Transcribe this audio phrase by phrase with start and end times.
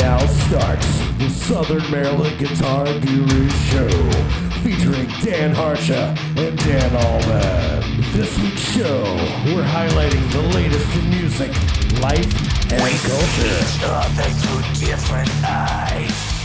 [0.00, 0.86] Now starts
[1.18, 3.88] the Southern Maryland Guitar Guru Show
[4.62, 8.00] featuring Dan Harsha and Dan Allman.
[8.12, 9.02] This week's show,
[9.44, 11.50] we're highlighting the latest in music,
[12.00, 13.60] life, and culture.
[13.84, 16.40] other through different eyes.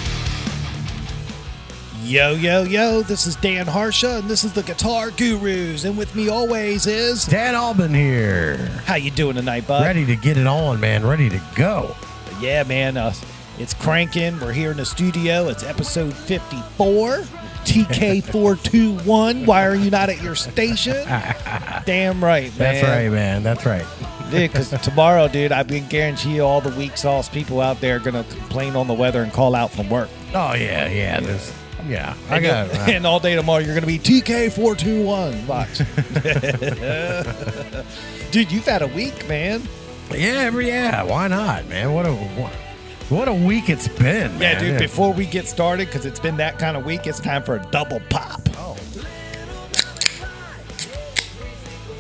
[2.04, 6.14] Yo, yo, yo, this is Dan Harsha, and this is the Guitar Gurus, and with
[6.14, 7.26] me always is...
[7.26, 8.58] Dan Albin here.
[8.86, 9.82] How you doing tonight, bud?
[9.82, 11.06] Ready to get it on, man.
[11.06, 11.96] Ready to go.
[12.42, 13.14] Yeah, man, uh,
[13.60, 14.40] it's cranking.
[14.40, 15.48] We're here in the studio.
[15.50, 17.24] It's episode 54.
[17.66, 19.46] TK421.
[19.46, 20.94] Why are you not at your station?
[21.86, 22.58] Damn right, man.
[22.58, 23.44] That's right, man.
[23.44, 23.86] That's right.
[24.32, 27.98] Dude, because tomorrow, dude, I can guarantee you all the weak sauce people out there
[27.98, 30.10] are going to complain on the weather and call out from work.
[30.34, 31.20] Oh yeah, yeah.
[31.20, 31.54] This,
[31.88, 32.16] yeah.
[32.30, 32.74] I And, got.
[32.74, 35.48] you- and all day tomorrow, you're going to be TK421.
[35.48, 35.78] Watch.
[38.32, 39.62] dude, you've had a week, man.
[40.12, 41.04] yeah, every yeah.
[41.04, 41.94] Why not, man?
[41.94, 42.52] What a what,
[43.10, 44.38] what a week it's been.
[44.38, 44.42] Man.
[44.42, 47.44] Yeah, dude, before we get started, because it's been that kind of week, it's time
[47.44, 48.42] for a double pop.
[48.58, 48.78] Oh.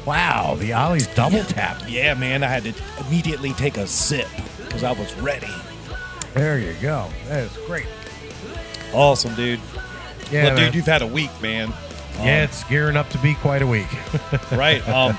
[0.06, 1.82] Wow, the Ollie's double tap.
[1.88, 2.74] Yeah, man, I had to
[3.08, 5.50] immediately take a sip because I was ready.
[6.36, 7.10] There you go.
[7.28, 7.88] That is great.
[8.94, 9.60] Awesome, dude.
[10.32, 11.70] Yeah, well, dude, you've had a week, man.
[12.20, 13.88] yeah, it's gearing up to be quite a week.
[14.52, 14.88] Right.
[14.88, 15.18] Um,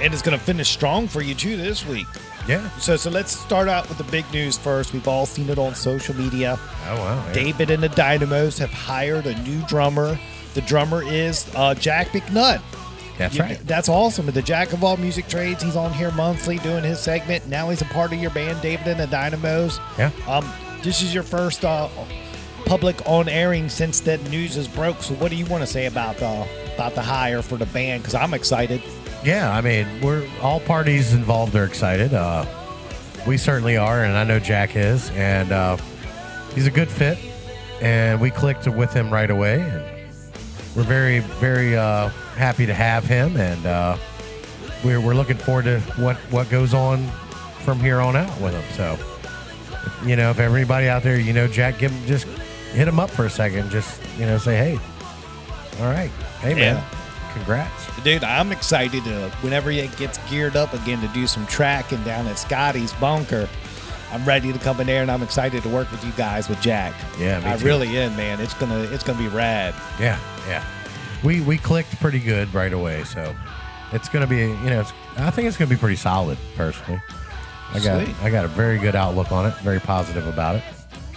[0.00, 2.06] and it's going to finish strong for you, too, this week.
[2.50, 2.68] Yeah.
[2.78, 4.92] So, so let's start out with the big news first.
[4.92, 6.58] We've all seen it on social media.
[6.88, 7.24] Oh wow.
[7.26, 7.32] yeah.
[7.32, 10.18] David and the Dynamos have hired a new drummer.
[10.54, 12.60] The drummer is uh, Jack McNutt.
[13.18, 13.58] That's You- right.
[13.66, 14.26] That's awesome.
[14.26, 15.62] The Jack of all music trades.
[15.62, 17.46] He's on here monthly doing his segment.
[17.48, 19.78] Now he's a part of your band, David and the Dynamos.
[19.98, 20.10] Yeah.
[20.26, 20.50] Um,
[20.82, 21.88] this is your first uh,
[22.66, 25.02] public on airing since that news is broke.
[25.02, 28.02] So, what do you want to say about uh, about the hire for the band?
[28.02, 28.82] Because I'm excited.
[29.22, 32.14] Yeah, I mean, we're all parties involved are excited.
[32.14, 32.46] Uh,
[33.26, 35.76] we certainly are, and I know Jack is, and uh,
[36.54, 37.18] he's a good fit,
[37.82, 39.82] and we clicked with him right away, and
[40.74, 43.96] we're very, very uh, happy to have him, and uh,
[44.82, 47.06] we're, we're looking forward to what what goes on
[47.64, 48.64] from here on out with him.
[48.74, 48.98] So,
[50.06, 52.24] you know, if everybody out there, you know, Jack, give him just
[52.72, 54.78] hit him up for a second, just you know, say, hey,
[55.78, 56.99] all right, hey man, Yeah.
[57.32, 58.02] Congrats.
[58.02, 62.26] Dude, I'm excited to whenever it gets geared up again to do some tracking down
[62.26, 63.48] at Scotty's bunker.
[64.12, 66.60] I'm ready to come in there, and I'm excited to work with you guys with
[66.60, 66.94] Jack.
[67.18, 67.64] Yeah, me I too.
[67.64, 68.40] really am, man.
[68.40, 69.74] It's gonna it's gonna be rad.
[70.00, 70.18] Yeah,
[70.48, 70.64] yeah.
[71.22, 73.34] We we clicked pretty good right away, so
[73.92, 77.00] it's gonna be you know it's, I think it's gonna be pretty solid personally.
[77.72, 78.16] I got Sweet.
[78.22, 80.64] I got a very good outlook on it, very positive about it.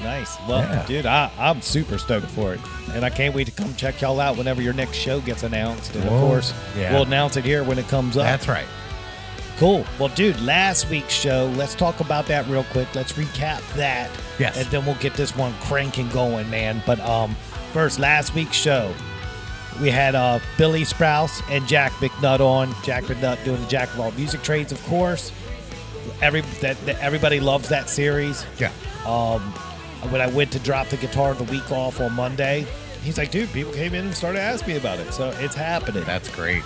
[0.04, 0.38] Nice.
[0.48, 0.86] Well, Yeah.
[0.86, 2.60] dude, I, I'm super stoked for it.
[2.94, 5.96] And I can't wait to come check y'all out whenever your next show gets announced.
[5.96, 6.94] And of course, Yeah.
[6.94, 8.24] we'll announce it here when it comes up.
[8.24, 8.66] That's right.
[9.60, 9.86] cool.
[10.00, 12.88] Well, dude, last week's show, let's talk about that real quick.
[12.96, 14.10] Let's recap that.
[14.40, 14.58] Yes.
[14.58, 16.82] And then we'll get this one cranking going, man.
[16.86, 17.36] But um,
[17.72, 18.92] first, last week's show,
[19.82, 22.74] we had uh, Billy Sprouse and Jack McNutt on.
[22.84, 25.32] Jack McNutt doing the Jack of all music trades, of course.
[26.22, 28.46] Every that, that everybody loves that series.
[28.60, 28.72] Yeah.
[29.06, 29.54] Um,
[30.10, 32.66] when I went to drop the guitar the week off on Monday,
[33.04, 35.14] he's like, dude, people came in and started asking me about it.
[35.14, 36.04] So it's happening.
[36.04, 36.64] That's great.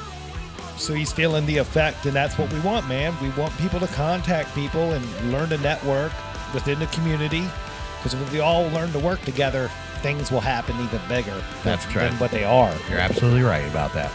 [0.77, 3.15] So he's feeling the effect, and that's what we want, man.
[3.21, 6.11] We want people to contact people and learn to network
[6.53, 7.43] within the community.
[7.97, 9.71] Because if we all learn to work together,
[10.01, 12.11] things will happen even bigger That's than, correct.
[12.11, 12.73] than what they are.
[12.89, 14.11] You're absolutely right about that.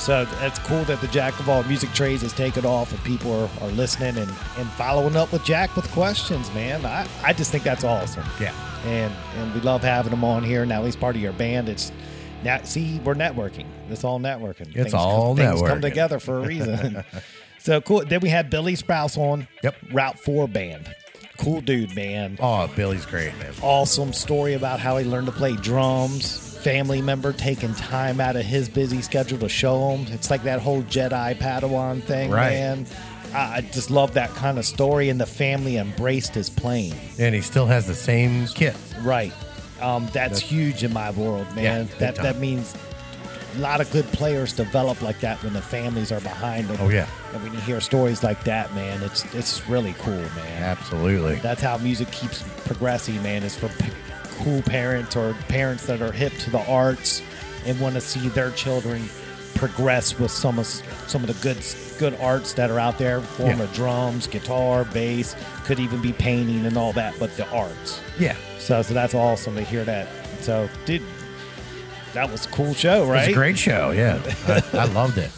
[0.00, 3.32] So it's cool that the Jack of all music trades has taken off and people
[3.34, 6.86] are, are listening and, and following up with Jack with questions, man.
[6.86, 8.24] I, I just think that's awesome.
[8.40, 8.54] Yeah.
[8.86, 10.64] And and we love having him on here.
[10.64, 11.68] Now he's part of your band.
[11.68, 11.92] It's
[12.42, 13.66] now see, we're networking.
[13.90, 14.74] It's all networking.
[14.74, 17.04] It's all come, Things come together for a reason.
[17.58, 18.02] so cool.
[18.02, 19.48] Then we had Billy Sprouse on.
[19.62, 19.76] Yep.
[19.92, 20.94] Route Four band.
[21.36, 22.38] Cool dude, man.
[22.40, 23.52] Oh, Billy's great, man.
[23.62, 26.49] Awesome story about how he learned to play drums.
[26.62, 30.06] Family member taking time out of his busy schedule to show him.
[30.12, 32.50] It's like that whole Jedi Padawan thing, Right.
[32.50, 32.86] man.
[33.32, 36.94] I just love that kind of story, and the family embraced his playing.
[37.18, 38.74] And he still has the same kit.
[39.02, 39.32] Right.
[39.80, 41.88] Um, that's huge in my world, man.
[41.88, 42.24] Yeah, that time.
[42.24, 42.74] that means
[43.56, 46.76] a lot of good players develop like that when the families are behind them.
[46.80, 47.06] Oh, yeah.
[47.32, 50.62] And when you hear stories like that, man, it's it's really cool, man.
[50.62, 51.36] Absolutely.
[51.36, 53.44] That's how music keeps progressing, man.
[53.44, 53.68] Is for
[54.42, 57.22] cool parents or parents that are hip to the arts
[57.66, 59.02] and want to see their children
[59.54, 61.58] progress with some of some of the good
[61.98, 63.64] good arts that are out there, form Yeah.
[63.64, 68.00] of drums, guitar, bass, could even be painting and all that, but the arts.
[68.18, 68.34] Yeah.
[68.58, 70.08] So, so that's awesome to hear that.
[70.40, 71.02] So, dude,
[72.14, 73.28] that was a cool show, It was right?
[73.28, 73.90] a great show.
[73.90, 74.18] Yeah.
[74.48, 75.30] I, I loved it.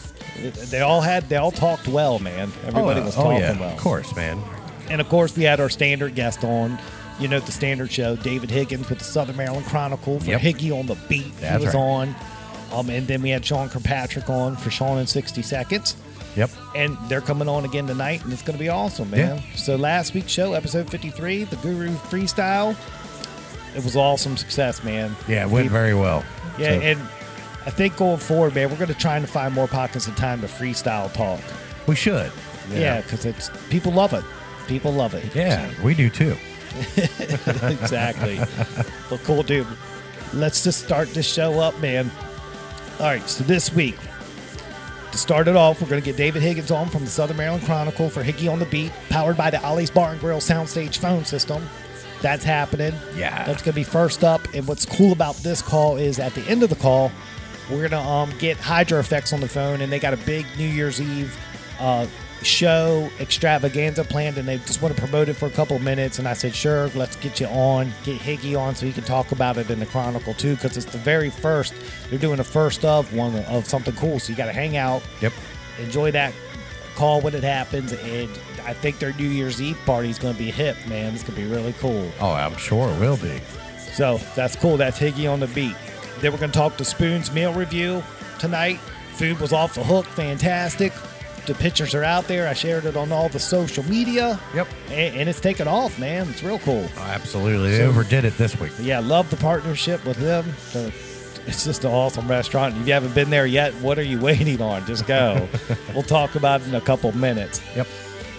[0.69, 2.51] They all had, they all talked well, man.
[2.65, 3.59] Everybody oh, was oh, talking yeah.
[3.59, 3.73] well.
[3.73, 4.41] Of course, man.
[4.89, 6.77] And of course, we had our standard guest on,
[7.19, 8.15] you know, the standard show.
[8.15, 10.41] David Higgins with the Southern Maryland Chronicle for Yep.
[10.41, 11.35] Higgy on the beat.
[11.39, 11.81] That's he was right.
[11.81, 12.15] on.
[12.73, 15.95] Um, and then we had Sean Kirkpatrick on for Sean in 60 Seconds.
[16.35, 16.49] Yep.
[16.75, 19.43] And they're coming on again tonight, and it's going to be awesome, man.
[19.55, 22.75] So last week's show, episode 53, the Guru Freestyle,
[23.75, 25.15] it was awesome success, man.
[25.27, 26.23] Yeah, it went very well.
[26.57, 26.99] Yeah, So, and
[27.65, 30.41] I think going forward, man, we're going to try and find more pockets of time
[30.41, 31.39] to freestyle talk.
[31.87, 32.31] we should.
[32.71, 34.23] Yeah, because it's people love it.
[34.67, 35.35] People love it.
[35.35, 36.35] Yeah, we do too.
[37.71, 38.37] exactly.
[39.09, 39.67] well, cool, dude.
[40.33, 42.09] Let's just start this show up, man.
[42.99, 43.97] All right, so this week,
[45.11, 47.63] to start it off, we're going to get David Higgins on from the Southern Maryland
[47.65, 51.23] Chronicle for Higgy on the Beat, powered by the Ollie's Bar and Grill Soundstage phone
[51.25, 51.67] system.
[52.21, 52.93] That's happening.
[53.15, 53.43] Yeah.
[53.45, 54.41] That's going to be first up.
[54.53, 57.11] And what's cool about this call is at the end of the call,
[57.69, 60.67] we're going to um, get HydraFX on the phone, and they got a big New
[60.67, 61.37] Year's Eve
[61.79, 62.07] uh,
[62.43, 66.19] show extravaganza planned, and they just want to promote it for a couple minutes.
[66.19, 69.31] And I said, sure, let's get you on, get Higgy on, so he can talk
[69.31, 71.73] about it in the Chronicle too, because it's the very first.
[72.09, 75.01] They're doing the first of one of something cool, so you got to hang out,
[75.21, 75.33] Yep.
[75.79, 76.33] enjoy that
[76.95, 78.29] call when it happens, and
[78.65, 81.13] I think their New Year's Eve party is going to be hip, man.
[81.13, 82.09] It's going to be really cool.
[82.19, 83.41] Oh, I'm sure it will be.
[83.93, 84.77] So that's cool.
[84.77, 85.75] That's Higgy on the beat.
[86.19, 88.01] Then we're going to talk to Spoon's meal review
[88.39, 88.79] tonight.
[89.15, 90.93] Food was off the hook, fantastic.
[91.45, 92.47] The pictures are out there.
[92.47, 94.39] I shared it on all the social media.
[94.55, 94.67] Yep.
[94.89, 96.29] And, and it's taken off, man.
[96.29, 96.87] It's real cool.
[96.97, 97.71] Oh, absolutely.
[97.71, 98.71] They So- overdid it this week.
[98.79, 100.53] Yeah, love the partnership with them.
[100.69, 100.89] So
[101.45, 102.77] it's just an awesome restaurant.
[102.77, 104.85] If you haven't been there yet, what are you waiting on?
[104.85, 105.47] Just go.
[105.93, 107.61] we'll talk about it in a couple minutes.
[107.75, 107.87] Yep.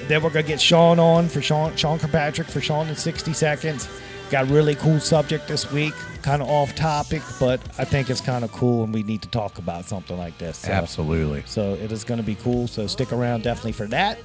[0.08, 3.88] Then we're gonna get Sean on for Sean Sean Kirkpatrick for Sean in 60 seconds.
[4.30, 8.42] Got really cool subject this week, kind of off topic, but I think it's kind
[8.44, 10.58] of cool, and we need to talk about something like this.
[10.58, 11.44] So, Absolutely.
[11.46, 12.66] So it is going to be cool.
[12.66, 14.18] So stick around definitely for that.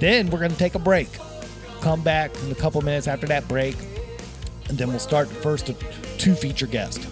[0.00, 1.08] Then we're going to take a break.
[1.80, 3.76] Come back in a couple minutes after that break,
[4.68, 5.70] and then we'll start the first
[6.18, 7.06] two feature guests.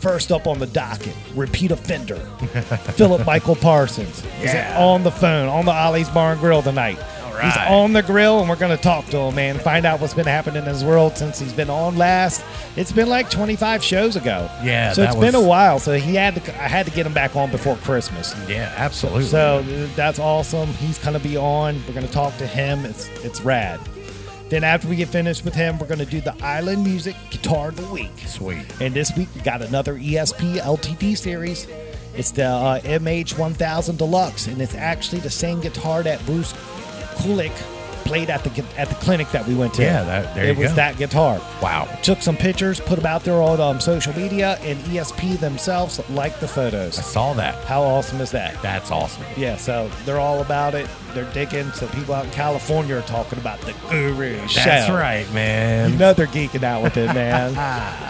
[0.00, 2.14] First up on the docket, repeat offender,
[2.94, 4.22] Phillip Michael Parsons.
[4.40, 4.80] Is Yeah.
[4.80, 6.98] on the phone on the Ollie's Bar and Grill tonight.
[7.42, 9.58] He's on the grill, and we're going to talk to him, man.
[9.58, 12.44] Find out what's been happening in his world since he's been on last.
[12.76, 14.50] It's been like 25 shows ago.
[14.62, 15.78] Yeah, so it's been a while.
[15.78, 16.62] So he had to.
[16.62, 18.34] I had to get him back on before Christmas.
[18.48, 19.24] Yeah, absolutely.
[19.24, 20.68] So uh, that's awesome.
[20.74, 21.82] He's gonna be on.
[21.86, 22.84] We're gonna talk to him.
[22.84, 23.80] It's it's rad.
[24.48, 27.76] Then after we get finished with him, we're gonna do the Island Music Guitar of
[27.76, 28.10] the Week.
[28.26, 28.64] Sweet.
[28.80, 31.66] And this week we got another ESP LTD series.
[32.14, 36.52] It's the uh, MH1000 Deluxe, and it's actually the same guitar that Bruce
[37.22, 37.52] Kulick
[38.08, 39.82] played at the at the clinic that we went to.
[39.82, 40.76] Yeah, that- there it you was go.
[40.76, 41.40] that guitar.
[41.62, 41.86] Wow.
[42.02, 46.40] Took some pictures, put them out there on um, social media, and ESP themselves liked
[46.40, 46.98] the photos.
[46.98, 47.54] I saw that.
[47.66, 48.60] How awesome is that?
[48.62, 49.22] That's awesome.
[49.36, 50.88] Yeah, so they're all about it.
[51.14, 51.70] They're digging.
[51.72, 54.62] So people out in California are talking about the Guru show.
[54.64, 55.98] That's right, You man.
[55.98, 57.54] know they're geeking out with it, man.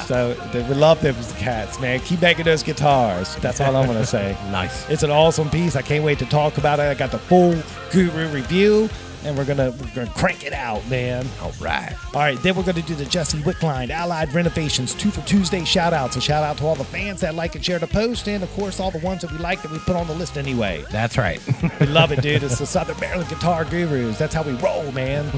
[0.07, 2.01] so they, we love them cats, man.
[2.01, 3.35] Keep making those guitars.
[3.37, 4.37] That's all I'm gonna say.
[4.51, 4.89] Nice.
[4.91, 5.75] It's an awesome piece.
[5.77, 6.83] I can't wait to talk about it.
[6.83, 7.55] I got the full
[7.93, 8.89] Guru review,
[9.25, 11.27] and we're gonna we're gonna crank it out, man.
[11.43, 11.95] All right.
[12.15, 15.65] All right, then we're going to do the Jesse Wickline Allied Renovations two for Tuesday
[15.65, 16.17] shout outs.
[16.17, 18.51] A shout out to all the fans that like and share the post, and of
[18.53, 20.85] course, all the ones that we like that we put on the list anyway.
[20.91, 21.41] That's right.
[21.81, 22.43] We love it, dude.
[22.43, 24.19] It's the Southern Maryland Guitar Gurus.
[24.19, 25.31] That's how we roll, man.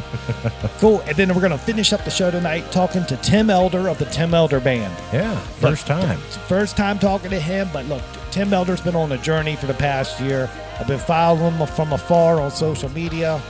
[0.78, 1.00] Cool.
[1.02, 3.98] And then we're going to finish up the show tonight talking to Tim Elder of
[3.98, 4.92] the Tim Elder Band.
[5.12, 5.38] yeah.
[5.58, 6.18] First time.
[6.48, 9.74] First time talking to him, but look, Tim Elder's been on a journey for the
[9.74, 10.48] past year.
[10.78, 13.40] I've been following him from afar on social media,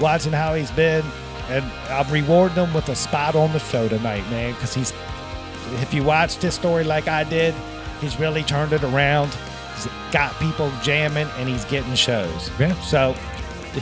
[0.00, 1.04] watching how he's been,
[1.48, 4.92] and I'm rewarding him with a spot on the show tonight, man, because he's,
[5.80, 7.54] if you watched his story like I did,
[8.00, 9.32] he's really turned it around.
[9.74, 12.50] He's got people jamming, and he's getting shows.
[12.58, 12.74] Yeah.
[12.82, 13.14] So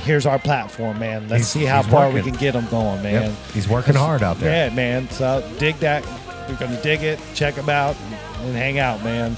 [0.05, 1.23] here's our platform, man.
[1.29, 3.23] Let's He's- see how far we can get him going, man.
[3.31, 3.33] Yep.
[3.52, 4.69] He's working hard out there.
[4.69, 5.09] Yeah, man.
[5.11, 6.05] So dig that.
[6.49, 7.97] We're gonna dig it, check him out,
[8.43, 9.37] and hang out, man.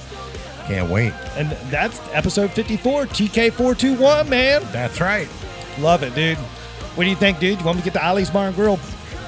[0.66, 1.12] Can't wait.
[1.36, 4.62] And that's episode 54, TK421, man.
[4.72, 5.28] That's right.
[5.78, 6.38] Love it, dude.
[6.94, 7.58] What do you think, dude?
[7.58, 8.78] You want me to get the Ollie's Bar and Grill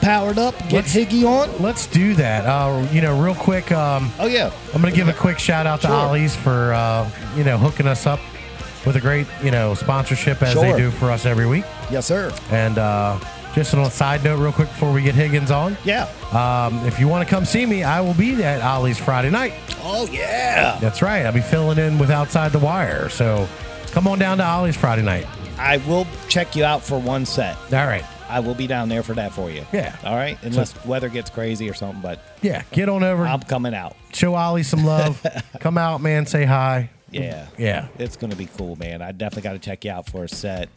[0.01, 0.57] powered up?
[0.69, 1.63] Get Let's- Higgy on?
[1.63, 2.45] Let's do that.
[2.45, 3.73] Uh, you know, real quick.
[3.73, 4.51] Um, Oh yeah.
[4.75, 5.97] I'm going to give a quick shout out to Sure.
[5.97, 8.21] Ollie's for uh, you know hooking us up
[8.85, 11.65] with a great you know sponsorship as they do for us every week.
[11.91, 12.33] Yes, sir.
[12.51, 13.19] And uh,
[13.55, 16.09] just on a side note, real quick before we get Higgins on, Yeah.
[16.33, 19.55] um, if you want to come see me, I will be at Ollie's Friday night.
[19.83, 20.77] Oh yeah.
[20.81, 21.25] That's right.
[21.25, 23.09] I'll be filling in with Outside the Wire.
[23.09, 23.49] So
[23.93, 25.27] come on down to Ollie's Friday night.
[25.59, 27.57] I will check you out for one set.
[27.73, 28.05] All right.
[28.29, 29.65] I will be down there for that for you.
[29.73, 29.95] Yeah.
[30.05, 30.39] All right.
[30.43, 32.63] Unless weather gets crazy or something, but Yeah.
[32.73, 33.27] Get on over.
[33.27, 33.97] I'm coming out.
[34.13, 35.25] show Ollie some love.
[35.61, 36.27] come out, man.
[36.27, 36.91] Say hi.
[37.11, 37.47] Yeah.
[37.57, 37.89] Yeah.
[37.99, 39.03] It's going to be cool, man.
[39.03, 40.69] I definitely got to check you out for a set.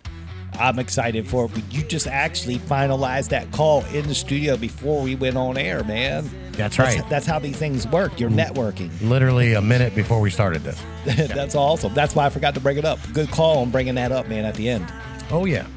[0.59, 1.51] I'm excited for it.
[1.53, 5.83] But you just actually finalized that call in the studio before we went on air,
[5.83, 6.29] man.
[6.51, 7.07] That's right.
[7.09, 8.19] That's, how these things work.
[8.19, 8.89] You're networking.
[9.07, 10.81] Literally a minute before we started this.
[11.27, 11.93] that's awesome.
[11.93, 12.99] That's why I forgot to bring it up.
[13.13, 14.91] Good call on bringing that up, man, at the end.
[15.29, 15.67] Oh yeah.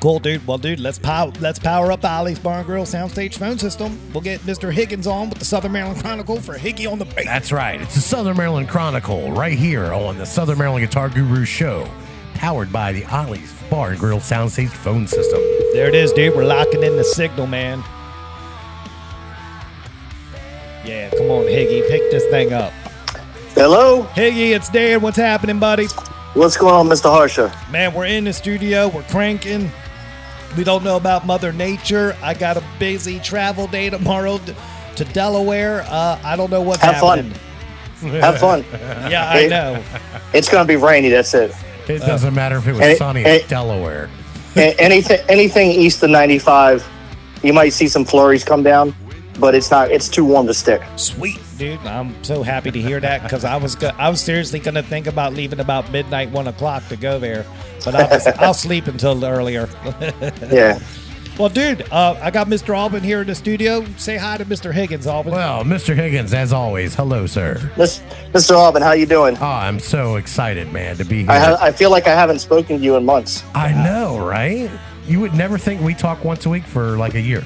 [0.00, 0.46] Cool, dude.
[0.46, 3.98] Well, dude, let's power let's power up the Ollie's Bar and Grill soundstage phone system.
[4.12, 4.72] We'll get Mr.
[4.72, 7.24] Higgins on with the Southern Maryland Chronicle for Higgy on the beat.
[7.24, 7.80] That's right.
[7.80, 11.90] It's the Southern Maryland Chronicle right here on the Southern Maryland Guitar Guru Show,
[12.38, 15.40] powered by the Ollie's Bar and Grill soundstage phone system.
[15.72, 16.34] There it is, dude.
[16.36, 17.82] We're locking in the signal, man.
[20.84, 21.86] Yeah, come on, Higgy.
[21.88, 22.72] Pick this thing up.
[23.54, 25.00] Hello, Higgy, it's Dan.
[25.02, 25.86] What's happening, buddy?
[26.34, 27.10] what's going on, Mr.
[27.10, 27.52] Harsha?
[27.70, 28.86] Man, we're in the studio.
[28.88, 29.70] We're cranking.
[30.56, 32.16] We don't know about Mother Nature.
[32.22, 34.54] I got a busy travel day tomorrow to,
[34.96, 35.82] to Delaware.
[35.88, 37.32] Uh, I don't know what's Have fun.
[37.32, 38.20] happening.
[38.20, 38.64] Have fun.
[39.10, 39.82] Yeah, I know.
[40.32, 41.08] It's gonna be rainy.
[41.08, 41.52] That's it.
[41.88, 43.42] It doesn't matter if it was Hey, sunny hey.
[43.42, 44.08] in Delaware.
[44.56, 46.86] Anything, anything east of 95,
[47.42, 48.94] you might see some flurries come down,
[49.38, 49.90] but it's not.
[49.90, 50.82] It's too warm to stick.
[50.96, 51.78] Sweet, dude.
[51.86, 54.82] I'm so happy to hear that because I was go- I was seriously going to
[54.82, 57.46] think about leaving about midnight, one o'clock to go there,
[57.84, 59.68] but I'll, I'll sleep until earlier.
[60.50, 60.80] Yeah.
[61.38, 62.76] Well, dude, uh, I got Mr.
[62.76, 63.84] Albin here in the studio.
[63.96, 64.72] Say hi to Mr.
[64.74, 65.32] Higgins, Albin.
[65.32, 65.94] Well, Mr.
[65.94, 67.70] Higgins, as always, hello, sir.
[67.76, 68.00] Miss-
[68.32, 68.56] Mr.
[68.56, 69.36] Albin, how you doing?
[69.40, 71.30] Oh, I'm so excited, man, to be here.
[71.30, 73.44] I, ha- I feel like I haven't spoken to you in months.
[73.54, 74.68] I know, right?
[75.06, 77.44] You would never think we talk once a week for like a year.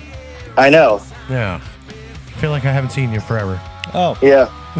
[0.57, 1.03] I know.
[1.29, 1.61] Yeah.
[1.89, 3.61] I feel like I haven't seen you forever.
[3.93, 4.51] oh, Yeah.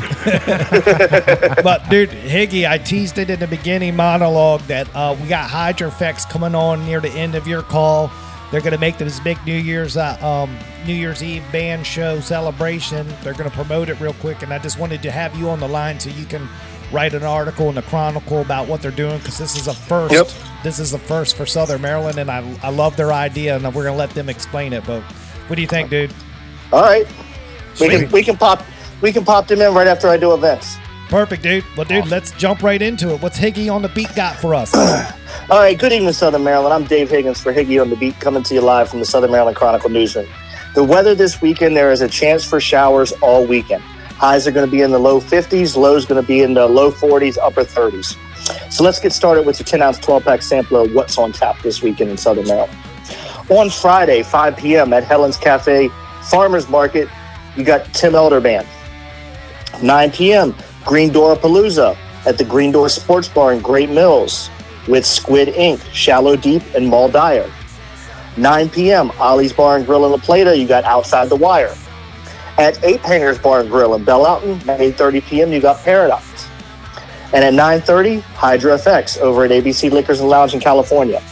[1.63, 6.31] but dude, Higgy, I teased it in the beginning monologue that uh, we got HydraFX
[6.31, 8.11] coming on near the end of your call.
[8.53, 10.55] They're going to make this big New Year's uh, um,
[10.87, 13.09] New Year's Eve band show celebration.
[13.23, 15.59] They're going to promote it real quick, and I just wanted to have you on
[15.59, 16.47] the line so you can
[16.93, 20.13] write an article in the Chronicle about what they're doing because this is a first.
[20.13, 20.29] Yep.
[20.63, 23.85] This is the first for Southern Maryland, and I I love their idea, and we're
[23.85, 24.85] going to let them explain it.
[24.87, 25.03] But
[25.49, 26.13] what do you think, dude?
[26.75, 27.07] All right.
[27.81, 28.63] We can we can pop
[29.01, 30.77] we can pop them in right after I do events.
[31.13, 31.63] Perfect, dude.
[31.77, 33.21] Well, dude, let's jump right into it.
[33.21, 34.75] What's Higgy on the beat got for us?
[35.51, 36.73] All right, good evening, Southern Maryland.
[36.73, 39.31] I'm Dave Higgins for Higgy on the Beat, coming to you live from the Southern
[39.31, 40.27] Maryland Chronicle newsroom.
[40.75, 43.83] The weather this weekend, there is a chance for showers all weekend.
[43.83, 46.67] Highs are going to be in the low 50s, lows going to be in the
[46.67, 48.17] low 40s, upper 30s.
[48.73, 51.61] So let's get started with your 10 ounce 12 pack sampler of what's on tap
[51.61, 52.73] this weekend in Southern Maryland.
[53.51, 54.95] On Friday, 5 p.m.
[54.95, 55.91] at Helen's Cafe
[56.23, 57.07] Farmers Market,
[57.55, 58.67] you got Tim Elder Band.
[59.83, 60.55] 9 p.m.
[60.85, 61.97] Green Door Palooza
[62.27, 64.51] at the Green Door Sports Bar in Great Mills
[64.89, 67.51] with Squid Inc., Shallow Deep, and Maul Dyer.
[68.37, 69.11] 9 p.m.
[69.19, 71.75] Ollie's Bar and Grill in La Plata, you got Outside the Wire.
[72.59, 76.49] At 8 Painters Bar and Grill in Bel Alton, at 8.30 p.m., you got Paradox.
[77.33, 81.23] And at 9.30, Hydra FX over at ABC Liquors and Lounge in California.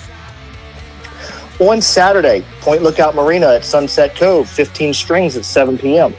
[1.58, 6.14] On Saturday, Point Lookout Marina at Sunset Cove, 15 strings at 7 p.m.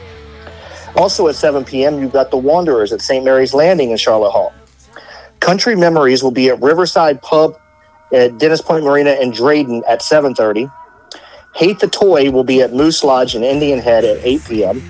[0.96, 3.24] Also at 7 p.m., you've got the Wanderers at St.
[3.24, 4.52] Mary's Landing in Charlotte Hall.
[5.40, 7.58] Country Memories will be at Riverside Pub
[8.12, 10.70] at Dennis Point Marina in Drayden at 7.30.
[11.54, 14.82] Hate the Toy will be at Moose Lodge in Indian Head at 8 p.m.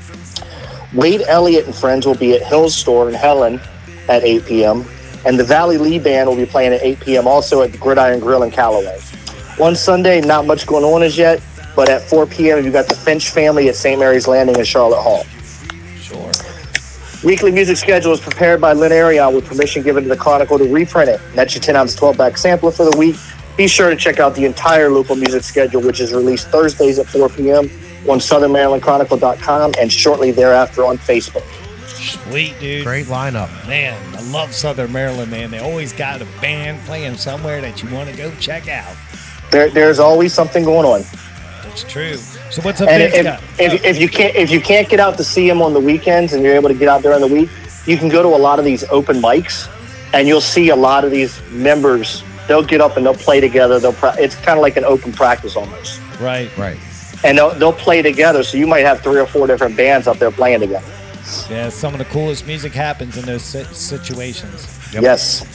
[0.95, 3.61] Wade Elliott and Friends will be at Hill's Store in Helen
[4.09, 4.85] at 8 p.m.
[5.25, 7.27] And the Valley Lee Band will be playing at 8 p.m.
[7.27, 9.01] also at the Gridiron Grill in Callaway.
[9.57, 11.41] One Sunday, not much going on as yet,
[11.75, 12.65] but at 4 p.m.
[12.65, 13.99] you've got the Finch family at St.
[13.99, 15.25] Mary's Landing in Charlotte Hall.
[17.23, 17.29] Sure.
[17.31, 20.65] Weekly music schedule is prepared by Lynn Arion with permission given to the Chronicle to
[20.73, 21.21] reprint it.
[21.35, 23.17] That's your 10 ounce 12 back sampler for the week.
[23.57, 27.07] Be sure to check out the entire local music schedule, which is released Thursdays at
[27.07, 27.71] 4 p.m.
[28.09, 31.45] on SouthernMarylandChronicle.com and shortly thereafter on Facebook.
[31.87, 32.85] Sweet, dude.
[32.85, 33.49] Great lineup.
[33.69, 35.51] Man, I love Southern Maryland, man.
[35.51, 38.97] They always got a band playing somewhere that you want to go check out.
[39.53, 41.03] There, there's always something going on.
[41.63, 42.17] That's true.
[42.53, 45.17] So what's up, And Vince if, if, if you can't if you can't get out
[45.17, 47.27] to see them on the weekends and you're able to get out there on the
[47.27, 47.49] week,
[47.87, 49.71] you can go to a lot of these open mics,
[50.13, 52.23] and you'll see a lot of these members.
[52.49, 53.81] They'll get up and they'll play together.
[53.81, 56.55] They'll pra- it's kind of like an open practice almost, right.
[56.59, 56.77] Right.
[57.25, 58.43] and they'll they'll play together.
[58.43, 60.87] So you might have three or four different bands up there playing together.
[61.49, 64.79] Yeah, some of the coolest music happens in those si- situations.
[64.93, 65.47] Yes.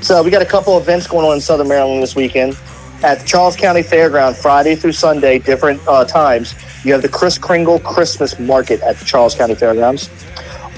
[0.00, 2.56] So we got a couple events going on in Southern Maryland this weekend.
[3.02, 6.54] At the Charles County Fairground, Friday through Sunday, different uh, times.
[6.84, 10.10] You have the Kris Kringle Christmas Market at the Charles County Fairgrounds.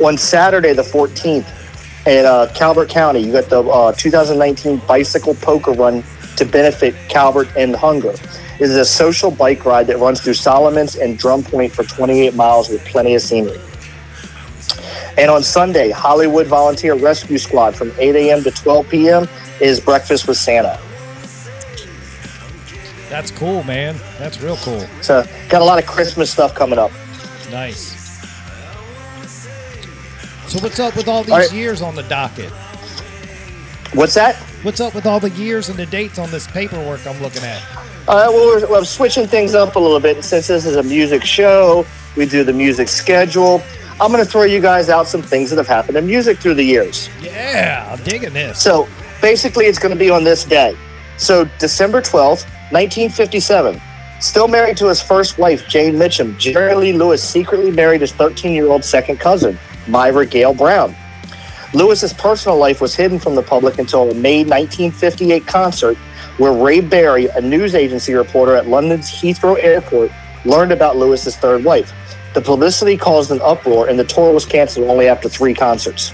[0.00, 1.44] On Saturday, the 14th,
[2.06, 6.04] at uh, Calvert County, you got the uh, 2019 Bicycle Poker Run
[6.36, 8.10] to benefit Calvert and Hunger.
[8.10, 12.34] It is a social bike ride that runs through Solomons and Drum Point for 28
[12.34, 13.60] miles with plenty of scenery.
[15.18, 18.44] And on Sunday, Hollywood Volunteer Rescue Squad from 8 a.m.
[18.44, 19.28] to 12 p.m.
[19.60, 20.80] is Breakfast with Santa.
[23.12, 24.00] That's cool, man.
[24.18, 24.86] That's real cool.
[25.02, 26.90] So got a lot of Christmas stuff coming up.
[27.50, 27.92] Nice.
[30.50, 31.52] So what's up with all these All right.
[31.52, 32.50] years on the docket?
[33.92, 34.36] What's that?
[34.62, 37.62] What's up with all the years and the dates on this paperwork I'm looking at?
[38.08, 40.24] Right, well, we're, we're switching things up a little bit.
[40.24, 41.84] Since this is a music show,
[42.16, 43.62] we do the music schedule.
[44.00, 46.54] I'm going to throw you guys out some things that have happened in music through
[46.54, 47.10] the years.
[47.20, 48.62] Yeah, I'm digging this.
[48.62, 48.88] So
[49.20, 50.74] basically, it's going to be on this day.
[51.18, 53.80] So December 12th, 1957.
[54.20, 58.52] Still married to his first wife, Jane Mitcham, Jerry Lee Lewis secretly married his 13
[58.52, 60.94] year old second cousin, Myra Gale Brown.
[61.74, 65.96] Lewis's personal life was hidden from the public until a May 1958 concert
[66.38, 70.10] where Ray Berry, a news agency reporter at London's Heathrow Airport,
[70.44, 71.92] learned about Lewis's third wife.
[72.34, 76.12] The publicity caused an uproar, and the tour was canceled only after three concerts.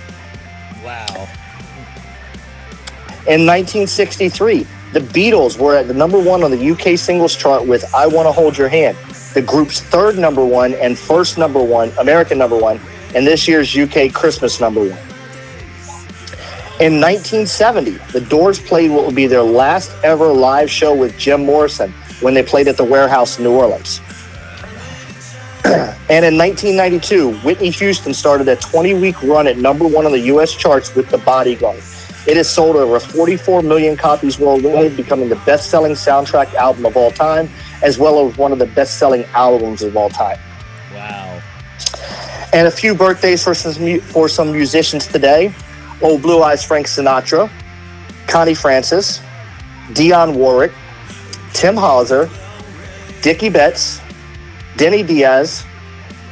[0.82, 1.28] Wow.
[3.26, 7.84] In 1963, the Beatles were at the number one on the UK singles chart with
[7.94, 8.96] I Want to Hold Your Hand,
[9.34, 12.80] the group's third number one and first number one, American number one,
[13.14, 14.98] and this year's UK Christmas number one.
[16.80, 21.44] In 1970, the Doors played what would be their last ever live show with Jim
[21.44, 24.00] Morrison when they played at the Warehouse in New Orleans.
[25.64, 30.20] and in 1992, Whitney Houston started a 20 week run at number one on the
[30.20, 30.54] U.S.
[30.54, 31.82] charts with The Bodyguard.
[32.26, 36.96] It has sold over 44 million copies worldwide, becoming the best selling soundtrack album of
[36.96, 37.48] all time,
[37.82, 40.38] as well as one of the best selling albums of all time.
[40.92, 41.40] Wow.
[42.52, 45.54] And a few birthdays for some, for some musicians today.
[46.00, 47.50] Old Blue Eyes Frank Sinatra,
[48.26, 49.20] Connie Francis,
[49.88, 50.72] Dionne Warwick,
[51.52, 52.30] Tim Hauser,
[53.22, 54.00] Dickey Betts,
[54.76, 55.64] Denny Diaz,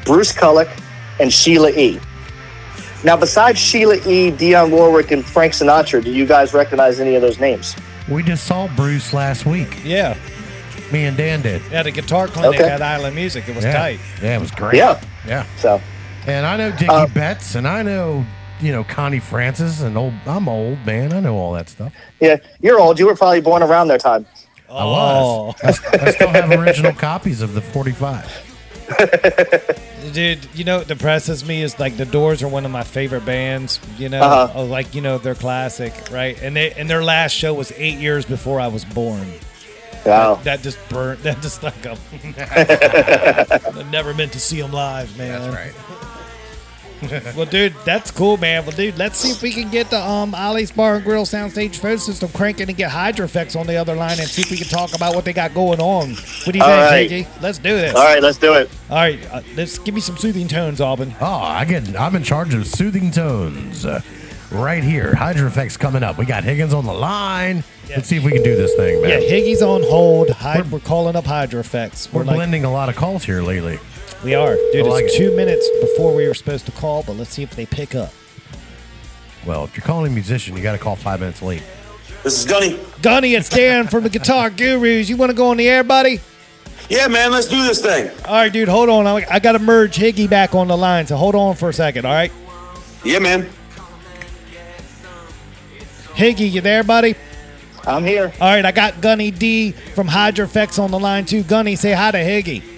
[0.04, 0.70] Bruce Kulick,
[1.18, 1.98] and Sheila E.
[3.06, 7.22] Now, besides Sheila E., Dionne Warwick, and Frank Sinatra, do you guys recognize any of
[7.22, 7.76] those names?
[8.10, 9.78] We just saw Bruce last week.
[9.84, 10.16] Yeah.
[10.92, 11.62] Me and Dan did.
[11.72, 12.68] At a guitar clinic Okay.
[12.68, 13.48] at Island Music.
[13.48, 13.72] It was yeah.
[13.72, 14.00] tight.
[14.20, 14.74] Yeah, it was great.
[14.78, 15.00] Yeah.
[15.24, 15.46] Yeah.
[15.58, 15.80] So,
[16.26, 18.24] And I know Dickey Uh, Betts, and I know
[18.60, 20.14] you know Connie Francis, and old.
[20.26, 21.12] I'm old man.
[21.12, 21.92] I know all that stuff.
[22.18, 22.98] yeah, you're old.
[22.98, 24.26] You were probably born around their time.
[24.68, 25.54] I was.
[25.62, 28.55] I, s- I still have original copies of the 45.
[30.12, 33.24] Dude, you know what depresses me is like the Doors are one of my favorite
[33.26, 33.80] bands.
[33.98, 34.52] You know, Uh-huh.
[34.54, 36.40] Oh, like you know they're classic, right?
[36.40, 39.30] And they and their last show was eight years before I was born.
[40.04, 40.36] Wow.
[40.44, 41.22] That just burnt.
[41.24, 41.98] That just stuck up.
[42.38, 45.40] I never meant to see them live, man.
[45.50, 45.74] That's right.
[47.36, 48.64] Well, dude, that's cool, man.
[48.64, 51.76] Well, dude, let's see if we can get the um Ollie's Bar and Grill Soundstage
[51.76, 54.68] phone system cranking and get HydraFX on the other line and see if we can
[54.68, 56.10] talk about what they got going on.
[56.10, 57.10] What do you All think, right.
[57.10, 57.42] Ziggy?
[57.42, 57.94] Let's do this.
[57.94, 58.70] All right, let's do it.
[58.88, 61.14] All right, uh, let's give me some soothing tones, Albin.
[61.20, 61.98] Oh, I get.
[61.98, 63.84] I'm in charge of soothing tones.
[63.84, 64.00] Uh,
[64.50, 66.18] right here, HydraFX coming up.
[66.18, 67.64] We got Higgins on the line.
[67.90, 69.10] Let's see if we can do this thing, man.
[69.10, 69.28] Yeah, man.
[69.28, 70.28] Higgy's on hold.
[70.28, 72.12] Hyd- we're, calling up HydraFX.
[72.12, 73.78] We're We're, like, blending a lot of calls here lately.
[74.26, 74.86] We are, dude.
[74.86, 75.18] I like it's it.
[75.18, 78.12] two minutes before we were supposed to call, but let's see if they pick up.
[79.46, 81.62] Well, if you're calling a musician, you got to call five minutes late.
[82.24, 82.76] This is Gunny.
[83.02, 85.08] Gunny, it's Dan from the Guitar Gurus.
[85.08, 86.18] You want to go on the air, buddy?
[86.88, 88.10] Yeah, man, let's do this thing.
[88.24, 88.66] All right, dude.
[88.68, 89.06] Hold on.
[89.06, 91.72] I, I got to merge Higgy back on the line, so hold on for a
[91.72, 92.04] second.
[92.04, 92.32] All right,
[93.04, 93.48] Yeah, man.
[96.16, 97.14] Higgy, you there, buddy?
[97.86, 98.32] I'm here.
[98.40, 101.44] All right, I got Gunny D from HydraFX on the line too.
[101.44, 102.75] Gunny, say hi to Higgy.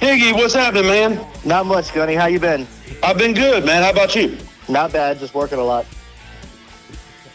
[0.00, 1.26] Higgy, what's happening, man?
[1.44, 2.14] Not much, Gunny.
[2.14, 2.66] How you been?
[3.02, 3.82] I've been good, man.
[3.82, 4.36] How about you?
[4.68, 5.18] Not bad.
[5.18, 5.86] Just working a lot.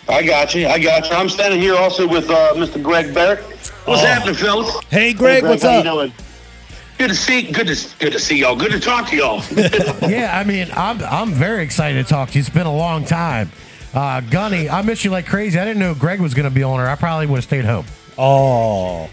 [0.07, 0.67] I got you.
[0.67, 1.15] I got you.
[1.15, 2.81] I'm standing here also with uh, Mr.
[2.81, 3.39] Greg Barrett.
[3.85, 4.05] What's Oh.
[4.05, 4.75] happening, fellas?
[4.89, 5.85] Hey, Greg, Hey, what's how up?
[5.85, 6.13] you doing?
[6.97, 7.51] Good to see.
[7.51, 8.55] Good to good to see y'all.
[8.55, 9.43] Good to talk to y'all.
[10.07, 12.41] yeah, I mean, I'm I'm very excited to talk to you.
[12.41, 13.51] It's been a long time.
[13.93, 15.57] Uh, Gunny, I miss you like crazy.
[15.57, 16.87] I didn't know Greg was going to be on her.
[16.87, 17.85] I probably would have stayed home.
[18.19, 19.09] Oh,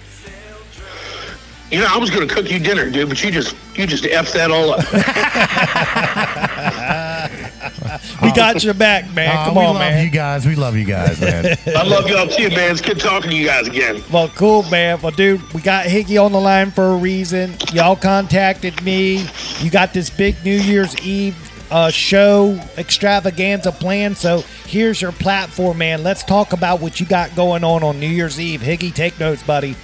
[1.70, 4.32] you know, I was gonna cook you dinner, dude, but you just you just f
[4.32, 4.78] that all up.
[8.22, 9.36] we got your back, man.
[9.36, 10.04] Uh, Come we on, love man.
[10.04, 10.46] you guys.
[10.46, 11.56] We love you guys, man.
[11.76, 12.72] I love y'all too, man.
[12.72, 14.02] It's good talking to you guys again.
[14.10, 15.00] Well, cool, man.
[15.02, 17.54] Well, dude, we got Higgy on the line for a reason.
[17.72, 19.26] Y'all contacted me.
[19.60, 21.36] You got this big New Year's Eve
[21.70, 24.14] uh, show extravaganza plan.
[24.14, 26.02] So here's your platform, man.
[26.02, 28.62] Let's talk about what you got going on on New Year's Eve.
[28.62, 29.76] Higgy, take notes, buddy.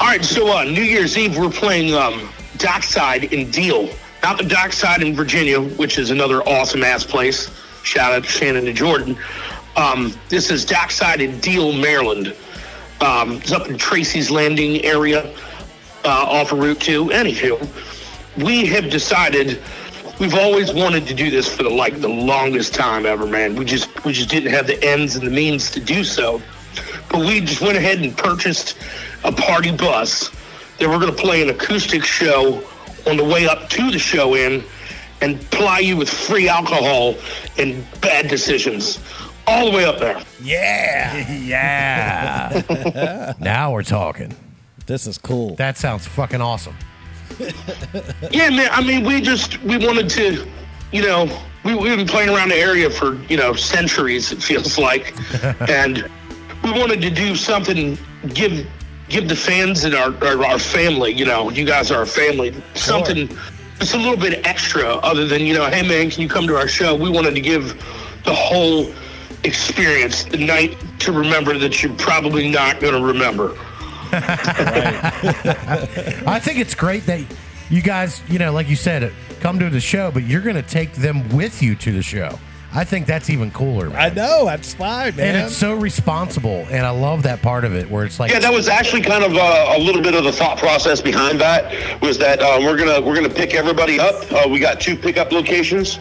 [0.00, 3.90] All right, so uh, New Year's Eve we're playing um, Dockside in Deale,
[4.22, 7.50] not the Dockside in Virginia, which is another awesome ass place.
[7.82, 9.18] Shout out to Shannon and Jordan.
[9.74, 12.36] Um, this is Dockside in Deale, Maryland.
[13.00, 15.34] Um, it's up in Tracy's Landing area,
[16.04, 17.06] uh, off of Route Two.
[17.06, 17.58] Anywho,
[18.44, 19.60] we have decided
[20.20, 23.56] we've always wanted to do this for the like the longest time ever, man.
[23.56, 26.40] We just we just didn't have the ends and the means to do so.
[27.10, 28.76] But we just went ahead and purchased
[29.24, 30.30] a party bus.
[30.78, 32.62] Then we're going to play an acoustic show
[33.06, 34.62] on the way up to the show in
[35.20, 37.16] and ply you with free alcohol
[37.56, 39.00] and bad decisions
[39.46, 40.22] all the way up there.
[40.42, 41.24] Yeah.
[41.48, 43.32] Yeah.
[43.40, 44.34] now we're talking.
[44.86, 45.54] This is cool.
[45.56, 46.76] That sounds fucking awesome.
[48.30, 48.68] Yeah, man.
[48.72, 50.46] I mean, we just we wanted to,
[50.92, 51.26] you know,
[51.64, 54.32] we, we've been playing around the area for you know centuries.
[54.32, 55.14] It feels like,
[55.68, 56.08] and
[56.62, 57.96] we wanted to do something
[58.34, 58.66] give
[59.08, 61.12] give the fans and our our, our family.
[61.12, 62.54] You know, you guys are our family.
[62.74, 63.28] Something
[63.78, 66.56] just a little bit extra, other than you know, hey man, can you come to
[66.56, 66.94] our show?
[66.94, 67.74] We wanted to give
[68.24, 68.92] the whole
[69.44, 73.56] experience the night to remember that you're probably not going to remember.
[76.26, 77.20] I think it's great that
[77.70, 80.62] you guys, you know, like you said, come to the show, but you're going to
[80.62, 82.38] take them with you to the show.
[82.72, 83.88] I think that's even cooler.
[83.88, 83.98] Man.
[83.98, 84.44] I know.
[84.44, 85.34] That's fine, man.
[85.34, 88.40] And it's so responsible, and I love that part of it, where it's like, Yeah,
[88.40, 92.00] that was actually kind of uh, a little bit of the thought process behind that.
[92.02, 94.30] Was that uh, we're gonna we're gonna pick everybody up.
[94.30, 95.98] Uh, we got two pickup locations,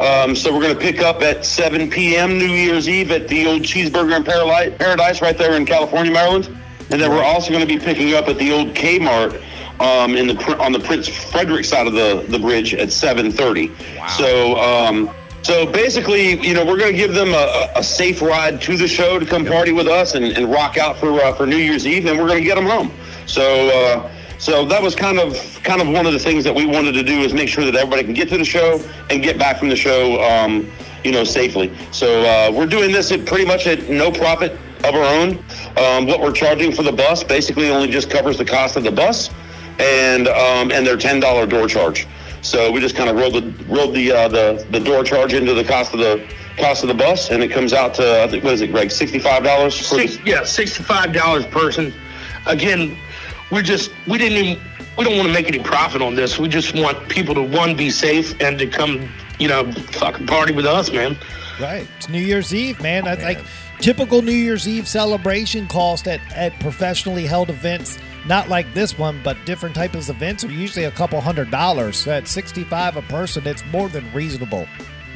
[0.00, 2.36] um, so we're gonna pick up at 7 p.m.
[2.36, 6.46] New Year's Eve at the old Cheeseburger in Paradise right there in California, Maryland,
[6.90, 9.42] and then we're also gonna be picking up at the old Kmart.
[9.80, 13.96] Um, in the on the Prince Frederick side of the, the bridge at 7:30.
[13.96, 14.06] Wow.
[14.08, 15.14] So um,
[15.48, 18.86] so basically, you know, we're going to give them a, a safe ride to the
[18.86, 21.86] show to come party with us and, and rock out for uh, for New Year's
[21.86, 22.92] Eve, and we're going to get them home.
[23.24, 25.32] So uh, so that was kind of
[25.64, 27.74] kind of one of the things that we wanted to do is make sure that
[27.74, 30.70] everybody can get to the show and get back from the show, um,
[31.02, 31.74] you know, safely.
[31.92, 34.52] So uh, we're doing this at pretty much at no profit
[34.84, 35.42] of our own.
[35.78, 38.92] Um, what we're charging for the bus basically only just covers the cost of the
[38.92, 39.30] bus
[39.78, 42.06] and um, and their ten dollar door charge.
[42.42, 45.54] So we just kind of rolled the rolled the uh, the the door charge into
[45.54, 48.44] the cost of the cost of the bus, and it comes out to I think
[48.44, 48.90] what is it, Greg?
[48.90, 49.74] Sixty five dollars.
[49.74, 51.92] Six, yeah, sixty-five dollars person.
[52.46, 52.96] Again,
[53.50, 54.62] we're just we didn't even
[54.96, 56.38] we don't want to make any profit on this.
[56.38, 60.52] We just want people to one be safe and to come, you know, fucking party
[60.52, 61.16] with us, man.
[61.60, 61.86] Right.
[61.96, 63.04] It's New Year's Eve, man.
[63.04, 63.38] That's like
[63.80, 67.98] typical New Year's Eve celebration cost at, at professionally held events,
[68.28, 71.96] not like this one, but different types of events are usually a couple hundred dollars.
[71.96, 74.66] So at 65 a person, it's more than reasonable.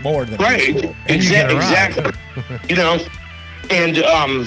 [0.03, 0.59] More than Right.
[0.69, 0.97] reasonable.
[1.07, 1.89] And you get Exa- a ride.
[1.91, 2.69] exactly.
[2.69, 2.99] you know,
[3.71, 4.47] and um,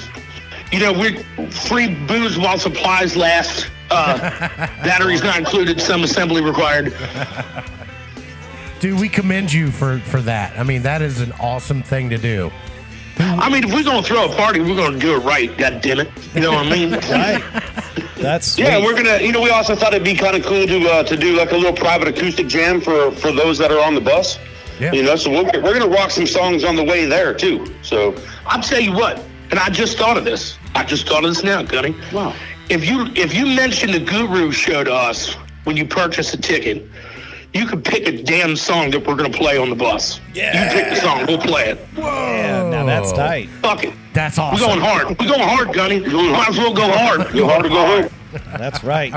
[0.71, 3.69] you know, we're free booze while supplies last.
[3.91, 4.17] Uh,
[4.83, 5.79] batteries not included.
[5.79, 6.91] Some assembly required.
[8.79, 10.57] dude, we commend you for for that.
[10.59, 12.51] I mean, that is an awesome thing to do.
[13.19, 15.55] I mean, if we're gonna throw a party, we're gonna do it right.
[15.57, 16.09] God damn it.
[16.33, 16.91] You know what I mean?
[17.09, 17.41] Right.
[18.17, 18.85] That's Yeah, sweet.
[18.85, 19.21] we're gonna.
[19.21, 21.51] You know, we also thought it'd be kind of cool to uh, to do like
[21.51, 24.37] a little private acoustic jam for for those that are on the bus.
[24.79, 24.91] Yeah.
[24.91, 27.65] You know, so we're, we're gonna rock some songs on the way there too.
[27.81, 30.57] So I'll tell you what, and I just thought of this.
[30.73, 31.95] I just thought of this now, Gunny.
[32.11, 32.33] Wow.
[32.69, 35.33] If you if you mention the Guru show to us
[35.65, 36.83] when you purchase a ticket,
[37.55, 40.19] you could pick a damn song that we're gonna play on the bus.
[40.33, 40.65] Yeah.
[40.65, 41.79] You pick the song, we'll play it.
[41.95, 43.49] yeah, now that's tight.
[43.61, 43.93] Fuck it.
[44.13, 44.59] That's awesome.
[44.59, 45.07] We're going hard.
[45.19, 45.99] We're going hard, Gunny.
[46.01, 47.33] Might as well go hard.
[47.33, 48.09] go hard to go home.
[48.57, 49.13] That's right.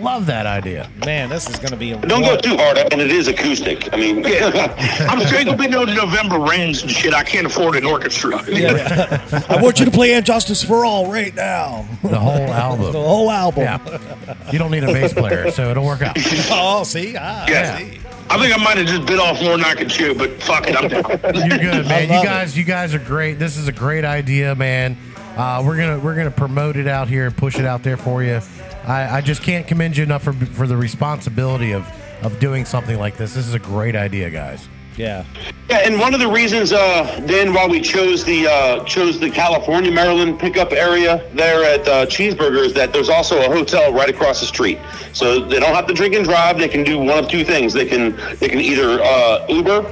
[0.00, 0.88] Love that idea.
[1.04, 3.92] Man, this is going to be a Don't go too hard, and it is acoustic.
[3.92, 7.12] I mean, I'm sure there'll be no November rains and shit.
[7.14, 8.42] I can't afford an orchestra.
[8.58, 11.86] Yeah, I want you to play And Justice for All right now.
[12.02, 12.92] The whole album.
[12.92, 13.62] The whole album.
[13.62, 14.50] Yeah.
[14.50, 16.16] You don't need a bass player, so it'll work out.
[16.50, 17.14] Oh, see?
[17.16, 17.78] Ah, Yeah.
[17.78, 18.00] see.
[18.30, 20.66] I think I might have just bit off more than I could chew, but fuck
[20.68, 21.02] it, I'm down.
[21.48, 22.02] You're good, man.
[22.04, 23.38] You guys, you guys are great.
[23.38, 24.96] This is a great idea, man.
[25.36, 28.22] Uh, we're gonna we're gonna promote it out here and push it out there for
[28.22, 28.40] you.
[28.88, 31.86] I, I just can't commend you enough for for the responsibility of
[32.22, 33.34] of doing something like this.
[33.34, 34.68] This is a great idea, guys.
[34.96, 35.24] Yeah.
[35.70, 39.30] Yeah, and one of the reasons, uh, Dan, why we chose the uh, chose the
[39.30, 44.08] California Maryland pickup area there at uh, Cheeseburger is that there's also a hotel right
[44.08, 44.78] across the street,
[45.12, 46.58] so they don't have to drink and drive.
[46.58, 47.72] They can do one of two things.
[47.72, 49.82] They can they can either uh, Uber,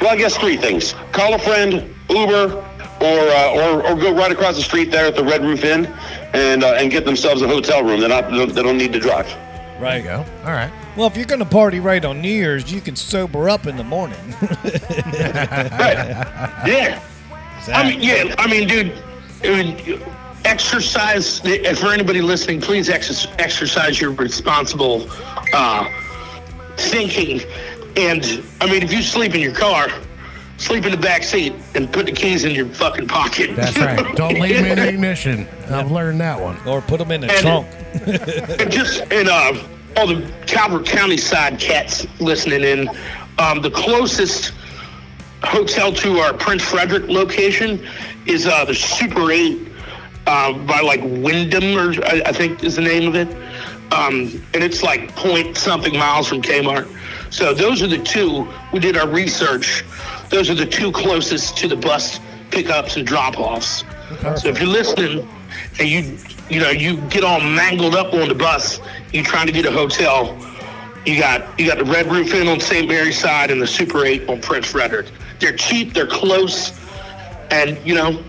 [0.00, 2.64] well, I guess three things: call a friend, Uber,
[3.02, 5.86] or uh, or, or go right across the street there at the Red Roof Inn,
[6.32, 8.00] and uh, and get themselves a hotel room.
[8.00, 9.26] They're not they don't need to drive.
[9.80, 10.24] There you go.
[10.44, 10.72] All right.
[10.96, 13.76] Well, if you're going to party right on New Year's, you can sober up in
[13.76, 14.18] the morning.
[15.82, 15.98] Right.
[16.66, 17.02] Yeah.
[17.68, 18.34] I mean, yeah.
[18.38, 18.92] I mean, dude.
[19.42, 20.02] I mean,
[20.44, 21.40] exercise.
[21.44, 25.08] And for anybody listening, please ex- exercise your responsible
[25.52, 25.88] uh,
[26.76, 27.40] thinking.
[27.96, 29.88] And I mean, if you sleep in your car,
[30.62, 33.56] sleep in the back seat and put the keys in your fucking pocket.
[33.56, 34.14] That's right.
[34.16, 35.48] Don't leave me in the ignition.
[35.68, 36.56] I've learned that one.
[36.66, 37.66] or put them in the And- trunk.
[38.60, 39.52] and just and uh,
[39.96, 42.88] all the Calvert County side cats listening in,
[43.38, 44.52] um, the closest
[45.42, 47.86] hotel to our Prince Frederick location
[48.26, 49.58] is uh, the Super Eight
[50.26, 53.28] uh, by like Wyndham, or I, I think is the name of it.
[53.92, 56.88] Um, and it's like point something miles from Kmart.
[57.30, 58.48] So those are the two.
[58.72, 59.84] We did our research.
[60.32, 62.18] Those are the two closest to the bus
[62.50, 63.84] pickups and drop offs.
[64.40, 65.28] So if you're listening
[65.78, 66.18] and you
[66.48, 68.80] you know you get all mangled up on the bus,
[69.12, 70.36] you're trying to get a hotel.
[71.04, 72.88] You got you got the Red Roof Inn on St.
[72.88, 75.06] Mary's side and the Super 8 on Prince Frederick.
[75.38, 76.72] They're cheap, they're close,
[77.50, 78.22] and you know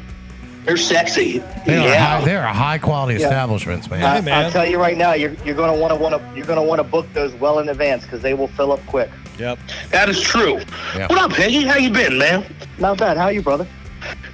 [0.66, 1.40] they're sexy.
[1.66, 2.20] They are, yeah.
[2.20, 3.28] high, they are high quality Yeah.
[3.28, 4.04] establishments, man.
[4.04, 4.46] I, man.
[4.46, 6.60] I'll tell you right now, you're, you're going to want to want to you're going
[6.60, 9.10] to want to book those well in advance because they will fill up quick.
[9.38, 9.60] Yep.
[9.90, 10.60] That is true.
[10.96, 11.08] Yeah.
[11.08, 11.64] What up, Peggy?
[11.64, 12.46] How you been, man?
[12.78, 13.18] Not bad.
[13.18, 13.68] How are you, brother?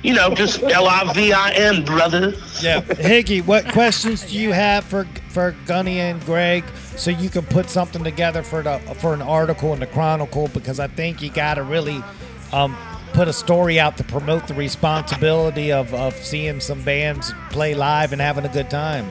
[0.03, 2.33] You know, just L I V I N, brother.
[2.61, 2.81] Yeah.
[2.81, 6.63] Higgy, what questions do you have for for Gunny and Greg
[6.95, 10.47] so you can put something together for the for an article in the Chronicle?
[10.49, 12.01] Because I think you got to really
[12.51, 12.75] um,
[13.13, 18.11] put a story out to promote the responsibility of, of seeing some bands play live
[18.11, 19.09] and having a good time.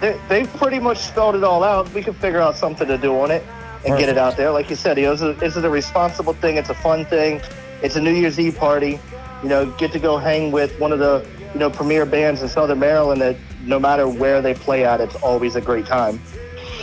[0.00, 1.92] They, they've pretty much spelled it all out.
[1.92, 3.44] We can figure out something to do on it
[3.84, 4.50] and get it out there.
[4.50, 6.56] Like you said, you know, this is, this is a responsible thing.
[6.56, 7.40] It's a fun thing.
[7.82, 9.00] It's a New Year's Eve party.
[9.42, 12.48] You know, get to go hang with one of the you know premier bands in
[12.48, 13.22] Southern Maryland.
[13.22, 16.20] That no matter where they play at, it's always a great time.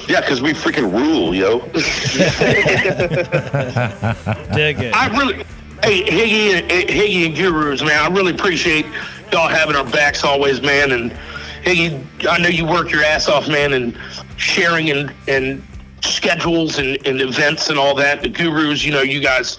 [0.07, 1.59] Yeah, because we freaking rule, yo.
[4.55, 4.95] Dig it.
[4.95, 5.43] I really,
[5.83, 8.85] hey, Higgy and, Higgy and Gurus, man, I really appreciate
[9.33, 10.93] y'all having our backs always, man.
[10.93, 11.11] And
[11.63, 13.97] Higgy, I know you work your ass off, man, and
[14.37, 15.61] sharing and, and
[16.01, 18.21] schedules and, and events and all that.
[18.21, 19.57] The Gurus, you know, you guys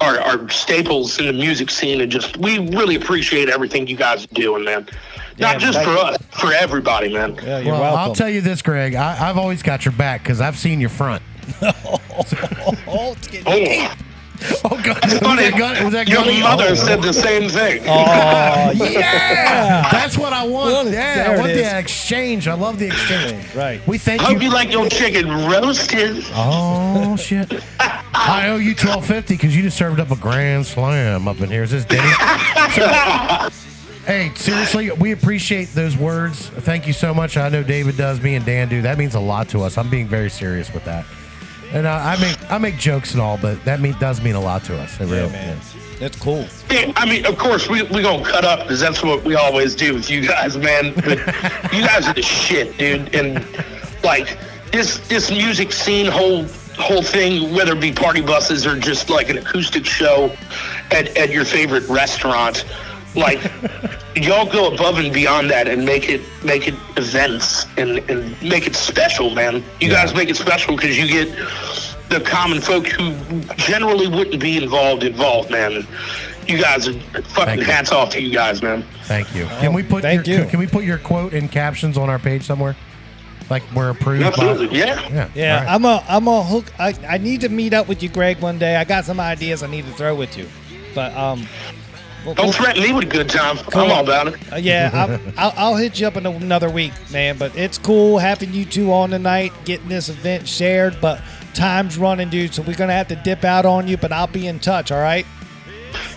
[0.00, 4.24] are, are staples in the music scene, and just we really appreciate everything you guys
[4.24, 4.88] are doing, man.
[5.36, 5.98] Yeah, Not just for you.
[5.98, 7.34] us, for everybody, man.
[7.36, 7.98] Yeah, you're well, welcome.
[8.00, 8.94] I'll tell you this, Greg.
[8.94, 11.22] I, I've always got your back because I've seen your front.
[11.62, 14.09] oh, it's getting
[14.64, 15.02] Oh, God.
[15.04, 15.42] Was funny.
[15.50, 16.40] that, gun, was that your Gunny?
[16.40, 16.74] mother Oh.
[16.74, 17.82] said the same thing.
[17.86, 19.88] Oh, yeah.
[19.92, 20.66] That's what I want.
[20.72, 22.46] Well, yeah, there I want the exchange.
[22.48, 23.54] I love the exchange.
[23.54, 23.86] Right.
[23.86, 24.48] We thank Hope you.
[24.48, 26.24] you like your chicken roasted.
[26.34, 27.52] Oh shit!
[27.80, 31.48] I owe you twelve fifty because you just served up a grand slam up in
[31.50, 31.62] here.
[31.62, 32.10] Is this Denny?
[32.72, 33.48] So-
[34.06, 36.48] hey, seriously, we appreciate those words.
[36.48, 37.36] Thank you so much.
[37.36, 38.20] I know David does.
[38.20, 38.82] Me and Dan do.
[38.82, 39.78] That means a lot to us.
[39.78, 41.04] I'm being very serious with that.
[41.72, 44.40] And uh, I make I make jokes and all, but that mean, does mean a
[44.40, 45.00] lot to us.
[45.00, 45.56] It Yeah, really man.
[45.58, 45.74] is.
[46.00, 46.46] That's cool.
[46.70, 49.74] Yeah, I mean, of course, we we gonna cut up because that's what we always
[49.76, 50.94] do with you guys, man.
[50.94, 51.18] But
[51.72, 53.14] you guys are the shit, dude.
[53.14, 53.46] And
[54.02, 54.36] like
[54.72, 56.44] this this music scene, whole
[56.78, 60.34] whole thing, whether it be party buses or just like an acoustic show
[60.90, 62.64] at at your favorite restaurant,
[63.14, 63.40] like
[64.14, 68.66] y'all go above and beyond that and make it make it events and and make
[68.66, 69.64] it special, man.
[69.80, 71.28] You guys make it special because you get
[72.08, 73.14] the common folk who
[73.56, 75.86] generally wouldn't be involved involved, man.
[76.46, 77.64] You guys are Thank fucking you.
[77.64, 78.84] hats off to you guys, man.
[79.04, 79.46] Thank you.
[79.46, 80.44] Can we put thank your, you.
[80.46, 82.76] Can we put your quote in captions on our page somewhere?
[83.48, 84.22] Like we're approved.
[84.22, 85.08] Absolutely, By, yeah.
[85.08, 85.28] yeah.
[85.34, 85.74] Yeah, All right.
[85.74, 86.72] I'm a I'm a hook.
[86.78, 88.76] I, I need to meet up with you, Greg, one day.
[88.76, 90.48] I got some ideas I need to throw with you,
[90.94, 91.46] but um,
[92.24, 93.56] we'll- Don't threaten me with a good time.
[93.58, 93.82] Cool.
[93.82, 94.52] I'm all about it.
[94.52, 97.36] uh, yeah, I'll, I'll, I'll hit you up in another week, man.
[97.38, 100.96] But it's cool having you two on tonight, getting this event shared.
[101.00, 101.20] But
[101.54, 103.96] time's running, dude, so we're gonna have to dip out on you.
[103.96, 104.90] But I'll be in touch.
[104.92, 105.26] All right.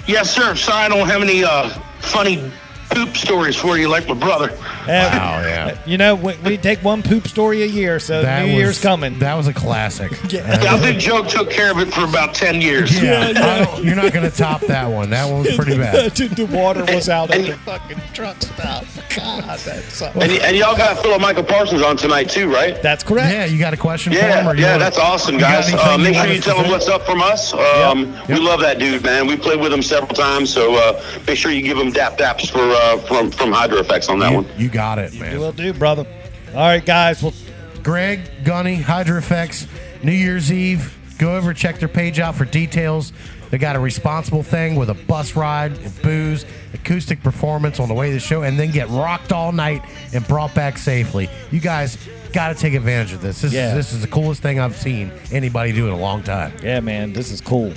[0.08, 0.56] Yes, sir.
[0.56, 2.52] Sorry I don't have any uh, funny
[2.94, 4.50] poop stories for you like my brother.
[4.88, 5.78] Wow, yeah.
[5.86, 8.82] You know, we, we take one poop story a year, so That New was, Year's
[8.82, 9.18] coming.
[9.20, 10.12] That was a classic.
[10.34, 13.00] Yeah, I think Joe took care of it for about 10 years.
[13.02, 15.12] Yeah, I don't- you're not going to top that one.
[15.12, 16.12] That one was pretty bad.
[16.16, 18.86] the water was out at And- the fucking truck stop.
[19.16, 20.24] God, that's something.
[20.24, 22.82] And, and y'all got Phillip Michael Parsons on tonight too, right?
[22.82, 23.32] That's correct.
[23.32, 24.28] Yeah, you got a question for him?
[24.28, 25.72] Yeah, or yeah, wanna- that's awesome, guys.
[25.72, 27.54] Uh, make want sure you tell him what's up from us.
[27.54, 28.28] Um, Yep.
[28.30, 29.28] We love that dude, man.
[29.28, 32.50] We played with him several times, so uh, make sure you give him dap daps
[32.50, 34.46] for uh, Uh, from from Hydro Effects on that You, one.
[34.58, 35.40] you got it, You man.
[35.40, 36.06] will do, brother.
[36.54, 37.24] All right, guys.
[37.24, 37.34] Well,
[37.82, 39.68] Greg, Gunny, HydraFX,
[40.04, 40.94] New Year's Eve.
[41.18, 43.14] Go over, check their page out for details.
[43.52, 47.94] They got a responsible thing with a bus ride, and booze, acoustic performance on the
[47.94, 51.30] way to the show, and then get rocked all night and brought back safely.
[51.52, 51.98] You guys
[52.34, 53.42] got to take advantage of this.
[53.42, 53.70] This, Yeah.
[53.70, 56.52] is, this is the coolest thing I've seen anybody do in a long time.
[56.64, 57.74] yeah, man, this is cool.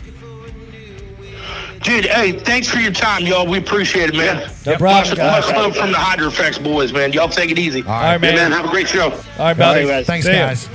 [1.82, 3.46] Dude, hey, thanks for your time, y'all.
[3.46, 4.50] We appreciate it, man.
[4.64, 7.12] No problem, Much, much love from the HydraFX boys, man.
[7.12, 7.82] Y'all take it easy.
[7.82, 8.30] All All right, right, man.
[8.32, 9.10] Hey, man, have a great show.
[9.10, 9.82] All right, buddy.
[9.82, 10.06] All right, guys.
[10.06, 10.38] Thanks, See ya.
[10.46, 10.68] guys.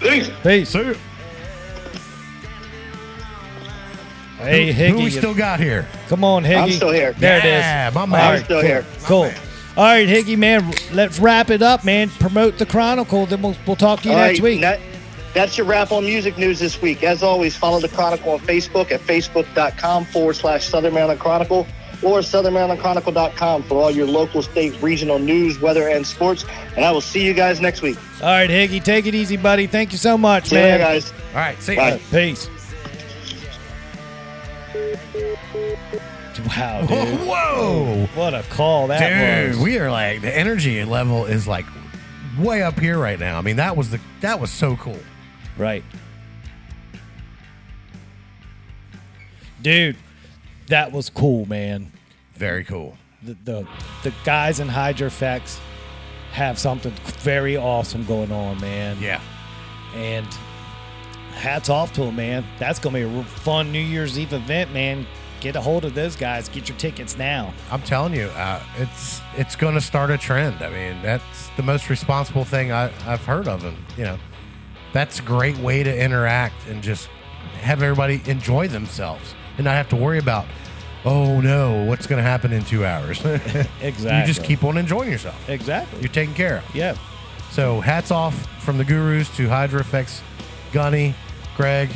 [0.00, 0.30] Peace.
[0.42, 0.72] Peace.
[4.38, 4.88] Hey, Higgy.
[4.90, 5.86] Who we still got here?
[6.08, 6.62] come on, Higgy.
[6.62, 7.12] I'm still here.
[7.12, 7.94] There Yeah, it is.
[7.94, 8.34] my All man.
[8.38, 8.68] I'm still cool.
[8.68, 8.86] here.
[9.04, 9.30] Cool.
[9.76, 10.72] All right, Higgy, man.
[10.92, 12.10] Let's wrap it up, man.
[12.10, 13.26] Promote the Chronicle.
[13.26, 14.60] Then we'll, we'll talk to you All next right, week.
[14.62, 14.80] that-
[15.34, 17.02] that's your wrap on music news this week.
[17.02, 21.66] As always, follow the Chronicle on Facebook at facebook.com forward slash Southern Maryland Chronicle.
[22.02, 26.44] or southernmarylandchronicle.com for all your local, state, regional news, weather, and sports.
[26.74, 27.96] And I will see you guys next week.
[28.20, 29.68] All right, Higgy, take it easy, buddy.
[29.68, 30.80] Thank you so much, See you man.
[30.80, 31.12] later, guys.
[31.30, 31.90] All right, see Bye.
[31.90, 31.98] ya.
[32.10, 32.48] Peace.
[36.56, 37.20] Wow, dude.
[37.20, 38.08] Whoa.
[38.14, 39.62] What a call that Dude, was.
[39.64, 41.66] we are like the energy level is like
[42.38, 43.38] way up here right now.
[43.38, 44.98] I mean, that was the that was so cool.
[45.56, 45.84] Right.
[49.60, 49.96] Dude,
[50.68, 51.92] that was cool, man.
[52.34, 52.96] Very cool.
[53.22, 53.68] The the,
[54.02, 55.60] the guys in HydraFX
[56.32, 58.96] have something very awesome going on, man.
[59.00, 59.20] Yeah.
[59.94, 60.26] And
[61.34, 62.44] hats off to them, man.
[62.58, 65.06] That's going to be a fun New Year's Eve event, man.
[65.40, 66.48] Get a hold of those guys.
[66.48, 67.52] Get your tickets now.
[67.70, 70.62] I'm telling you, uh, it's it's going to start a trend.
[70.62, 74.18] I mean, that's the most responsible thing I, I've heard of, and you know,
[74.92, 77.08] that's a great way to interact and just
[77.60, 80.46] have everybody enjoy themselves and not have to worry about,
[81.04, 83.24] oh no, what's going to happen in two hours.
[83.24, 83.68] Exactly.
[84.20, 85.48] You just keep on enjoying yourself.
[85.48, 86.00] Exactly.
[86.00, 86.74] You're taken care of.
[86.74, 86.96] Yeah.
[87.50, 90.20] So hats off from the gurus to HydraFX,
[90.72, 91.14] Gunny,
[91.56, 91.90] Greg,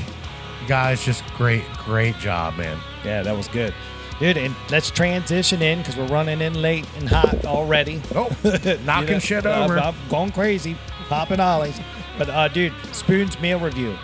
[0.68, 2.78] guys, just great, great job, man.
[3.04, 3.72] Yeah, that was good.
[4.18, 8.00] Dude, and let's transition in because we're running in late and hot already.
[8.14, 8.28] Oh,
[8.84, 9.78] knocking You know, shit I'm- over.
[9.78, 10.76] I'm going crazy,
[11.08, 11.78] popping ollies.
[12.18, 13.96] But uh, dude, Spoon's meal review.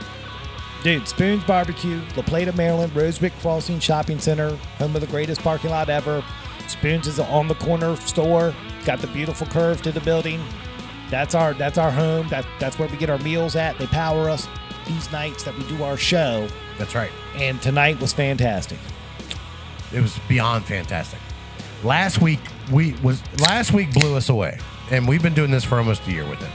[0.82, 5.70] Dude, Spoon's Barbecue, La Plata, Maryland, Rosewick Crossing Shopping Center, home of the greatest parking
[5.70, 6.24] lot ever.
[6.66, 8.54] Spoon's is on the corner store.
[8.84, 10.42] Got the beautiful curve to the building.
[11.10, 12.28] That's our that's our home.
[12.28, 13.78] That that's where we get our meals at.
[13.78, 14.48] They power us
[14.86, 16.48] these nights that we do our show.
[16.78, 17.12] That's right.
[17.36, 18.78] And tonight was fantastic.
[19.92, 21.20] It was beyond fantastic.
[21.84, 22.40] Last week
[22.72, 24.58] we was last week blew us away,
[24.90, 26.50] and we've been doing this for almost a year with it,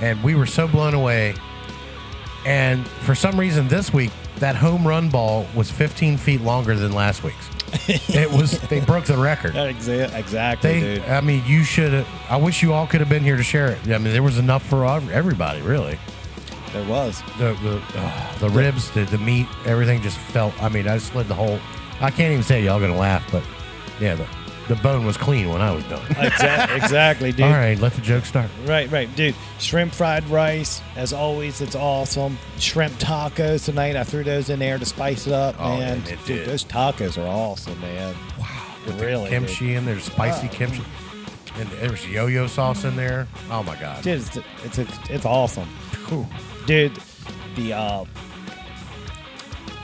[0.00, 1.34] and we were so blown away.
[2.46, 6.92] And for some reason, this week that home run ball was 15 feet longer than
[6.92, 7.48] last week's.
[7.88, 9.54] it was they broke the record.
[9.54, 11.04] Exa- Exactly, They, dude.
[11.08, 12.04] I mean, you should.
[12.28, 13.78] I wish you all could have been here to share it.
[13.88, 15.98] I mean, there was enough for everybody, really.
[16.72, 17.22] There was.
[17.38, 20.60] The the, uh, the ribs, the, the meat, everything just felt.
[20.60, 21.60] I mean, I slid the whole.
[22.00, 23.44] I can't even say y'all gonna laugh, but
[24.00, 24.26] yeah, the,
[24.70, 26.00] the bone was clean when I was done.
[26.10, 27.46] Exa- exactly, dude.
[27.46, 28.48] all right, let the joke start.
[28.66, 29.34] Right, right, dude.
[29.58, 32.38] Shrimp fried rice, as always, it's awesome.
[32.58, 33.96] Shrimp tacos tonight.
[33.96, 35.98] I threw those in there to spice it up, Oh, man.
[35.98, 36.48] and it dude, did.
[36.48, 38.14] those tacos are awesome, man.
[38.38, 38.46] Wow,
[38.98, 39.30] really, dude.
[39.48, 40.84] kimchi in there, spicy kimchi,
[41.56, 43.26] and there was yo-yo sauce in there.
[43.50, 44.04] Oh my god!
[44.04, 44.20] dude.
[44.20, 45.68] It's it's it's, it's awesome,
[46.04, 46.28] Cool.
[46.66, 46.96] dude.
[47.56, 48.04] The uh,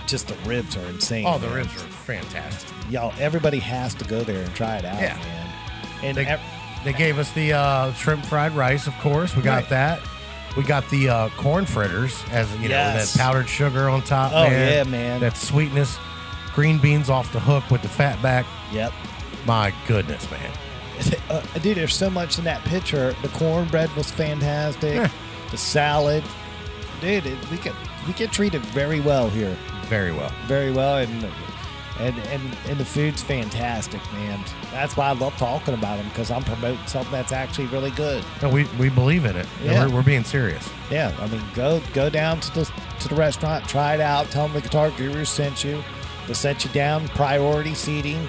[0.06, 1.24] just the ribs are insane.
[1.26, 1.56] Oh, the man.
[1.56, 2.70] ribs are fantastic.
[2.90, 3.12] Y'all.
[3.18, 5.16] Everybody has to go there and try it out, Yeah.
[5.16, 5.48] man.
[6.02, 6.40] And They, ev-
[6.84, 9.34] they gave us the uh, shrimp fried rice, of course.
[9.36, 9.68] We got Right.
[9.70, 10.00] that.
[10.56, 13.12] We got the uh, corn fritters, as you know, Yes.
[13.14, 14.32] that powdered sugar on top.
[14.34, 14.72] Oh, man.
[14.72, 15.20] yeah, man.
[15.20, 15.98] That sweetness.
[16.54, 18.46] Green beans off the hook with the fat back.
[18.72, 18.92] yep.
[19.44, 20.50] My goodness, man.
[21.28, 23.14] Uh, dude, there's so much in that picture.
[23.20, 24.94] The cornbread was fantastic.
[24.94, 25.10] Yeah.
[25.50, 26.24] The salad,
[27.02, 27.74] dude, it, we get
[28.06, 29.54] we get treated very well here,
[29.88, 30.32] Very well.
[30.46, 31.24] very well, and
[31.98, 34.40] and and and the food's fantastic, man.
[34.70, 38.24] That's why I love talking about them because I'm promoting something that's actually really good.
[38.42, 39.46] No, we, we believe in it.
[39.62, 39.86] Yeah.
[39.86, 40.68] We're, we're being serious.
[40.90, 44.46] Yeah, I mean, go go down to the to the restaurant, try it out, tell
[44.46, 45.82] them the Guitar Guru sent you.
[46.26, 48.26] They'll set you down priority seating,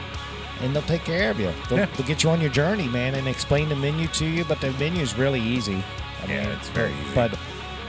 [0.62, 1.52] and they'll take care of you.
[1.68, 1.86] They'll, Yeah.
[1.98, 4.44] they'll get you on your journey, man, and explain the menu to you.
[4.46, 5.84] But the menu is really easy.
[6.24, 7.16] I Yeah, mean, it's very easy.
[7.16, 7.38] But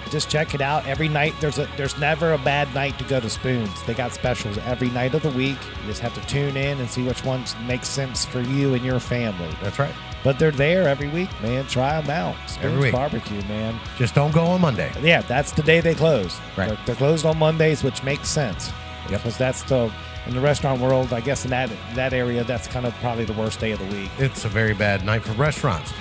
[0.09, 0.87] just check it out.
[0.87, 3.83] Every night there's a there's never a bad night to go to Spoons.
[3.85, 5.59] They got specials every night of the week.
[5.81, 8.85] You just have to tune in and see which ones makes sense for you and
[8.85, 9.55] your family.
[9.63, 9.95] That's right.
[10.25, 11.67] But they're there every week, man.
[11.67, 12.37] Try them out.
[12.49, 12.93] Spoons week.
[12.93, 13.79] Barbecue, man.
[13.97, 14.93] Just don't go on Monday.
[15.01, 16.39] Yeah, that's the day they close.
[16.57, 16.69] Right.
[16.69, 18.73] They're, they're closed on Mondays, which makes sense.
[19.11, 19.21] Yep.
[19.21, 19.93] Because that's the
[20.27, 23.33] in the restaurant world, I guess in that that area, that's kind of probably the
[23.33, 24.11] worst day of the week.
[24.19, 25.93] It's a very bad night for restaurants.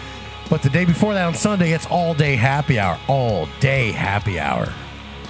[0.49, 2.97] But the day before that on Sunday, it's all day happy hour.
[3.07, 4.71] All day happy hour.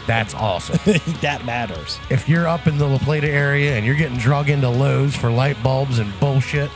[0.06, 0.77] That's awesome.
[1.21, 1.99] that matters.
[2.10, 5.30] if you're up in the La Plata area and you're getting drug into Lowe's for
[5.32, 6.69] light bulbs and bullshit,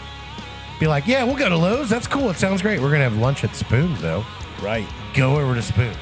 [0.80, 1.90] be like, yeah, we'll go to Lowe's.
[1.90, 2.30] That's cool.
[2.32, 2.80] It sounds great.
[2.82, 4.26] We're going to have lunch at Spoons, though.
[4.62, 4.88] Right.
[5.14, 5.96] Go over to Spoons.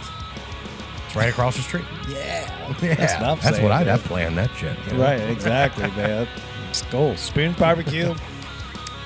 [1.06, 1.86] It's right across the street.
[2.08, 2.56] Yeah.
[2.82, 4.78] Yeah, That's what I'm that's saying, what I'd have planned that shit.
[4.88, 5.04] you know?
[5.04, 6.28] Right, exactly, man.
[6.70, 7.18] It's cool.
[7.18, 8.14] Spoons Barbecue,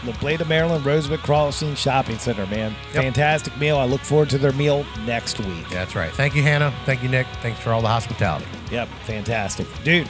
[0.06, 2.76] La Plata, Maryland, Rosewood Crossing Shopping Center, man.
[2.94, 3.04] Yep.
[3.04, 3.78] Fantastic meal.
[3.78, 5.70] I look forward to their meal next week.
[5.70, 6.12] That's right.
[6.12, 6.74] Thank you, Hannah.
[6.86, 7.28] Thank you, Nick.
[7.42, 8.46] Thanks for all the hospitality.
[8.72, 9.68] Yep, fantastic.
[9.84, 10.08] Dude,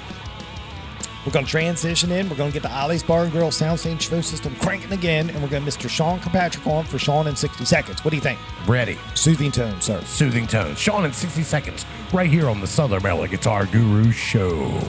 [1.26, 2.30] we're going to transition in.
[2.30, 5.42] We're going to get the Ollie's Bar and Grill Soundstage show system cranking again, and
[5.42, 5.90] we're going to Mr.
[5.90, 8.04] Sean Kirkpatrick on for Sean in 60 seconds.
[8.04, 8.40] What do you think?
[8.68, 8.98] Ready.
[9.16, 10.02] Soothing tone, sir.
[10.02, 10.80] Soothing tones.
[10.80, 14.80] Sean in 60 seconds, right here on the Southern Maryland Guitar Guru Show.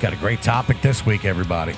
[0.00, 1.74] Got a great topic this week, everybody.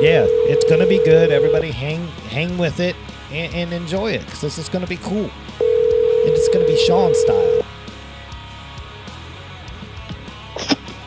[0.00, 1.30] Yeah, it's gonna be good.
[1.30, 2.96] Everybody hang hang with it
[3.30, 5.30] and, and enjoy it because this is gonna be cool.
[5.60, 7.62] And it's gonna be Sean style.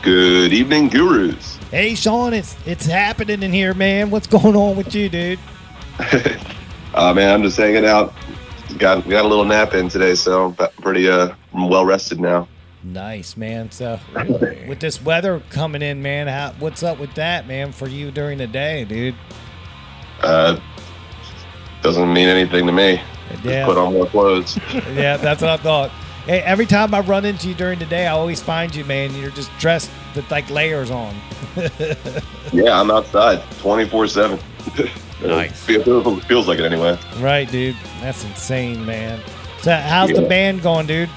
[0.02, 1.56] Good evening, gurus.
[1.70, 4.10] Hey Sean, it's it's happening in here, man.
[4.10, 5.38] What's going on with you, dude?
[6.94, 8.14] Uh, man, I'm just hanging out.
[8.78, 12.46] Got got a little nap in today, so I'm pretty uh well rested now.
[12.84, 13.70] Nice, man.
[13.70, 13.98] So
[14.68, 18.36] with this weather coming in, man, how, what's up with that, man, for you during
[18.38, 19.14] the day, dude?
[20.20, 20.60] Uh,
[21.82, 23.00] doesn't mean anything to me.
[23.30, 23.64] Just Yeah.
[23.64, 24.58] put on more clothes.
[24.94, 25.90] yeah, that's what I thought.
[26.26, 29.14] Hey, every time I run into you during the day, I always find you, man.
[29.14, 31.14] You're just dressed with like layers on.
[32.52, 34.38] yeah, I'm outside 24 seven.
[35.22, 35.64] Nice.
[35.64, 36.98] Feels, feels like it anyway.
[37.18, 37.76] Right, dude.
[38.02, 39.22] That's insane, man.
[39.62, 41.08] So, how's the band going, dude?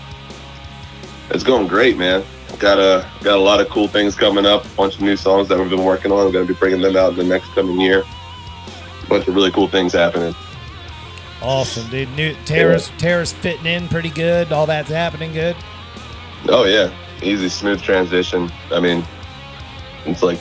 [1.30, 2.23] It's going great, man.
[2.59, 4.65] Got a got a lot of cool things coming up.
[4.65, 6.25] A bunch of new songs that we've been working on.
[6.25, 8.03] We're going to be bringing them out in the next coming year.
[9.03, 10.34] A bunch of really cool things happening.
[11.41, 12.09] Awesome, dude.
[12.15, 14.51] New Tara's Tara's fitting in pretty good.
[14.51, 15.55] All that's happening good.
[16.47, 18.51] Oh yeah, easy, smooth transition.
[18.71, 19.05] I mean,
[20.05, 20.39] it's like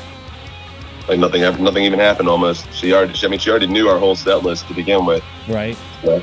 [1.09, 2.73] like nothing ever, nothing even happened almost.
[2.73, 5.23] She already, I mean, she already knew our whole set list to begin with.
[5.49, 5.77] Right.
[6.03, 6.23] So,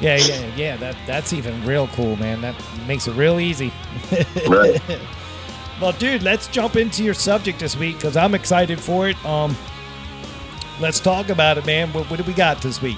[0.00, 0.76] Yeah, yeah, yeah.
[0.76, 2.40] That that's even real cool, man.
[2.42, 2.54] That
[2.86, 3.72] makes it real easy.
[4.48, 4.80] right.
[5.80, 9.24] Well, dude, let's jump into your subject this week because I'm excited for it.
[9.26, 9.56] Um,
[10.80, 11.92] let's talk about it, man.
[11.92, 12.96] What, what do we got this week?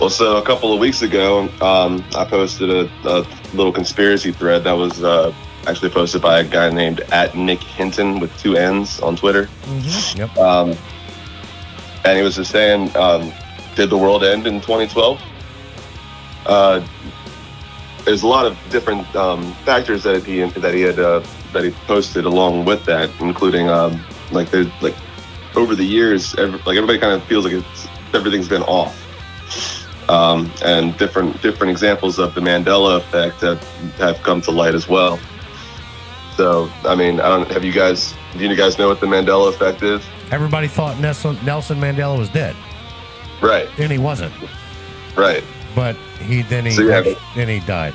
[0.00, 4.64] Well, so a couple of weeks ago, um, I posted a, a little conspiracy thread
[4.64, 5.32] that was uh,
[5.66, 9.48] actually posted by a guy named at Nick Hinton with two N's on Twitter.
[10.16, 10.36] Yep.
[10.38, 10.74] Um,
[12.04, 13.32] and he was just saying, um,
[13.76, 15.20] did the world end in 2012?
[16.46, 16.84] Uh,
[18.04, 21.22] there's a lot of different um, factors that he that he had uh,
[21.52, 24.96] that he posted along with that, including um, like there's like
[25.56, 28.96] over the years, every, like everybody kind of feels like it's everything's been off,
[30.08, 33.62] um, and different different examples of the Mandela effect have
[33.98, 35.18] have come to light as well.
[36.36, 38.14] So, I mean, I don't have you guys.
[38.36, 40.02] Do you guys know what the Mandela effect is?
[40.30, 42.54] Everybody thought Nelson, Nelson Mandela was dead,
[43.42, 44.32] Right, and he wasn't.
[45.16, 45.42] right,
[45.74, 47.14] But he then he So, yeah.
[47.34, 47.94] then he died.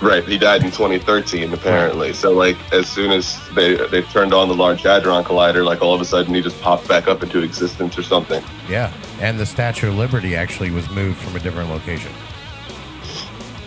[0.00, 0.24] right.
[0.24, 2.12] He died in 2013, apparently.
[2.12, 5.94] So, like, as soon as they they turned on the Large Hadron Collider, like all
[5.94, 8.42] of a sudden he just popped back up into existence or something.
[8.68, 12.12] Yeah, and the Statue of Liberty actually was moved from a different location.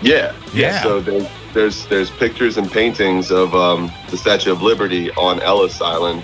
[0.02, 0.82] Yeah, Yeah.
[0.82, 5.82] So there's there's there's pictures and paintings of um, the Statue of Liberty on Ellis
[5.82, 6.24] Island,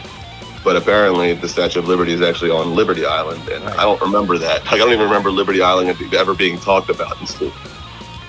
[0.65, 4.37] but apparently the Statue of Liberty is actually on Liberty Island, and I don't remember
[4.39, 4.65] that.
[4.65, 7.53] Like, I don't even remember Liberty Island ever being talked about and stuff.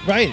[0.07, 0.33] Right.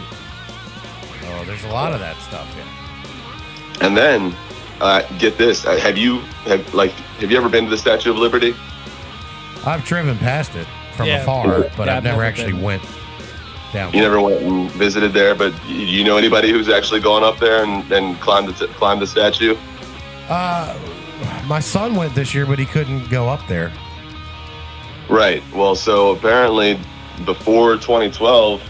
[1.26, 2.48] Oh, there's a lot of that stuff.
[2.56, 3.88] Yeah.
[3.88, 4.36] And then,
[4.82, 6.92] uh, get this: uh, have you have like
[7.22, 8.54] have you ever been to the Statue of Liberty?
[9.66, 11.22] I've driven past it from Yeah.
[11.22, 12.62] afar, but Yeah, I've I've never never actually been.
[12.62, 12.84] went
[13.72, 13.94] down.
[13.94, 17.40] You never went and visited there, but y- you know anybody who's actually gone up
[17.40, 19.56] there and, and climbed the climbed the statue?
[20.30, 20.78] Uh,
[21.46, 23.72] my son went this year, but he couldn't go up there.
[25.10, 25.44] Right.
[25.54, 26.80] Well, so apparently
[27.26, 28.62] before 2012,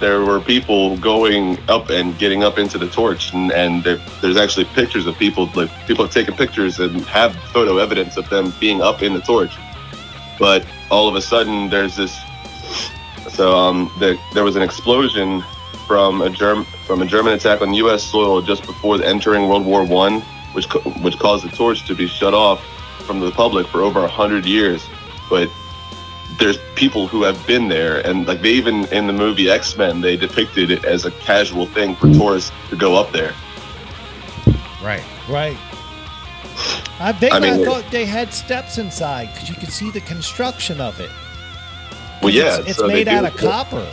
[0.00, 4.36] there were people going up and getting up into the torch, and, and there, there's
[4.36, 8.52] actually pictures of people like people have taken pictures and have photo evidence of them
[8.60, 9.56] being up in the torch.
[10.38, 12.16] But all of a sudden, there's this.
[13.30, 15.42] So um, the, there was an explosion
[15.86, 18.04] from a Germ from a German attack on U.S.
[18.04, 20.22] soil just before entering World War One,
[20.52, 22.62] which co- which caused the torch to be shut off
[23.06, 24.86] from the public for over a hundred years.
[25.30, 25.50] But
[26.38, 30.00] there's people who have been there, and like they even in the movie X Men,
[30.00, 33.34] they depicted it as a casual thing for tourists to go up there.
[34.82, 35.04] Right.
[35.28, 35.56] Right.
[37.00, 40.00] Uh, I think I, I thought they had steps inside because you could see the
[40.00, 41.10] construction of it.
[42.22, 43.86] Well, yeah, it's, it's so made out of copper.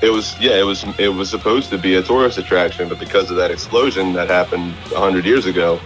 [0.00, 3.30] It was yeah, it was it was supposed to be a tourist attraction, but because
[3.30, 5.80] of that explosion that happened hundred years ago,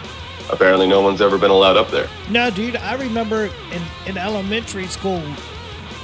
[0.50, 2.08] apparently no one's ever been allowed up there.
[2.30, 5.22] No, dude, I remember in, in elementary school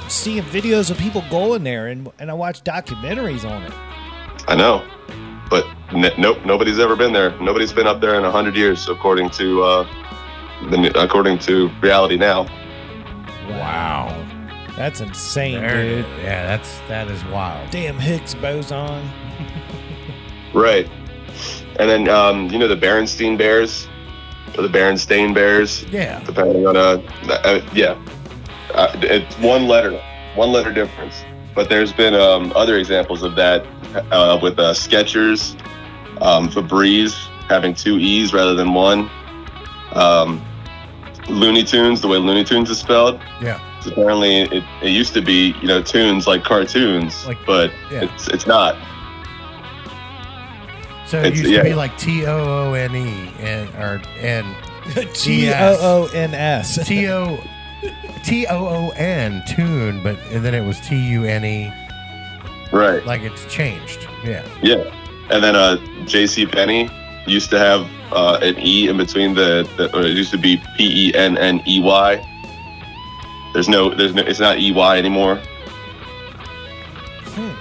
[0.07, 3.73] seeing videos of people going there, and and I watched documentaries on it.
[4.47, 4.83] I know,
[5.49, 7.39] but n- nope, nobody's ever been there.
[7.39, 9.83] Nobody's been up there in a hundred years, according to uh,
[10.71, 12.47] the according to reality now.
[13.49, 14.38] Wow.
[14.79, 16.05] That's insane, There it dude.
[16.05, 16.23] is.
[16.23, 17.69] Yeah, that's that is wild.
[17.69, 19.09] Damn Higgs boson.
[20.53, 20.89] Right.
[21.77, 23.89] And then um, you know the Berenstein Bears
[24.57, 26.23] or the Berenstain Bears, Yeah.
[26.23, 28.01] depending on uh, uh yeah,
[28.73, 30.01] uh, it's one letter,
[30.35, 31.25] one letter difference.
[31.53, 33.65] But there's been um, other examples of that
[34.13, 35.59] uh, with uh, Skechers,
[36.21, 37.15] um, Febreze
[37.49, 39.09] having two E's rather than one.
[39.91, 40.41] Um,
[41.27, 43.19] Looney Tunes, the way Looney Tunes is spelled.
[43.41, 43.59] Yeah.
[43.81, 48.03] So apparently, it, it used to be you know tunes like cartoons, Like- but yeah.
[48.03, 48.75] it's it's not.
[51.07, 51.63] So it It's- used yeah.
[51.63, 52.37] to be like T O
[52.69, 54.45] O N E and or and
[55.13, 56.77] T O O N S.
[56.87, 57.39] T O
[58.23, 61.71] T O O N tune, but and then it was T U N E.
[62.71, 63.03] Right.
[63.05, 64.07] Like it's changed.
[64.23, 64.45] Yeah.
[64.61, 64.93] Yeah,
[65.31, 66.45] and then uh, J.C.
[66.45, 66.89] Penney
[67.25, 70.57] used to have uh, an E in between the, the or it used to be
[70.77, 72.23] P E N N E Y.
[73.53, 75.39] There's no, there's no, it's not E Y anymore.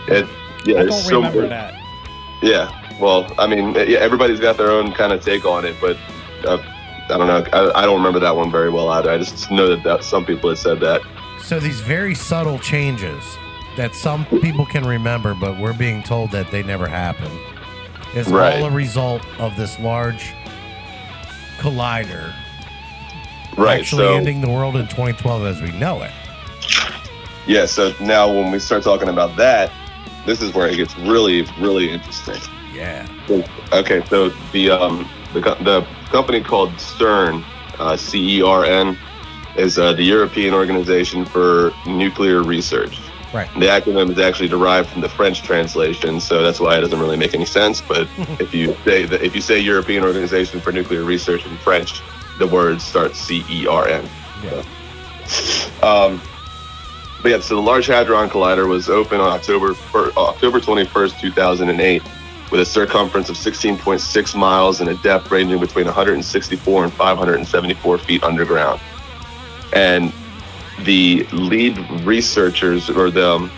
[0.09, 0.26] It,
[0.64, 0.80] yeah, Hmm.
[0.80, 1.51] I don't so remember weird.
[1.51, 1.74] that.
[2.43, 5.97] Yeah, well, I mean, yeah, everybody's got their own kind of take on it, but
[6.47, 6.59] uh,
[7.11, 7.45] I don't know.
[7.53, 9.11] I, I don't remember that one very well either.
[9.11, 11.01] I just know that, that some people had said that.
[11.43, 13.22] So these very subtle changes
[13.76, 17.39] that some people can remember, but we're being told that they never happened,
[18.14, 18.59] is Right.
[18.61, 20.32] all a result of this large
[21.59, 22.32] collider
[23.57, 23.80] Right.
[23.80, 26.12] actually so ending the world in 2012 as we know it.
[27.46, 29.72] yeah, so now when we start talking about that,
[30.26, 32.36] this is where it gets really, really interesting.
[32.72, 33.09] Yeah.
[33.72, 37.44] Okay, so the um the the company called CERN,
[37.78, 38.96] uh, C E R N,
[39.57, 43.01] is uh, the European Organization for Nuclear Research.
[43.32, 43.53] Right.
[43.55, 47.18] The acronym is actually derived from the French translation, so that's why it doesn't really
[47.18, 47.80] make any sense.
[47.80, 48.09] But
[48.40, 52.01] if you say that if you say European Organization for Nuclear Research in French,
[52.39, 54.09] the word start C E R N.
[54.43, 54.64] Yeah.
[55.82, 56.20] Um,
[57.22, 62.03] but yeah, so the Large Hadron Collider was open on October fir- October 21st, 2008,
[62.51, 68.22] with a circumference of 16.6 miles and a depth ranging between 164 and 574 feet
[68.22, 68.80] underground.
[69.72, 70.12] And
[70.84, 73.53] the lead researchers, or the, um,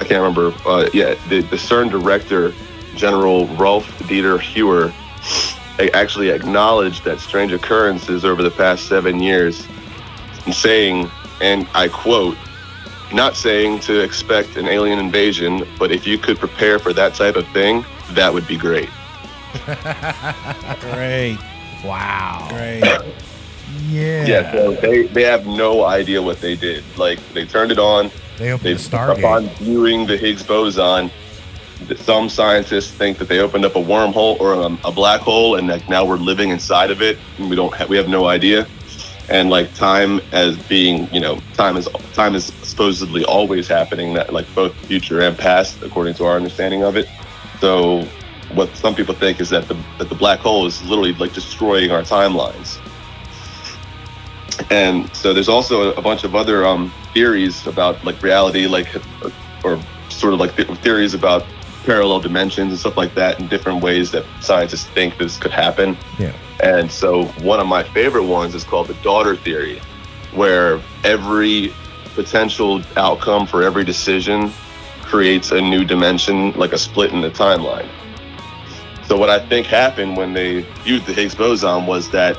[0.00, 2.54] I can't remember, uh, yeah, the, the CERN director,
[2.94, 9.66] General Rolf Dieter Heuer, a- actually acknowledged that strange occurrences over the past seven years
[10.44, 11.10] and saying,
[11.40, 12.36] and I quote,
[13.12, 17.36] not saying to expect an alien invasion, but if you could prepare for that type
[17.36, 18.88] of thing, that would be great.
[20.80, 21.38] Great.
[21.84, 22.46] Wow.
[22.50, 22.80] Great.
[23.88, 24.26] Yeah.
[24.26, 26.84] Yeah, so they, they have no idea what they did.
[26.96, 29.18] Like, they turned it on, They opened they the Stargate.
[29.18, 31.12] upon viewing the Higgs boson, th-
[31.98, 35.88] some scientists think that they opened up a wormhole or a black hole, and that
[35.88, 37.18] now we're living inside of it.
[37.38, 38.66] And we don't have, we have no idea.
[39.28, 44.14] And like time as being, you know, time is time is supposedly always happening.
[44.14, 47.08] That like both future and past, according to our understanding of it.
[47.60, 48.02] So,
[48.52, 51.90] what some people think is that the that the black hole is literally like destroying
[51.90, 52.78] our timelines.
[54.70, 58.88] And so there's also a bunch of other um, theories about like reality, like
[59.64, 61.44] or sort of like the- theories about
[61.86, 65.96] parallel dimensions and stuff like that, and different ways that scientists think this could happen.
[66.18, 66.34] Yeah.
[66.62, 69.78] And so one of my favorite ones is called the daughter theory,
[70.32, 71.72] where every
[72.14, 74.52] potential outcome for every decision
[75.02, 77.88] creates a new dimension, like a split in the timeline.
[79.06, 82.36] So what I think happened when they used the Higgs boson was that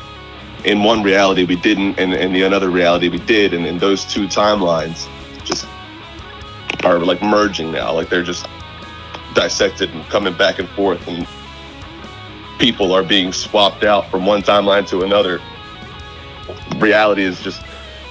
[0.66, 4.04] in one reality we didn't, and in the another reality we did, and in those
[4.04, 5.08] two timelines
[5.46, 5.66] just
[6.84, 8.46] are like merging now, like they're just
[9.38, 11.28] dissected and coming back and forth, and
[12.58, 15.40] people are being swapped out from one timeline to another.
[16.78, 17.62] Reality is just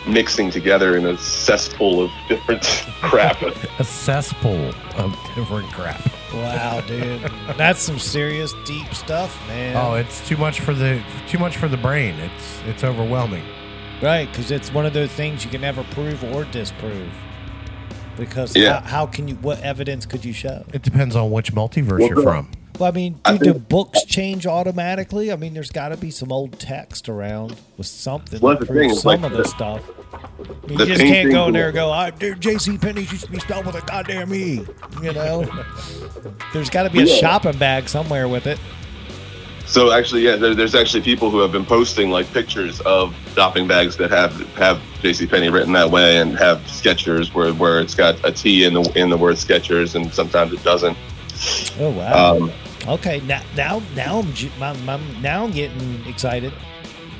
[0.07, 2.63] mixing together in a cesspool of different
[3.03, 3.43] crap.
[3.43, 6.01] A cesspool of different crap.
[6.33, 7.21] Wow, dude.
[7.57, 9.77] That's some serious deep stuff, man.
[9.77, 12.15] Oh, it's too much for the too much for the brain.
[12.21, 13.45] It's it's overwhelming.
[14.01, 17.11] Right, because it's one of those things you can never prove or disprove.
[18.17, 18.81] Because Yeah.
[18.81, 19.35] how, how can you?
[19.37, 20.65] What evidence could you show?
[20.73, 22.51] It depends on which multiverse Well, you're from.
[22.79, 25.33] Well, I mean, I do the think- books change automatically?
[25.33, 28.67] I mean, there's got to be some old text around with something Well, to the
[28.73, 29.81] prove some like, of the- the stuff.
[30.13, 32.77] I mean, the you just can't go thing- in there and go, I, dude, J.C.
[32.79, 34.63] Penney's used to be spelled with a goddamn E.
[35.03, 35.47] You know,
[36.53, 37.17] there's got to be a Yeah.
[37.17, 38.59] shopping bag somewhere with it.
[39.67, 43.67] So actually, yeah, there, there's actually people who have been posting like pictures of shopping
[43.67, 45.27] bags that have have J.C.
[45.27, 48.83] Penney written that way and have Skechers where where it's got a T in the
[48.95, 50.97] in the word Skechers and sometimes it doesn't.
[51.81, 52.37] Oh wow.
[52.37, 52.53] Um,
[52.87, 56.53] okay, now now now I'm, I'm, I'm now I'm getting excited.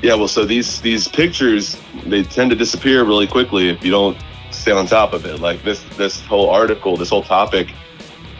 [0.01, 4.17] yeah, well, so these these pictures they tend to disappear really quickly if you don't
[4.51, 5.41] stay on top of it.
[5.41, 7.67] Like this this whole article, this whole topic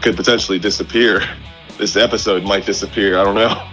[0.00, 1.22] could potentially disappear.
[1.78, 3.20] This episode might disappear.
[3.20, 3.64] I don't know.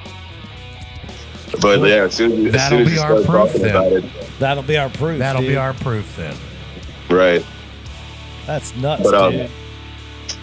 [1.62, 3.76] But yeah, as soon as, That'll soon as be you our start proof talking then.
[3.76, 5.20] about it, That'll be our proof.
[5.20, 6.36] That'll be our proof then.
[7.10, 7.45] right?
[8.45, 9.49] That's nuts, But, um, dude.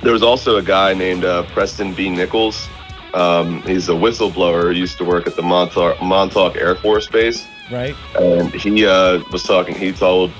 [0.02, 2.08] There was also a guy named uh, Preston B.
[2.10, 2.68] Nichols.
[3.14, 4.72] Um, he's a whistleblower.
[4.72, 7.46] He used to work at the Montauk, Montauk Air Force Base.
[7.70, 7.94] Right.
[8.18, 9.74] and he uh, was talking.
[9.74, 10.30] He told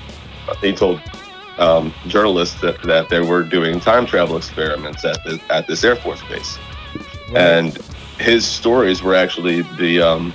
[0.61, 0.99] he told
[1.57, 5.95] um, journalists that, that they were doing time travel experiments at the, at this Air
[5.95, 6.57] Force base,
[7.35, 7.77] and
[8.19, 10.33] his stories were actually the um,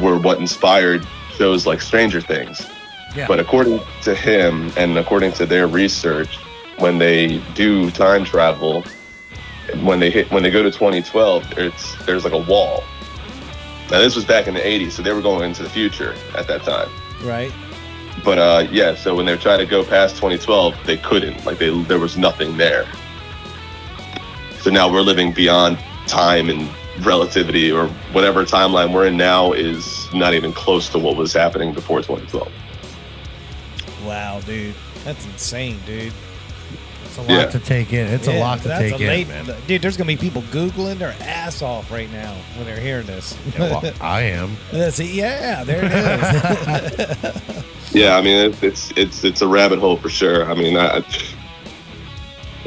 [0.00, 1.06] were what inspired
[1.36, 2.66] shows like Stranger Things.
[3.14, 3.26] Yeah.
[3.26, 6.36] But according to him and according to their research,
[6.78, 8.84] when they do time travel,
[9.82, 12.84] when they hit when they go to 2012, it's there's like a wall.
[13.90, 16.46] Now this was back in the 80s, so they were going into the future at
[16.48, 16.88] that time.
[17.22, 17.52] Right.
[18.24, 21.44] But uh, yeah, so when they trying to go past 2012, they couldn't.
[21.44, 22.86] Like they, there was nothing there.
[24.60, 26.68] So now we're living beyond time and
[27.00, 31.72] relativity, or whatever timeline we're in now is not even close to what was happening
[31.72, 32.50] before 2012.
[34.04, 34.74] Wow, dude.
[35.04, 36.12] That's insane, dude.
[37.04, 37.46] It's a lot Yeah.
[37.46, 38.06] to take in.
[38.08, 39.56] It's a lot to that's take a late- in, man.
[39.66, 43.34] Dude, there's gonna be people googling their ass off right now when they're hearing this.
[43.54, 44.56] Yeah, well, I am.
[44.72, 45.06] Uh, that's it.
[45.10, 47.42] Yeah, there it is.
[47.92, 50.50] Yeah, I mean it, it's it's it's a rabbit hole for sure.
[50.50, 51.02] I mean, I,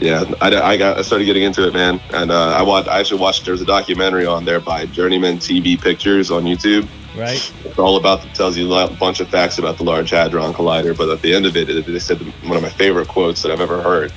[0.02, 2.88] yeah, I, I got I started getting into it, man, and uh, I watched.
[2.88, 3.46] I actually watched.
[3.46, 6.88] There's a documentary on there by Journeyman TV Pictures on YouTube.
[7.18, 7.52] right.
[7.66, 10.96] It's all about it tells you a bunch of facts about the Large Hadron Collider.
[10.98, 13.52] But at the end of it, it- they said one of my favorite quotes that
[13.52, 14.12] I've ever heard,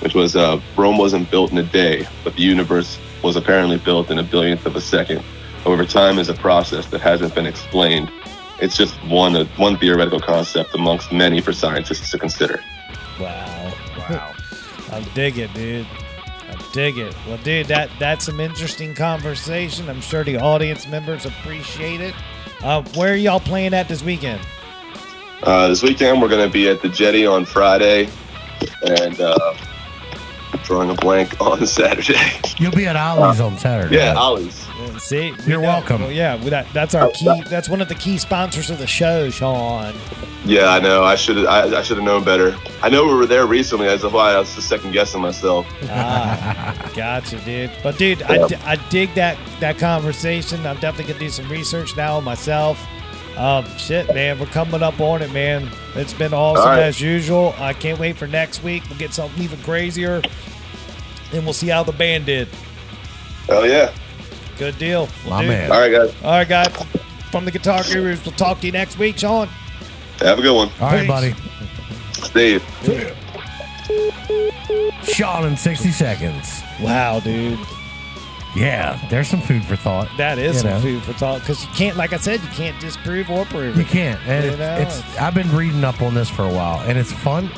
[0.00, 4.10] which was uh, Rome wasn't built in a day, but the universe was apparently built
[4.10, 5.22] in a billionth of a second.
[5.64, 8.10] However, time is a process that hasn't been explained.
[8.60, 12.60] It's just one one theoretical concept amongst many for scientists to consider.
[13.20, 13.72] Wow.
[14.08, 14.32] Wow.
[14.90, 15.86] I dig it, dude.
[16.48, 17.14] I dig it.
[17.26, 19.88] Well, dude, that that's some interesting conversation.
[19.88, 22.14] I'm sure the audience members appreciate it.
[22.62, 24.40] Uh, where are y'all playing at this weekend?
[25.42, 28.08] Uh, this weekend, we're going to be at the Jetty on Friday,
[28.82, 29.54] and uh,
[30.64, 32.18] drawing a blank on Saturday.
[32.58, 33.96] You'll be at Ollie's on Saturday.
[33.96, 34.67] yeah, Ollie's.
[34.98, 36.02] See, we You're know- welcome.
[36.02, 37.42] well, yeah, that, that's our key.
[37.48, 39.94] That's one of the key sponsors of the show, Sean.
[40.44, 41.04] Yeah, I know.
[41.04, 42.56] I should I, I should have known better.
[42.82, 43.86] I know we were there recently.
[43.86, 45.66] That's why I was just second guessing myself.
[45.90, 47.70] Ah, gotcha, dude.
[47.82, 50.64] But dude, I, di- I dig that that conversation.
[50.66, 52.84] I'm definitely gonna do some research now myself.
[53.36, 55.68] Um, shit, man, we're coming up on it, man.
[55.94, 56.82] It's been awesome All right.
[56.82, 57.54] as usual.
[57.58, 58.82] I can't wait for next week.
[58.88, 60.22] We'll get something even crazier,
[61.32, 62.48] and we'll see how the band did.
[63.46, 63.92] Hell yeah!
[64.58, 65.08] Good deal.
[65.24, 65.70] Well, My dude, man.
[65.72, 66.14] All right, guys.
[66.22, 66.82] All right, guys.
[67.30, 69.48] From the Guitar Gurus, we'll talk to you next week, Sean.
[70.20, 70.70] Have a good one.
[70.80, 71.08] All right, Peace.
[71.08, 71.34] buddy.
[72.12, 72.64] Steve.
[75.04, 76.60] Sean in 60 seconds.
[76.80, 77.58] Wow, dude.
[78.56, 80.08] Yeah, there's some food for thought.
[80.16, 80.80] That is You some know.
[80.80, 83.84] food for thought because you can't, like I said, you can't disprove or prove You
[83.84, 84.20] can't.
[84.26, 86.80] And You it- know, it's, it's- I've been reading up on this for a while,
[86.88, 87.50] and it's fun.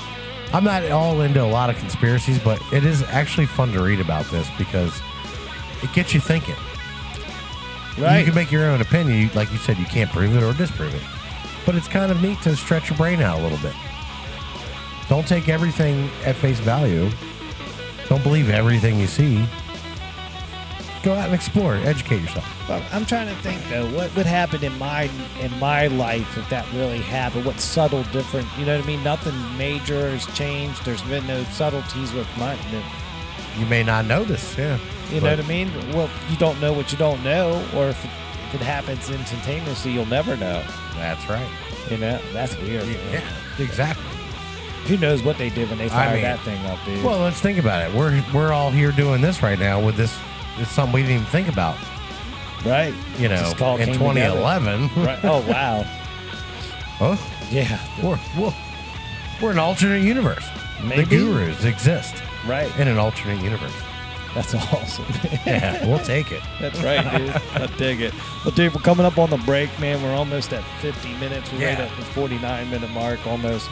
[0.53, 4.01] I'm not all into a lot of conspiracies, but it is actually fun to read
[4.01, 4.93] about this because
[5.83, 6.57] it gets you thinking.
[8.19, 9.19] You can make your own opinion.
[9.21, 11.03] You- Like you said, you can't prove it or disprove it.
[11.67, 13.75] But it's kind of neat to stretch your brain out a little bit.
[15.09, 17.11] Don't take everything at face value.
[18.09, 19.45] Don't believe everything you see.
[21.03, 22.69] Go out and explore, educate yourself.
[22.69, 25.09] Well, I'm trying to think though, what would happen in my
[25.41, 27.47] in my life if that really happened?
[27.47, 28.47] What subtle different?
[28.59, 29.03] You know what I mean?
[29.03, 30.85] Nothing major has changed.
[30.85, 32.55] There's been no subtleties with my.
[33.59, 34.79] You may not notice, yeah.
[35.13, 35.71] You know what I mean?
[35.93, 38.11] Well, you don't know what you don't know, or if it,
[38.49, 40.63] if it happens instantaneously, you'll never know.
[40.97, 41.49] That's right.
[41.91, 42.85] You know, that's weird.
[42.87, 43.13] man.
[43.13, 44.05] Yeah, exactly.
[44.87, 47.05] Who knows what they did when they fired mean- that thing up, dude?
[47.05, 47.95] Well, let's think about it.
[47.97, 50.17] We're we're all here doing this right now with this.
[50.59, 51.77] It's something we didn't even think about.
[52.65, 52.95] right?
[53.19, 54.91] You know, in 2011.
[54.97, 55.19] Right.
[55.25, 55.85] Oh wow.
[56.99, 57.17] Huh?
[57.51, 57.81] Yeah.
[58.03, 58.53] We're, we're,
[59.41, 60.45] we're an alternate universe.
[60.85, 61.05] Maybe.
[61.05, 62.15] The gurus exist
[62.47, 62.71] Right.
[62.79, 63.73] in an alternate universe.
[64.35, 65.05] That's awesome.
[65.47, 66.43] Yeah, we'll take it.
[66.61, 67.31] That's right, dude.
[67.61, 68.15] I dig it.
[68.45, 70.03] Well, dude, we're coming up on the break, man.
[70.03, 71.51] We're almost at 50 minutes.
[71.53, 71.87] We're right Yeah.
[71.87, 73.69] at the 49 minute mark almost.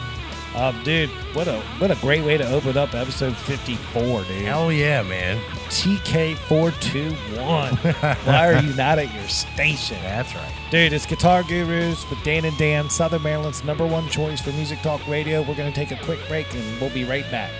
[0.55, 4.45] Um, dude, what a what a great way to open up episode 54, dude.
[4.45, 5.39] Hell yeah, man.
[5.69, 8.23] TK421.
[8.25, 9.97] Why are you not at your station?
[10.01, 10.51] That's right.
[10.71, 14.81] Dude, it's Guitar Gurus with Dan and Dan, Southern Maryland's number one choice for music
[14.81, 15.41] talk radio.
[15.43, 17.51] We're going to take a quick break and we'll be right back.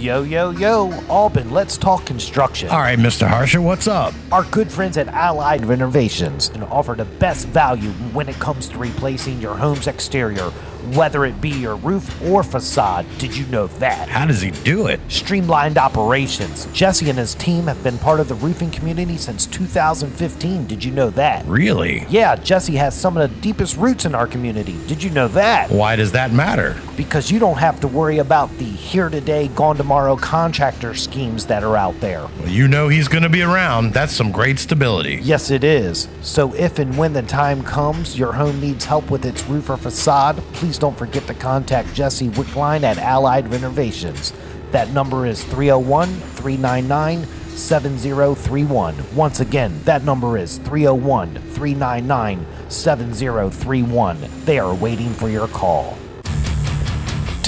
[0.00, 2.70] Yo, yo, yo, Albin, let's talk construction.
[2.70, 3.28] All right, Mr.
[3.28, 4.14] Harsher, what's up?
[4.32, 8.78] Our good friends at Allied Renovations can offer the best value when it comes to
[8.78, 10.50] replacing your home's exterior.
[10.94, 13.06] Whether it be your roof or facade.
[13.18, 14.08] Did you know that?
[14.08, 15.00] How does he do it?
[15.08, 16.66] Streamlined operations.
[16.72, 20.66] Jesse and his team have been part of the roofing community since 2015.
[20.66, 21.44] Did you know that?
[21.46, 22.04] Really?
[22.08, 24.76] Yeah, Jesse has some of the deepest roots in our community.
[24.86, 25.70] Did you know that?
[25.70, 26.80] Why does that matter?
[26.96, 31.62] Because you don't have to worry about the here today, gone tomorrow contractor schemes that
[31.62, 32.26] are out there.
[32.38, 33.92] Well, you know he's going to be around.
[33.92, 35.20] That's some great stability.
[35.22, 36.08] Yes, it is.
[36.22, 39.76] So if and when the time comes your home needs help with its roof or
[39.76, 44.32] facade, please don't forget to contact Jesse Wickline at Allied Renovations.
[44.72, 49.14] That number is 301 399 7031.
[49.14, 54.18] Once again, that number is 301 399 7031.
[54.44, 55.98] They are waiting for your call.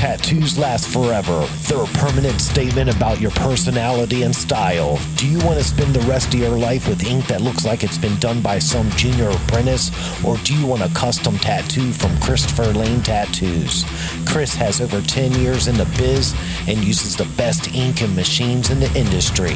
[0.03, 1.47] Tattoos last forever.
[1.69, 4.99] They're a permanent statement about your personality and style.
[5.15, 7.85] Do you want to spend the rest of your life with ink that looks like
[7.85, 9.93] it's been done by some junior apprentice?
[10.25, 13.85] Or do you want a custom tattoo from Christopher Lane Tattoos?
[14.27, 16.35] Chris has over 10 years in the biz
[16.67, 19.55] and uses the best ink and machines in the industry.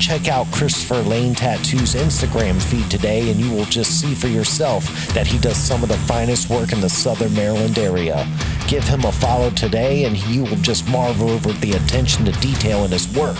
[0.00, 4.84] Check out Christopher Lane Tattoo's Instagram feed today, and you will just see for yourself
[5.14, 8.26] that he does some of the finest work in the Southern Maryland area.
[8.68, 12.84] Give him a follow today, and you will just marvel over the attention to detail
[12.84, 13.38] in his work.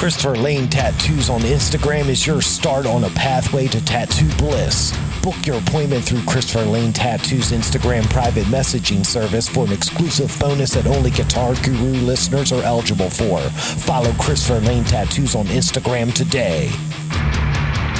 [0.00, 4.96] Christopher Lane Tattoos on Instagram is your start on a pathway to tattoo bliss.
[5.22, 10.70] Book your appointment through Christopher Lane Tattoo's Instagram private messaging service for an exclusive bonus
[10.70, 13.40] that only Guitar Guru listeners are eligible for.
[13.50, 16.70] Follow Christopher Lane Tattoos on Instagram today.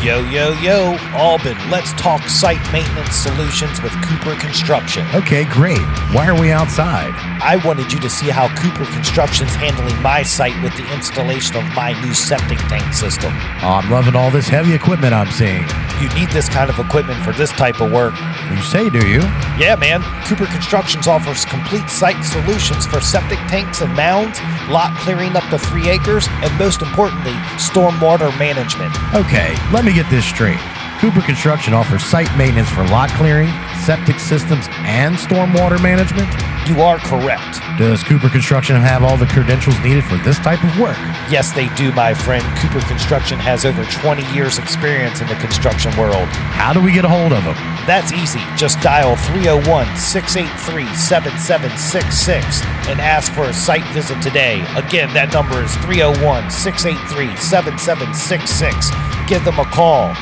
[0.02, 5.06] Yo, yo, yo, Albin, let's talk site maintenance solutions with Cooper Construction.
[5.14, 5.82] Okay, great.
[6.14, 7.12] Why are we outside?
[7.42, 11.64] I wanted you to see how Cooper Construction's handling my site with the installation of
[11.74, 13.30] my new septic tank system.
[13.60, 15.66] Oh, I'm loving all this heavy equipment I'm seeing.
[16.00, 18.14] You need this kind of equipment for this type of work.
[18.50, 19.20] You say, do you?
[19.60, 20.00] Yeah, man.
[20.24, 24.40] Cooper Constructions offers complete site solutions for septic tanks and mounds,
[24.70, 28.94] lot clearing up to three acres, and most importantly, stormwater management.
[29.14, 30.58] Okay, let me get this straight.
[30.98, 33.48] Cooper Construction offers site maintenance for lot clearing,
[33.80, 36.28] septic systems, and stormwater management.
[36.68, 37.60] You are correct.
[37.78, 40.98] Does Cooper Construction have all the credentials needed for this type of work?
[41.32, 42.44] Yes, they do, my friend.
[42.58, 46.28] Cooper Construction has over 20 years' experience in the construction world.
[46.54, 47.56] How do we get a hold of them?
[47.86, 48.42] That's easy.
[48.56, 54.60] Just dial 301 683 7766 and ask for a site visit today.
[54.76, 58.90] Again, that number is 301 683 7766.
[59.26, 60.14] Give them a call.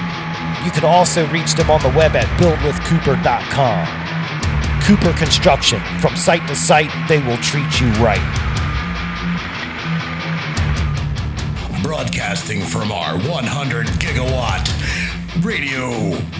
[0.64, 4.08] You can also reach them on the web at buildwithcooper.com.
[4.82, 5.80] Cooper Construction.
[6.00, 8.20] From site to site, they will treat you right.
[11.82, 14.66] Broadcasting from our 100 gigawatt
[15.44, 15.90] radio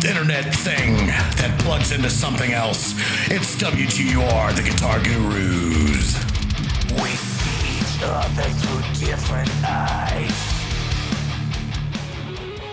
[0.07, 1.07] internet thing
[1.37, 2.95] that plugs into something else.
[3.31, 6.17] It's WGUR, the Guitar Gurus.
[7.03, 10.58] We see each other through different eyes.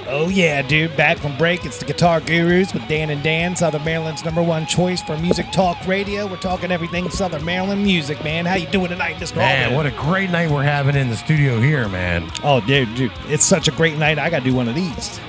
[0.08, 0.96] Oh yeah, dude!
[0.96, 4.68] Back from break, it's the Guitar Gurus with Dan and Dan, Southern Maryland's number one
[4.68, 6.28] choice for music talk radio.
[6.28, 8.46] We're talking everything Southern Maryland music, man.
[8.46, 9.38] How you doing tonight, Mr.
[9.38, 9.76] Man, Albin?
[9.78, 12.30] what a great night we're having in the studio here, man.
[12.44, 14.20] Oh, dude, dude, it's such a great night.
[14.20, 15.20] I gotta do one of these.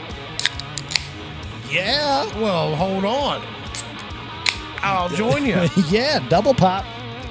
[1.70, 3.42] Yeah, well, hold on.
[4.82, 5.68] I'll join you.
[5.88, 6.84] yeah, double pop.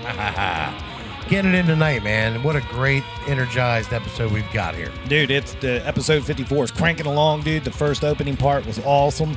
[1.27, 2.43] Get it in tonight, man.
[2.43, 4.91] What a great, energized episode we've got here.
[5.07, 7.63] Dude, it's the episode 54 is cranking along, dude.
[7.63, 9.35] The first opening part was awesome.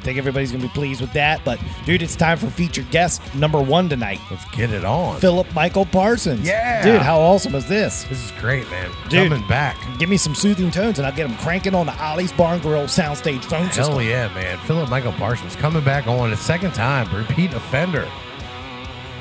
[0.00, 1.42] I think everybody's gonna be pleased with that.
[1.44, 4.18] But dude, it's time for featured guest number one tonight.
[4.30, 5.20] Let's get it on.
[5.20, 6.48] Phillip Michael Parsons.
[6.48, 6.82] Yeah.
[6.82, 8.04] Dude, how awesome is this?
[8.04, 8.90] This is great, man.
[9.08, 9.28] Dude.
[9.30, 9.76] Coming back.
[9.98, 12.84] Give me some soothing tones and I'll get them cranking on the Ollie's Barn Grill
[12.84, 13.94] soundstage phone system.
[13.94, 14.58] Hell yeah, man.
[14.60, 18.08] Phillip Michael Parsons coming back on a second time, repeat offender.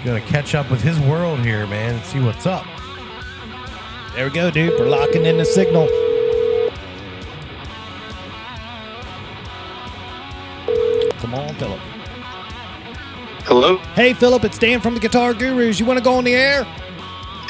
[0.05, 2.65] Gonna catch up with his world here, man, and see what's up.
[4.15, 4.79] There we go, dude.
[4.79, 5.87] We're locking in the signal.
[11.19, 11.79] Come on, Phillip.
[13.43, 13.77] Hello?
[13.95, 15.79] Hey, Phillip, it's Dan from the Guitar Gurus.
[15.79, 16.65] You want to go on the air?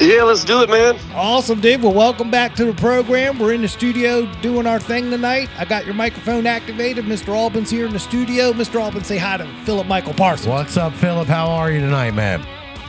[0.00, 0.98] Yeah, let's do it, man.
[1.12, 1.82] Awesome, dude.
[1.82, 3.38] Well, welcome back to the program.
[3.38, 5.50] We're in the studio doing our thing tonight.
[5.58, 7.04] I got your microphone activated.
[7.04, 7.36] Mr.
[7.36, 8.54] Albin's here in the studio.
[8.54, 8.80] Mr.
[8.80, 10.48] Albin, say hi to Phillip Michael Parsons.
[10.48, 11.28] What's up, Phillip?
[11.28, 12.40] How are you tonight, man?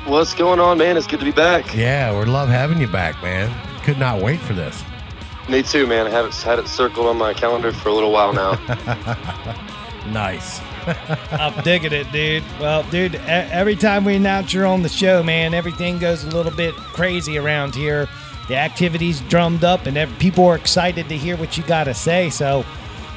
[0.05, 0.95] What's going on, man?
[0.95, 1.75] It's good to be back.
[1.75, 3.53] Yeah, we love having you back, man.
[3.83, 4.81] Could not wait for this.
[5.49, 6.07] Me too, man.
[6.07, 8.57] I have it, had it circled on my calendar for a little while now.
[10.07, 10.59] Nice.
[11.31, 12.43] I'm digging it, dude.
[12.59, 16.51] Well, dude, every time we announce you're on the show, man, everything goes a little
[16.51, 18.07] bit crazy around here.
[18.47, 22.29] The activity's drummed up, and people are excited to hear what you got to say.
[22.29, 22.65] So,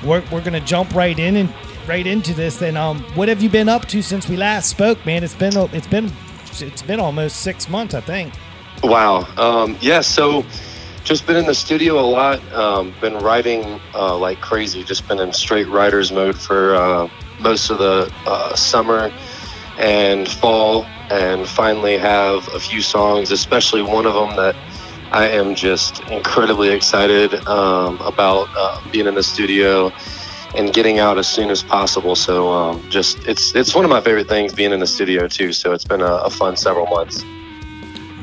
[0.04, 1.52] we're, we're to jump right in and
[1.88, 2.58] right into this.
[2.58, 5.24] Then, um, what have you been up to since we last spoke, man?
[5.24, 6.12] It's been it's been
[6.60, 8.34] it's been almost six months, I think.
[8.82, 9.26] Wow.
[9.36, 10.00] Um, yeah.
[10.02, 10.44] So,
[11.04, 12.52] just been in the studio a lot.
[12.52, 14.84] Um, been writing uh, like crazy.
[14.84, 17.08] Just been in straight writer's mode for uh,
[17.44, 19.12] most of the uh, summer
[19.78, 24.56] and fall, and finally have a few songs, especially one of them that
[25.12, 29.92] I am just incredibly excited um, about uh, being in the studio
[30.56, 32.14] and getting out as soon as possible.
[32.16, 35.52] So um, just it's it's one of my favorite things being in the studio too.
[35.52, 37.22] So it's been a, a fun several months.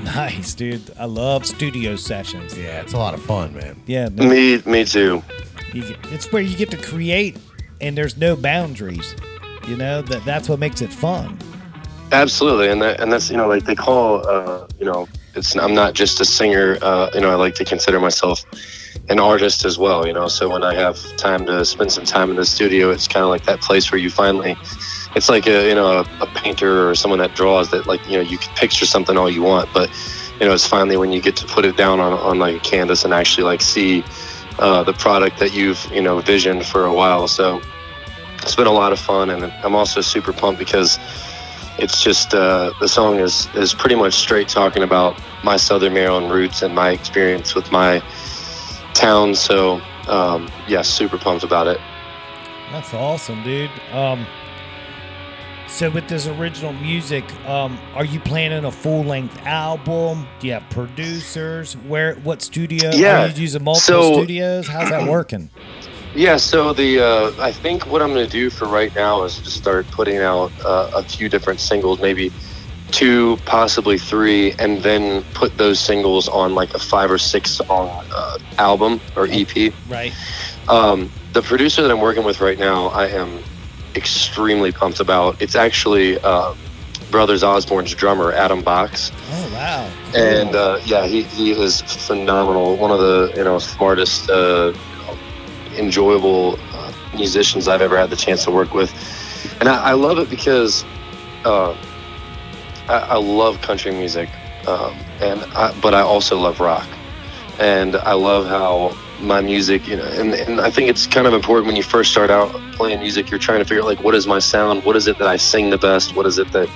[0.03, 0.81] Nice, dude.
[0.97, 2.57] I love studio sessions.
[2.57, 3.79] Yeah, it's a lot of fun, man.
[3.85, 5.21] Yeah, no, Me me too.
[5.73, 7.37] you get, it's where you get to create,
[7.81, 9.15] and there's no boundaries.
[9.67, 11.37] You know that that's what makes it fun.
[12.11, 15.73] Absolutely, and that, and that's you know like they call uh, you know it's I'm
[15.73, 16.77] not just a singer.
[16.81, 18.43] Uh, you know I like to consider myself
[19.09, 20.05] an artist as well.
[20.05, 23.07] You know, so when I have time to spend some time in the studio, it's
[23.07, 24.55] kind of like that place where you finally.
[25.15, 28.17] It's like a you know a, a painter or someone that draws that like you
[28.17, 29.89] know you can picture something all you want, but
[30.39, 32.59] you know it's finally when you get to put it down on, on like a
[32.59, 34.03] canvas and actually like see
[34.59, 37.27] uh, the product that you've you know visioned for a while.
[37.27, 37.61] So
[38.41, 40.99] it's been a lot of fun, and I'm also super pumped because
[41.77, 46.31] it's just uh, the song is is pretty much straight talking about my Southern Maryland
[46.31, 48.01] roots and my experience with my
[48.93, 49.35] town.
[49.35, 51.79] So um, yeah, super pumped about it.
[52.71, 53.69] That's awesome, dude.
[53.91, 54.25] Um,
[55.67, 60.27] so with this original music, um, are you planning a full length album?
[60.39, 61.75] Do you have producers?
[61.77, 62.15] Where?
[62.15, 62.91] What studio?
[62.93, 64.67] Yeah, Are you using multiple so- studios?
[64.67, 65.49] How's that working?
[66.13, 69.37] Yeah, so the uh, I think what I'm going to do for right now is
[69.39, 72.31] just start putting out uh, a few different singles, maybe
[72.91, 78.05] two, possibly three, and then put those singles on like a five or six song
[78.13, 79.73] uh, album or EP.
[79.89, 80.13] Right.
[80.67, 83.41] Um, the producer that I'm working with right now, I am
[83.95, 85.41] extremely pumped about.
[85.41, 86.53] It's actually uh,
[87.09, 89.11] Brothers Osborne's drummer, Adam Box.
[89.31, 89.91] Oh wow.
[90.15, 92.77] And uh, yeah, he, he is phenomenal.
[92.77, 94.73] One of the you know smartest, uh,
[95.77, 98.91] enjoyable uh, musicians I've ever had the chance to work with,
[99.59, 100.83] and I, I love it because
[101.45, 101.75] uh,
[102.87, 104.29] I, I love country music,
[104.67, 106.87] um, and I, but I also love rock,
[107.59, 111.33] and I love how my music, you know, and, and I think it's kind of
[111.33, 114.15] important when you first start out playing music, you're trying to figure out like what
[114.15, 116.69] is my sound, what is it that I sing the best, what is it that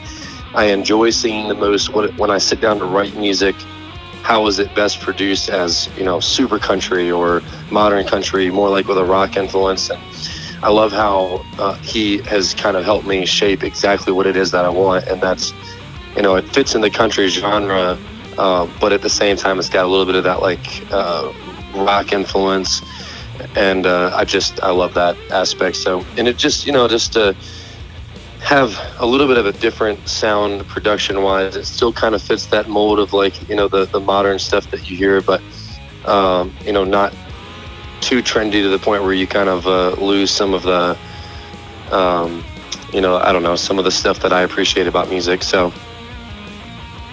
[0.53, 3.55] I enjoy singing the most, what when I sit down to write music
[4.25, 8.87] how is it best produced as you know super country or modern country more like
[8.87, 9.89] with a rock influence?
[9.91, 10.01] And
[10.63, 14.51] i love how uh, he has kind of helped me shape exactly what it is
[14.51, 15.53] that i want and that's
[16.15, 17.99] you know it fits in the country genre
[18.37, 21.31] uh, but at the same time it's got a little bit of that like uh,
[21.75, 22.81] rock influence.
[23.55, 25.75] And uh, i just i love that aspect.
[25.77, 27.35] So and it just you know just to
[28.45, 31.55] have a little bit of a different sound production wise.
[31.55, 34.69] It still kind of fits that mold of like, you know, the, the modern stuff
[34.69, 35.41] that you hear, but,
[36.05, 37.11] um, you know, not
[38.01, 40.95] too trendy to the point where you kind of uh, lose some of the,
[41.89, 42.43] um,
[42.93, 45.41] you know, I don't know, some of the stuff that I appreciate about music.
[45.41, 45.73] So,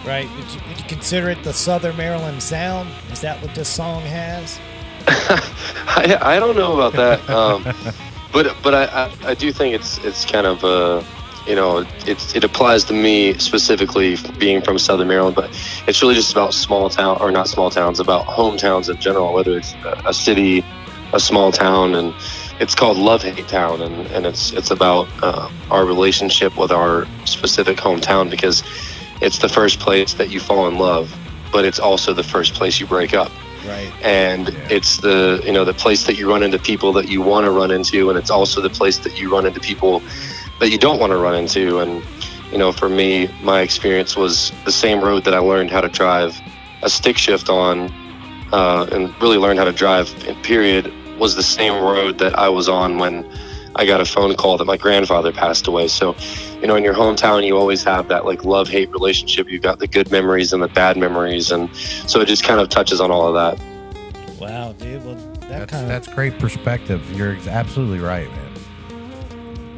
[0.05, 0.29] Right.
[0.37, 2.91] Would you, would you consider it the Southern Maryland sound?
[3.11, 4.59] Is that what this song has?
[5.07, 7.31] I, I don't know about that.
[7.31, 7.65] Um,
[8.33, 11.03] but but I, I, I do think it's it's kind of uh,
[11.47, 15.37] you know it, it applies to me specifically being from Southern Maryland.
[15.37, 15.51] But
[15.87, 19.57] it's really just about small town or not small towns, about hometowns in general, whether
[19.57, 19.75] it's
[20.05, 20.65] a, city,
[21.13, 22.15] a small town, and
[22.61, 27.07] it's called Love Hate Town, and, and it's it's about uh, our relationship with our
[27.25, 28.63] specific hometown because
[29.21, 31.15] it's the first place that you fall in love,
[31.53, 33.31] but it's also the first place you break up
[33.65, 33.93] Right.
[34.03, 37.45] and it's the you know the place that you run into people that you want
[37.45, 40.03] to run into and it's also the place that you run into people
[40.63, 42.05] that you don't want to run into and
[42.53, 45.89] you know for me my experience was the same road that i learned how to
[45.89, 46.41] drive
[46.85, 47.93] a stick shift on
[48.53, 52.49] uh, and really learned how to drive in period was the same road that i
[52.49, 53.29] was on when
[53.75, 56.15] i got a phone call that my grandfather passed away so
[56.61, 59.81] you know in your hometown you always have that like love hate relationship you've got
[59.81, 63.11] the good memories and the bad memories and so it just kind of touches on
[63.11, 63.61] all of that
[64.39, 65.05] Wow, dude.
[65.05, 67.01] Well, that That's, kind of that's great perspective.
[67.13, 68.52] You're absolutely right, man.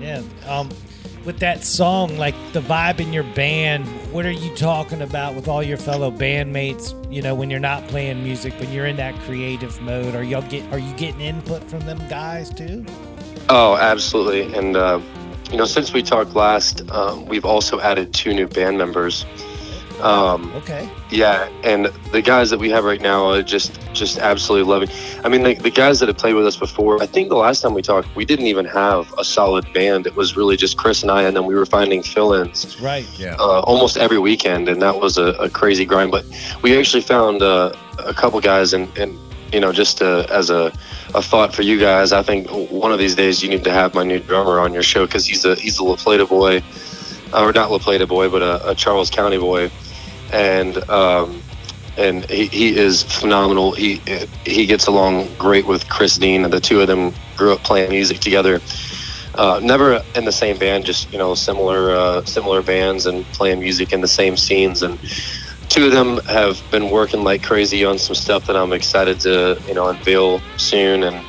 [0.04, 0.22] Yeah.
[0.46, 0.68] Um,
[1.24, 5.48] with that song, like the vibe in your band, what are you talking about with
[5.48, 6.92] all your fellow bandmates?
[7.12, 10.42] You know, when you're not playing music, when you're in that creative mode, are y'all
[10.42, 12.84] get are you getting input from them guys too?
[13.48, 14.54] Oh, absolutely.
[14.54, 15.00] And, uh,
[15.50, 19.24] you know, since we talked last, um, we've also added two new band members.
[20.04, 20.88] Um, Okay.
[21.10, 24.88] yeah, and the guys that we have right now are just just absolutely loving.
[25.24, 27.02] I mean, the, the guys that have played with us before.
[27.02, 30.06] I think the last time we talked, we didn't even have a solid band.
[30.06, 33.06] It was really just Chris and I, and then we were finding fill-ins Right.
[33.18, 33.36] Yeah.
[33.38, 36.10] uh, almost every weekend, and that was a, a crazy grind.
[36.10, 36.24] But
[36.62, 39.16] we actually found uh, a couple guys, and, and
[39.52, 40.72] you know, just uh, as a,
[41.14, 43.94] a thought for you guys, I think one of these days you need to have
[43.94, 46.62] my new drummer on your show because he's a he's a La Plata boy,
[47.32, 49.70] or not La Plata boy, but a, a Charles County boy,
[50.34, 51.40] and um,
[51.96, 53.72] and he, he is phenomenal.
[53.72, 54.00] He
[54.44, 57.90] he gets along great with Chris Dean, and the two of them grew up playing
[57.90, 58.60] music together.
[59.36, 63.60] Uh, never in the same band, just you know, similar uh, similar bands and playing
[63.60, 64.82] music in the same scenes.
[64.82, 64.98] And
[65.68, 69.60] two of them have been working like crazy on some stuff that I'm excited to
[69.68, 71.04] you know unveil soon.
[71.04, 71.24] And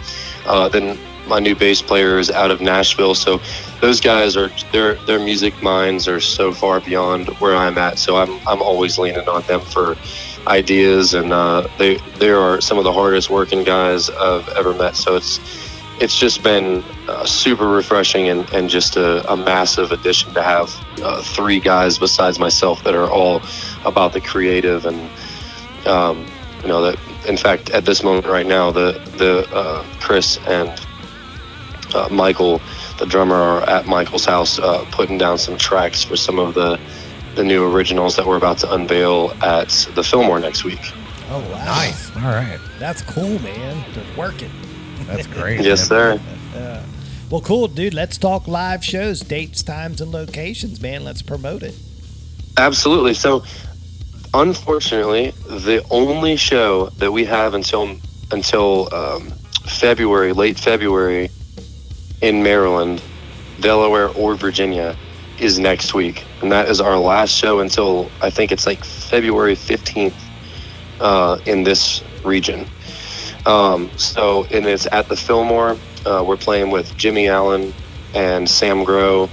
[0.48, 0.98] uh, then
[1.28, 3.40] my new bass player is out of Nashville, so
[3.82, 8.00] those guys are their their music minds are so far beyond where I'm at.
[8.00, 9.96] So I'm I'm always leaning on them for
[10.48, 14.96] ideas, and uh, they they are some of the hardest working guys I've ever met.
[14.96, 15.40] So it's
[16.00, 20.76] it's just been uh, super refreshing and, and just a, a massive addition to have
[21.02, 23.42] uh, three guys besides myself that are all
[23.86, 25.10] about the creative and
[25.88, 26.26] um,
[26.62, 30.85] you know that in fact at this moment right now the the uh, Chris and
[31.96, 32.62] uh, Michael
[33.00, 36.80] the drummer are at Michael's house uh, putting down some tracks for some of the
[37.36, 40.80] the new originals that we're about to unveil at the Fillmore next week.
[41.30, 41.66] Oh wow.
[41.66, 42.16] Nice.
[42.16, 42.60] All right.
[42.80, 43.84] That's cool, man.
[43.94, 44.52] They're working.
[45.06, 45.62] That's great.
[45.66, 46.20] Yes, man.
[46.20, 46.84] sir.
[47.30, 47.96] Well, cool, dude.
[47.96, 51.04] Let's talk live shows, dates, times, and locations, man.
[51.04, 51.76] Let's promote it.
[52.56, 53.16] Absolutely.
[53.16, 53.44] So,
[54.34, 57.98] unfortunately, the only show that we have until
[58.32, 59.32] until um,
[59.66, 61.30] February, late February,
[62.26, 63.04] in Maryland,
[63.60, 64.98] Delaware, or Virginia,
[65.38, 69.56] is next week, and that is our last show until I think it's like February
[69.56, 70.16] fifteenth
[71.00, 72.66] uh, in this region.
[73.46, 75.78] Um, so, and it's at the Fillmore.
[76.06, 77.74] Uh, we're playing with Jimmy Allen
[78.16, 79.30] and Sam Grow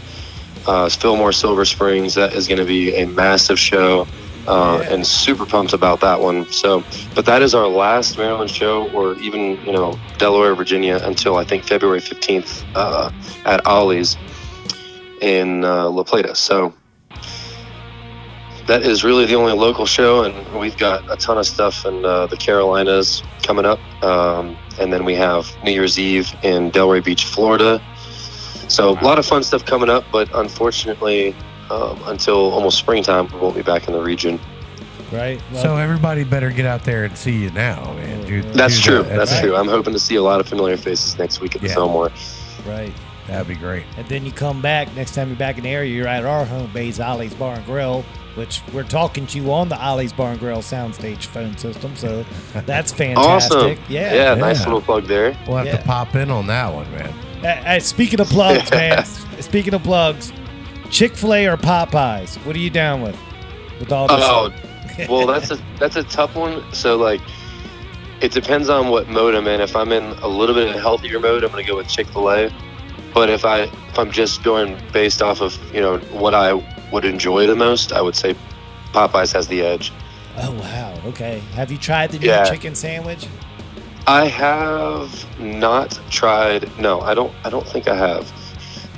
[0.66, 2.14] uh, Fillmore Silver Springs.
[2.14, 4.06] That is going to be a massive show,
[4.46, 6.50] uh, and super pumped about that one.
[6.52, 6.82] So,
[7.14, 11.44] but that is our last Maryland show, or even you know Delaware, Virginia, until I
[11.44, 13.10] think February fifteenth uh,
[13.44, 14.16] at Ollie's
[15.20, 16.34] in uh, La Plata.
[16.34, 16.74] So.
[18.68, 22.04] That is really the only local show, and we've got a ton of stuff in
[22.04, 23.80] uh, the Carolinas coming up.
[24.04, 27.82] Um, and then we have New Year's Eve in Delray Beach, Florida.
[28.68, 31.34] So a lot of fun stuff coming up, but unfortunately,
[31.72, 34.38] um, until almost springtime, we won't be back in the region.
[35.10, 35.40] Right.
[35.52, 38.26] Well, So everybody better get out there and see you now, man.
[38.26, 39.02] Dude, That's do true.
[39.02, 39.16] that.
[39.16, 39.42] That's right.
[39.42, 39.56] true.
[39.56, 41.74] I'm hoping to see a lot of familiar faces next week at the Yeah.
[41.74, 42.10] Fillmore.
[42.66, 42.92] right.
[43.28, 43.84] That'd be great.
[43.96, 45.94] And then you come back next time you're back in the area.
[45.94, 48.04] You're at our home base, Ollie's Bar and Grill,
[48.34, 51.94] which we're talking to you on the Ollie's Bar and Grill soundstage phone system.
[51.94, 52.24] So
[52.66, 53.56] that's fantastic.
[53.58, 53.78] Awesome.
[53.88, 54.14] Yeah.
[54.14, 55.36] Yeah, nice little plug there.
[55.46, 55.76] We'll have Yeah.
[55.76, 57.12] to pop in on that one, man.
[57.42, 59.04] Hey, hey, speaking of plugs, man.
[59.40, 60.32] speaking of plugs,
[60.92, 62.36] Chick Fil A or Popeyes?
[62.44, 63.18] What are you down with?
[63.80, 64.18] With all this.
[64.20, 64.52] Oh,
[65.08, 66.62] well, that's a that's a tough one.
[66.74, 67.20] So like,
[68.20, 69.60] it depends on what mode I'm in.
[69.60, 71.88] If I'm in a little bit of a healthier mode, I'm going to go with
[71.88, 72.52] Chick Fil A.
[73.14, 76.52] But if I if I'm just going based off of you know what I
[76.92, 78.36] would enjoy the most, I would say
[78.92, 79.92] Popeyes has the edge.
[80.36, 81.00] Oh wow.
[81.06, 81.38] Okay.
[81.54, 82.44] Have you tried the new Yeah.
[82.44, 83.26] chicken sandwich?
[84.06, 86.76] I have not tried.
[86.78, 87.32] No, I don't.
[87.44, 88.30] I don't think I have.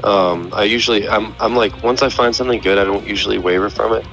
[0.05, 3.71] Um, I usually, I'm, I'm like, once I find something good, I don't usually waver
[3.71, 4.07] from it.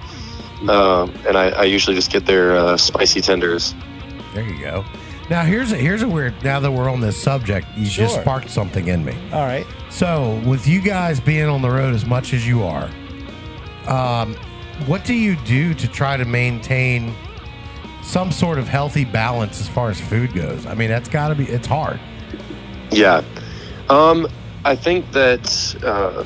[0.70, 3.76] Um, and I, I usually just get their uh, spicy tenders.
[4.34, 4.86] There you go.
[5.30, 6.34] Now here's a here's a weird.
[6.44, 9.18] Now that we're on this subject, you just sparked something in me.
[9.32, 9.66] All right.
[9.90, 12.90] So with you guys being on the road as much as you are,
[13.88, 14.36] um,
[14.88, 17.16] what do you do to try to maintain
[18.04, 20.66] some sort of healthy balance as far as food goes?
[20.66, 21.46] I mean, that's got to be.
[21.46, 22.00] It's hard.
[22.92, 23.24] Yeah.
[23.90, 24.28] Um,
[24.64, 26.24] I think that uh,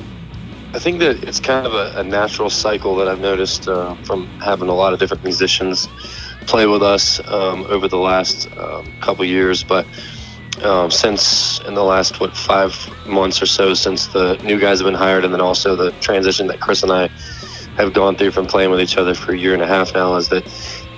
[0.74, 4.30] I think that it's kind of a, a natural cycle that I've noticed uh, from
[4.40, 5.88] having a lot of different musicians
[6.46, 9.64] play with us um, over the last um, couple years.
[9.64, 9.88] But
[10.62, 12.76] um, since in the last what five
[13.06, 16.46] months or so, since the new guys have been hired, and then also the transition
[16.48, 17.08] that Chris and I
[17.78, 20.14] have gone through from playing with each other for a year and a half now,
[20.16, 20.46] is that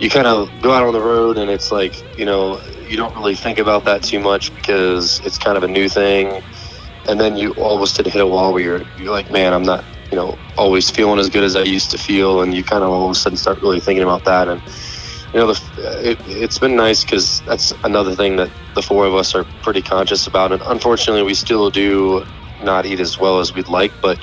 [0.00, 3.14] you kind of go out on the road and it's like you know you don't
[3.14, 6.42] really think about that too much because it's kind of a new thing
[7.08, 9.84] and then you almost did hit a wall where you're, you're like man i'm not
[10.10, 12.90] you know always feeling as good as i used to feel and you kind of
[12.90, 14.62] all of a sudden start really thinking about that and
[15.32, 19.14] you know the, it, it's been nice because that's another thing that the four of
[19.14, 22.24] us are pretty conscious about and unfortunately we still do
[22.62, 24.18] not eat as well as we'd like but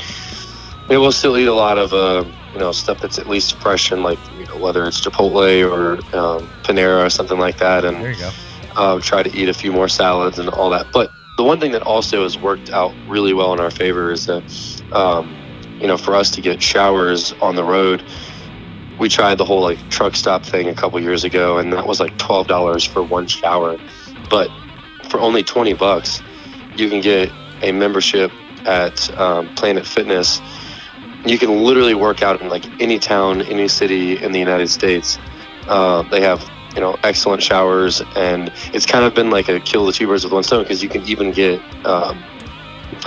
[0.89, 2.23] we will still eat a lot of uh,
[2.53, 5.93] you know stuff that's at least fresh and like you know whether it's Chipotle or
[6.17, 8.31] um, Panera or something like that, and There you go.
[8.75, 10.87] uh, try to eat a few more salads and all that.
[10.93, 14.25] But the one thing that also has worked out really well in our favor is
[14.25, 15.35] that, um,
[15.79, 18.03] you know, for us to get showers on the road,
[18.99, 21.99] we tried the whole like truck stop thing a couple years ago, and that was
[21.99, 23.77] like twelve dollars for one shower.
[24.29, 24.49] But
[25.09, 26.21] for only twenty bucks,
[26.77, 27.29] you can get
[27.61, 28.31] a membership
[28.65, 30.41] at um, Planet Fitness.
[31.25, 35.17] You can literally work out in like any town, any city in the United States.
[35.67, 39.85] Uh, they have you know excellent showers, and it's kind of been like a kill
[39.85, 42.21] the two birds with one stone because you can even get um,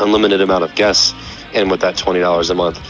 [0.01, 1.15] unlimited amount of guests
[1.53, 2.81] in with that twenty dollars a month.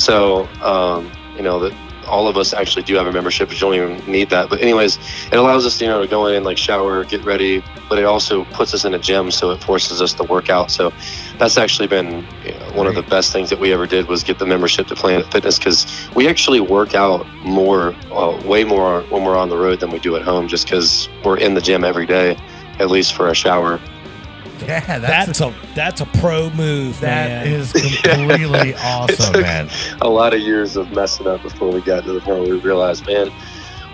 [0.00, 3.48] So um, you know that all of us actually do have a membership.
[3.48, 4.50] but You don't even need that.
[4.50, 4.98] But anyways,
[5.32, 7.98] it allows us to you know to go in, and like shower, get ready, but
[7.98, 10.70] it also puts us in a gym, so it forces us to work out.
[10.70, 10.92] So
[11.38, 14.24] that's actually been you know, one of the best things that we ever did was
[14.24, 19.02] get the membership to Planet Fitness because we actually work out more, uh, way more
[19.10, 21.60] when we're on the road than we do at home, just because we're in the
[21.60, 22.36] gym every day,
[22.78, 23.80] at least for a shower.
[24.66, 27.46] Yeah, That's, a that's a pro move, That man.
[27.52, 29.68] is completely It awesome, took man.
[30.02, 32.60] A lot of years of messing up before we got to the point where we
[32.60, 33.30] realized, man,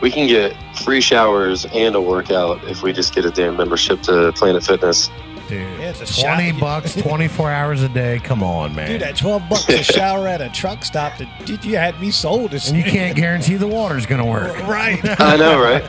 [0.01, 0.55] we can get
[0.85, 5.09] free showers and a workout if we just get a damn membership to Planet Fitness.
[5.49, 6.61] Dude, Yeah, it's a 20 shot.
[6.61, 8.19] bucks, 24 hours a day.
[8.25, 8.89] Come on, man.
[8.91, 11.13] Dude, at 12 bucks a shower at a truck stop,
[11.45, 12.53] dude, you had me sold.
[12.53, 14.55] This and you can't guarantee the water's going to work.
[14.75, 14.99] Right.
[15.21, 15.83] I know, right?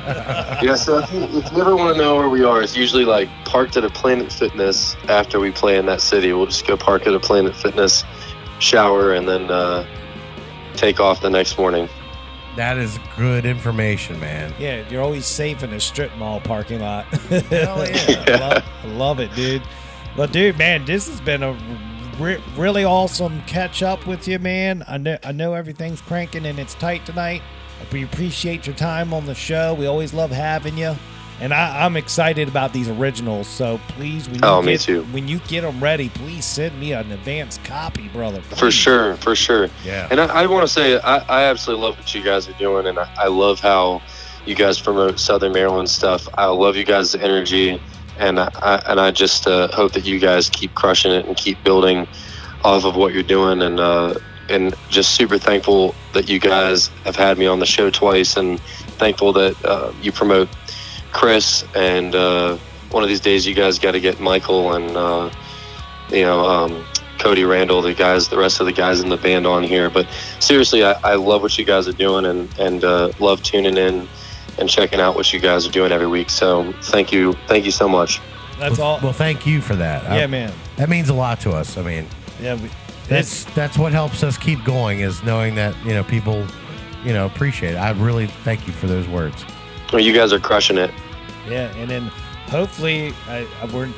[0.62, 3.06] yeah, so if you, if you ever want to know where we are, it's usually
[3.06, 6.32] like parked at a Planet Fitness after we play in that city.
[6.34, 8.04] We'll just go park at a Planet Fitness,
[8.60, 9.86] shower, and then uh,
[10.76, 11.88] take off the next morning.
[12.56, 14.54] That is good information, man.
[14.58, 17.06] Yeah, you're always safe in a strip mall parking lot.
[17.06, 18.24] Hell yeah.
[18.28, 19.62] I, love, I love it, dude.
[20.16, 21.52] But dude, man, this has been a
[22.18, 24.84] re- really awesome catch up with you, man.
[24.88, 27.42] I know I know everything's cranking and it's tight tonight.
[27.92, 29.74] We appreciate your time on the show.
[29.74, 30.96] We always love having you.
[31.42, 33.48] And I, I'm excited about these originals.
[33.48, 34.88] So please, when you Oh, get.
[35.12, 38.42] When you get them ready, please send me an advance copy, brother.
[38.42, 39.70] For sure, for sure.
[39.84, 40.08] Yeah.
[40.10, 42.88] And I, I want to say, I, I absolutely love what you guys are doing,
[42.88, 44.02] and I, I love how
[44.46, 46.28] you guys promote Southern Maryland stuff.
[46.36, 47.82] I love you guys' energy,
[48.18, 51.36] and I, I and I just uh, hope that you guys keep crushing it and
[51.36, 52.08] keep building
[52.64, 54.14] off of what you're doing, and uh,
[54.48, 58.60] and just super thankful that you guys have had me on the show twice, and
[59.00, 60.48] thankful that uh, you promote
[61.16, 62.58] Chris, and uh,
[62.92, 65.32] one of these days you guys got to get Michael and uh,
[66.10, 66.46] you know.
[66.46, 66.86] Um,
[67.18, 69.90] Cody Randall, the guys, the rest of the guys in the band on here.
[69.90, 70.06] But
[70.40, 74.08] seriously, I, I love what you guys are doing and and uh, love tuning in
[74.60, 76.30] and checking out what you guys are doing every week.
[76.30, 78.22] So thank you, thank you so much.
[78.60, 79.00] That's well, all.
[79.02, 80.04] Well, thank you for that.
[80.04, 80.54] yeah, I- man.
[80.76, 81.78] That means a lot to us.
[81.78, 82.06] I mean,
[82.42, 82.70] Yeah, we,
[83.08, 86.46] that's that's what helps us keep going is knowing that you know people,
[87.04, 87.78] you know, appreciate it.
[87.78, 89.46] I really thank you for those words.
[89.94, 90.92] Well, you guys are crushing it.
[91.48, 92.08] Yeah, and then
[92.48, 93.90] hopefully I, I we're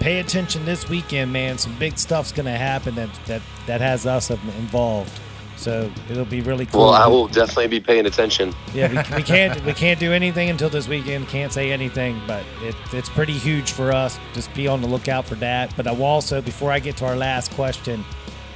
[0.00, 1.58] pay attention this weekend, man.
[1.58, 5.20] Some big stuff's gonna happen that that that has us involved.
[5.56, 6.80] So it'll be really cool.
[6.80, 8.52] Well, I will definitely be paying attention.
[8.74, 11.28] Yeah, we, we can't we can't do anything until this weekend.
[11.28, 14.18] Can't say anything, but it, it's pretty huge for us.
[14.32, 15.74] Just be on the lookout for that.
[15.76, 18.04] But I will also, before I get to our last question,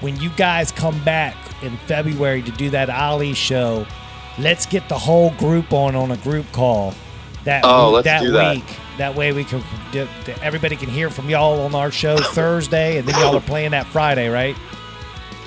[0.01, 3.87] when you guys come back in February to do that Ollie show,
[4.39, 6.95] let's get the whole group on on a group call.
[7.49, 8.57] That Oh, let's that do that.
[8.57, 8.77] week.
[8.99, 9.65] That way we can
[10.43, 13.87] everybody can hear from y'all on our show Thursday, and then y'all are playing that
[13.87, 14.55] Friday, right?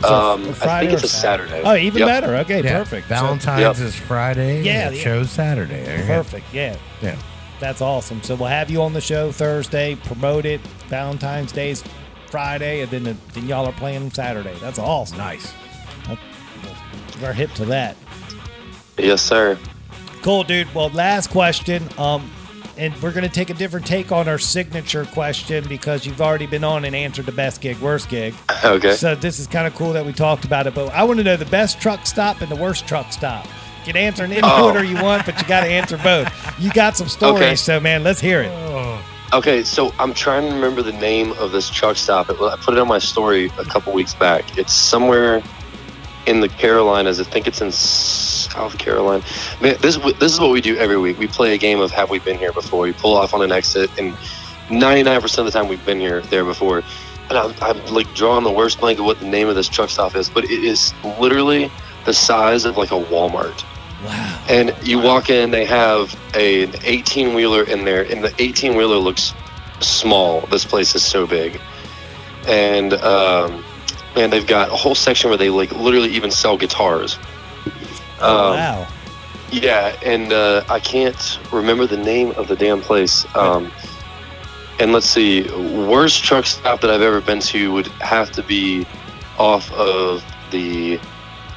[0.01, 1.61] So, Um, I Friday think it's or a Saturday.
[1.63, 2.07] Oh, even Yep.
[2.07, 2.35] better.
[2.37, 3.07] Okay, Yeah, perfect.
[3.07, 3.87] So- Valentine's Yep.
[3.87, 4.63] is Friday.
[4.63, 5.03] Yeah, and the yeah.
[5.03, 5.83] show's Saturday.
[5.83, 6.03] There.
[6.07, 6.45] Perfect.
[6.51, 6.75] Yeah.
[7.03, 7.17] Yeah.
[7.59, 8.23] That's awesome.
[8.23, 10.59] So we'll have you on the show Thursday, promote it.
[10.89, 11.83] Valentine's Day's
[12.31, 14.55] Friday, and then the, then y'all are playing Saturday.
[14.59, 15.19] That's awesome.
[15.19, 15.53] Nice.
[17.21, 17.95] We're hip to that.
[18.97, 19.59] Yes, sir.
[20.21, 20.73] Cool, dude.
[20.75, 21.87] Well, last question.
[21.97, 22.29] Um,
[22.77, 26.63] and we're gonna take a different take on our signature question because you've already been
[26.63, 28.33] on and answered the best gig, worst gig.
[28.63, 28.93] Okay.
[28.95, 30.73] So this is kind of cool that we talked about it.
[30.73, 33.45] But I want to know the best truck stop and the worst truck stop.
[33.85, 34.65] You can answer in any Oh.
[34.67, 36.27] order you want, but you got to answer both.
[36.59, 37.55] You got some stories, Okay.
[37.55, 38.51] so man, let's hear it.
[39.33, 42.29] Okay, so I'm trying to remember the name of this truck stop.
[42.29, 44.57] I put it on my story a couple weeks back.
[44.57, 45.41] It's somewhere
[46.25, 47.19] in the Carolinas.
[47.19, 49.23] I think it's in South Carolina.
[49.61, 51.17] Man, this this is what we do every week.
[51.17, 52.83] We play a game of Have we been here before?
[52.83, 54.13] We pull off on an exit, and
[54.69, 56.83] 99% of the time we've been here there before.
[57.29, 59.89] And I'm, I'm like drawing the worst blank of what the name of this truck
[59.89, 61.71] stop is, but it is literally
[62.05, 63.63] the size of like a Walmart.
[64.03, 64.45] Wow.
[64.49, 68.75] And you walk in, they have a, an 18 wheeler in there, and the 18
[68.75, 69.33] wheeler looks
[69.79, 70.41] small.
[70.47, 71.59] This place is so big.
[72.47, 73.63] And um,
[74.15, 77.17] man, they've got a whole section where they like literally even sell guitars.
[78.19, 78.87] Um, wow.
[79.51, 83.25] Yeah, and uh, I can't remember the name of the damn place.
[83.35, 83.71] Um,
[84.79, 85.43] and let's see,
[85.85, 88.85] worst truck stop that I've ever been to would have to be
[89.37, 90.99] off of the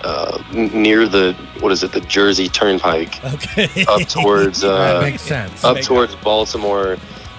[0.02, 3.84] uh, near the what is it, the Jersey Turnpike, Okay.
[3.86, 5.64] up towards uh, makes sense.
[5.64, 6.96] up towards Baltimore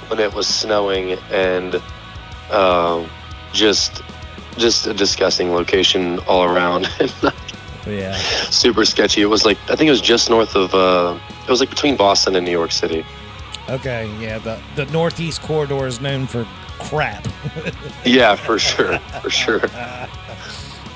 [0.07, 1.81] when it was snowing and
[2.49, 3.07] um,
[3.53, 4.01] just
[4.57, 6.87] just a disgusting location all around.
[7.87, 8.15] yeah.
[8.49, 9.21] Super sketchy.
[9.21, 10.73] It was like I think it was just north of.
[10.73, 13.05] Uh, it was like between Boston and New York City.
[13.69, 14.09] Okay.
[14.19, 14.39] Yeah.
[14.39, 16.47] The the Northeast corridor is known for
[16.79, 17.27] crap.
[18.05, 19.61] Yeah, for sure, for sure.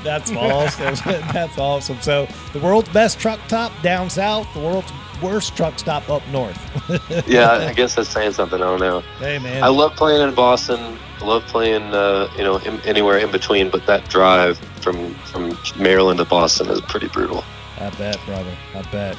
[0.04, 0.96] That's awesome.
[1.34, 2.00] That's awesome.
[2.02, 4.92] So the world's best truck top down south, the world's
[5.22, 6.58] worst truck stop up north.
[7.28, 8.62] Yeah, I guess that's saying something.
[8.62, 9.02] I don't know.
[9.20, 9.64] Hey man.
[9.64, 10.98] I love playing in Boston.
[11.22, 13.70] I love playing, uh, you know, in, anywhere in between.
[13.70, 17.44] But that drive from from Maryland to Boston is pretty brutal.
[17.80, 18.56] I bet, brother.
[18.76, 19.18] I bet.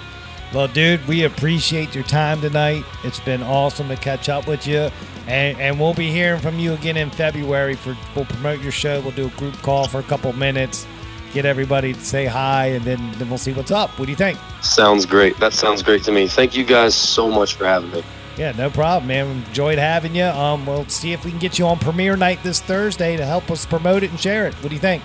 [0.52, 2.84] Well, dude, we appreciate your time tonight.
[3.04, 4.90] It's been awesome to catch up with you.
[5.28, 9.00] And, and we'll be hearing from you again in February for we'll promote your show.
[9.00, 10.88] We'll do a group call for a couple minutes,
[11.32, 13.90] get everybody to say hi, and then, then we'll see what's up.
[13.98, 14.38] What do you think?
[14.62, 15.38] Sounds great.
[15.38, 16.26] That sounds great to me.
[16.28, 18.02] Thank you guys so much for having me.
[18.36, 19.26] Yeah, no problem, man.
[19.48, 20.24] Enjoyed having you.
[20.24, 23.50] Um, we'll see if we can get you on premiere night this Thursday to help
[23.50, 24.54] us promote it and share it.
[24.54, 25.02] What do you think?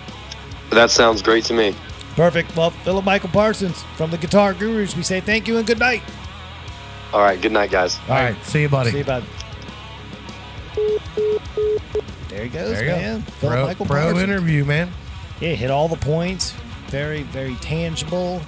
[0.69, 1.75] That sounds great to me.
[2.15, 2.55] Perfect.
[2.55, 6.01] Well, Phillip Michael Parsons from the Guitar Gurus, we say thank you and good night.
[7.13, 7.41] All right.
[7.41, 7.99] Good night, guys.
[8.07, 8.35] All right.
[8.45, 8.91] See you, buddy.
[8.91, 9.23] See you, bud.
[12.29, 13.19] There he goes, There man.
[13.19, 13.25] go.
[13.31, 14.23] Phillip Pro, Michael pro Parsons.
[14.23, 14.91] interview, man.
[15.39, 16.53] Yeah, hit all the points.
[16.87, 18.41] Very, very tangible.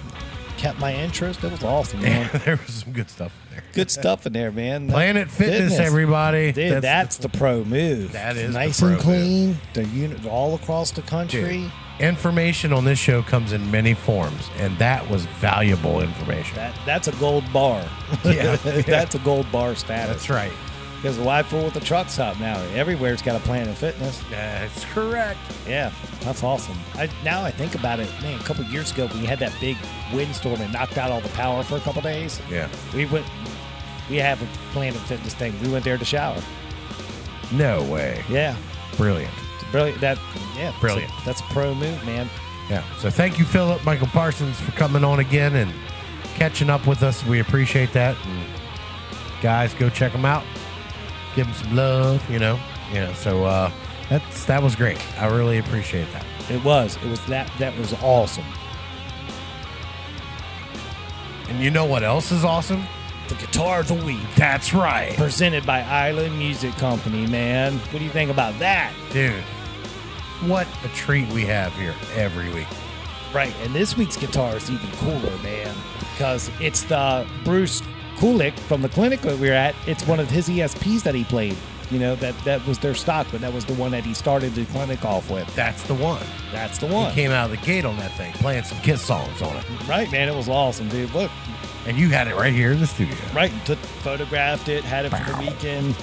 [0.58, 1.44] Kept my interest.
[1.44, 2.30] It was awesome, man.
[2.46, 3.64] there was some good stuff in there.
[3.74, 4.88] Good stuff in there, man.
[4.90, 6.52] Planet Fitness, everybody.
[6.52, 8.14] Dude, that's, the pro move.
[8.14, 9.58] That is the nice and clean.
[9.74, 11.42] They're unit all across the country.
[11.42, 16.56] Dude, information on this show comes in many forms, and that was valuable information.
[16.56, 17.86] That that's a gold bar.
[18.24, 18.56] Yeah,
[18.88, 20.16] that's a gold bar status.
[20.16, 20.54] That's right.
[20.98, 22.60] Because why fool with the truck stop now?
[22.74, 24.22] Everywhere's got a Planet Fitness.
[24.32, 25.40] That's correct.
[25.68, 25.92] Yeah,
[26.22, 26.76] that's awesome.
[26.96, 28.40] I, now I think about it, man.
[28.40, 29.78] A couple years ago, when we had that big
[30.12, 32.68] windstorm and knocked out all the power for a couple days, Yeah.
[32.96, 33.26] we went.
[34.10, 35.54] We have a Planet Fitness thing.
[35.62, 36.42] We went there to shower.
[37.52, 38.24] No way.
[38.30, 38.56] Yeah,
[38.96, 39.34] Brilliant.
[39.72, 40.02] brilliant.
[40.02, 40.18] That
[40.58, 41.12] yeah, Brilliant.
[41.12, 42.28] That's a, that's a pro move, man.
[42.70, 42.84] Yeah.
[42.98, 45.72] So thank you, Phillip Michael Parsons, for coming on again and
[46.36, 47.24] catching up with us.
[47.26, 48.18] We appreciate that.
[48.26, 48.46] And
[49.42, 50.44] guys, go check them out.
[51.38, 52.30] Give them some love.
[52.30, 52.60] You know.
[52.90, 53.14] You know.
[53.14, 53.72] So uh,
[54.10, 55.00] that's that was great.
[55.22, 56.26] I really appreciate that.
[56.50, 56.98] It was.
[56.98, 57.50] It was that.
[57.60, 58.44] That was awesome.
[61.48, 62.84] And you know what else is awesome?
[63.30, 67.28] The guitar of the week, That's right, presented by Island Music Company.
[67.28, 68.94] Man, what do you think about that?
[69.12, 69.44] dude.
[70.46, 72.68] What a treat we have here every week.
[73.34, 77.82] Right, and this week's guitar is even cooler, man, because it's the Bruce
[78.18, 79.76] Kulick from the clinic that we were at.
[79.86, 81.56] It's one of his ESPs that he played.
[81.90, 84.54] You know that that was their stock, but that was the one that he started
[84.56, 85.48] the clinic off with.
[85.56, 86.22] That's the one.
[86.52, 87.12] That's the one.
[87.12, 89.64] He came out of the gate on that thing, playing some Kiss songs on it,
[89.88, 91.14] Right, man, it was awesome, dude.
[91.14, 91.32] Look,
[91.86, 93.16] and you had it right here in the studio.
[93.34, 95.96] right, took, photographed it, had it for the weekend,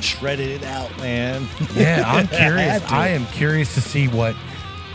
[0.00, 1.46] shredded it out, man.
[1.76, 2.82] Yeah, I'm curious.
[2.82, 2.92] had.
[2.92, 4.34] I am curious to see what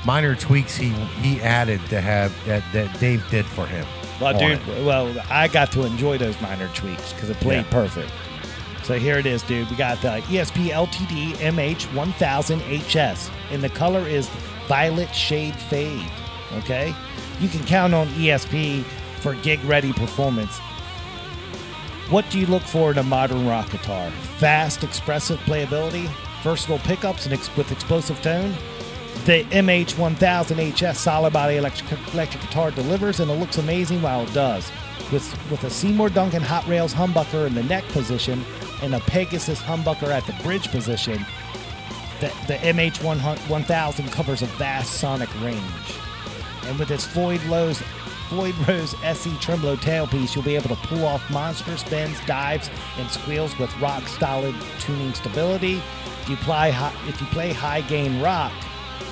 [0.06, 0.90] minor tweaks he
[1.22, 3.86] he added to have that that Dave did for him.
[4.22, 4.86] Well, dude, it.
[4.86, 7.72] well, I got to enjoy those minor tweaks because it played Yeah.
[7.72, 8.12] perfect.
[8.84, 9.70] So here it is, dude.
[9.70, 14.28] We got the ESP LTD MH1000HS, and the color is
[14.68, 16.06] violet shade fade.
[16.60, 16.94] Okay,
[17.40, 18.84] you can count on ESP
[19.22, 20.58] for gig ready performance.
[22.10, 24.12] What do you look for in a modern rock guitar?
[24.38, 26.10] Fast, expressive playability,
[26.44, 28.54] versatile pickups, and ex- with explosive tone.
[29.26, 34.72] The MH1000HS solid body electric, electric guitar delivers, and it looks amazing while it does.
[35.12, 38.44] With with a Seymour Duncan Hot Rails humbucker in the neck position
[38.82, 41.24] and a Pegasus humbucker at the bridge position,
[42.20, 45.62] the, the MH1000 covers a vast sonic range.
[46.64, 47.80] And with its Floyd Rose,
[48.30, 53.08] Floyd Rose SE Tremolo tailpiece, you'll be able to pull off monster spins, dives, and
[53.12, 55.80] squeals with rock solid tuning stability.
[56.24, 58.52] If you play high, if you play high gain rock,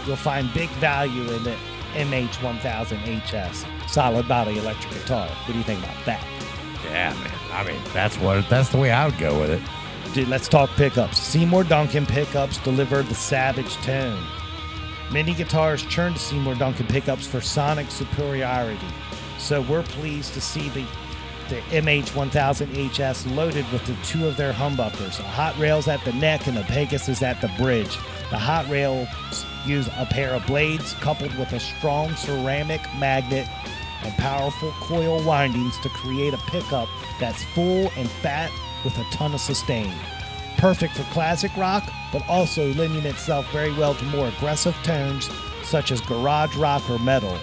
[0.05, 1.55] you'll find big value in the
[1.93, 5.27] MH1000HS solid body electric guitar.
[5.27, 6.25] What do you think about that?
[6.85, 7.31] yeah, man.
[7.51, 9.61] I mean, that's what that's the way I would go with it.
[10.13, 11.19] Dude, let's talk pickups.
[11.19, 14.23] Seymour Duncan pickups deliver the savage tone.
[15.11, 18.87] Many guitars turn to Seymour Duncan pickups for sonic superiority.
[19.37, 20.85] So we're pleased to see the
[21.49, 26.47] the MH1000HS loaded with the two of their humbuckers, a hot rails at the neck
[26.47, 27.95] and the Pegasus at the bridge.
[28.29, 29.07] The hot rails
[29.65, 33.47] use a pair of blades coupled with a strong ceramic magnet
[34.03, 36.87] and powerful coil windings to create a pickup
[37.19, 38.51] that's full and fat
[38.83, 39.93] with a ton of sustain.
[40.57, 45.29] Perfect for classic rock, but also lending itself very well to more aggressive tones
[45.63, 47.37] such as garage rock or metal.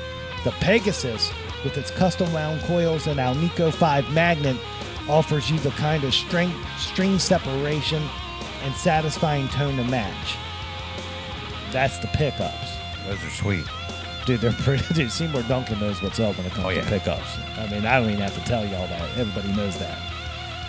[0.45, 1.33] The Pegasus,
[1.67, 4.57] with its custom wound coils and Alnico 5 magnet,
[5.09, 8.01] offers you the kind of string, string separation
[8.63, 10.37] and satisfying tone to match.
[11.73, 12.77] That's the pickups.
[13.09, 13.65] Those are sweet.
[14.27, 14.85] Dude, they're pretty.
[14.95, 17.37] Dude, Seymour Duncan knows what's up when it comes Oh, to pickups.
[17.59, 19.19] I mean, I don't even have to tell y'all that.
[19.19, 19.99] Everybody knows that.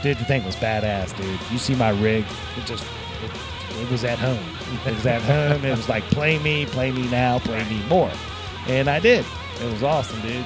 [0.02, 1.40] Dude, the thing was badass, dude.
[1.52, 2.26] You see my rig?
[2.57, 2.86] It just,
[3.24, 3.32] it,
[3.84, 4.44] it was at home.
[4.88, 5.64] It was at home.
[5.64, 8.11] It was like, play me, play me now, play me more.
[8.68, 9.24] And I did.
[9.61, 10.45] It was awesome, dude.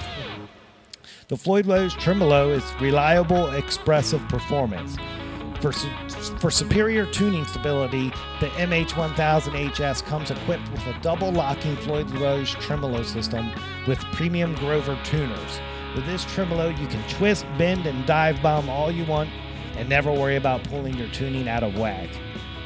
[1.32, 4.98] The Floyd Rose Tremolo is reliable, expressive performance.
[5.62, 5.72] For,
[6.42, 8.10] for superior tuning stability,
[8.42, 13.50] the MH1000HS comes equipped with a double locking Floyd Rose tremolo system
[13.88, 15.62] with premium Grover tuners.
[15.96, 19.30] With this tremolo, you can twist, bend, and dive bomb all you want
[19.78, 22.10] and never worry about pulling your tuning out of whack.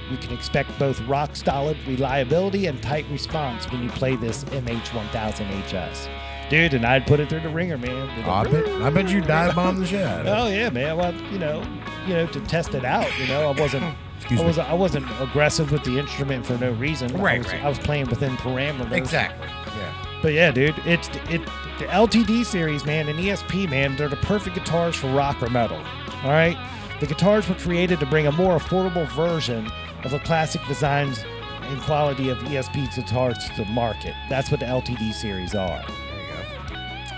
[0.10, 6.24] You can expect both rock solid reliability and tight response when you play this MH1000HS.
[6.50, 7.92] Dude, and I'd put it through the ringer, man.
[7.92, 10.30] A oh, I bet, I bet you dive bomb the shit out of it.
[10.30, 10.96] Oh yeah, man.
[10.98, 11.64] Well, you know,
[12.06, 13.08] you know, to test it out.
[13.20, 13.96] You know, I wasn't.
[14.18, 14.48] Excuse I me.
[14.48, 14.70] wasn't.
[14.70, 17.16] I wasn't aggressive with the instrument for no reason.
[17.16, 17.64] I Right, was, right.
[17.64, 18.92] I was playing within parameters.
[18.92, 19.48] Exactly.
[19.48, 20.20] Yeah.
[20.22, 21.42] But yeah, dude, it's it
[21.80, 25.78] the LTD series, man, and ESP, man, they're the perfect guitars for rock or metal.
[26.24, 26.58] All right,
[27.00, 29.70] the guitars were created to bring a more affordable version
[30.04, 31.24] of the classic designs
[31.62, 34.14] and quality of ESP guitars to the market.
[34.30, 35.84] That's what the LTD series are.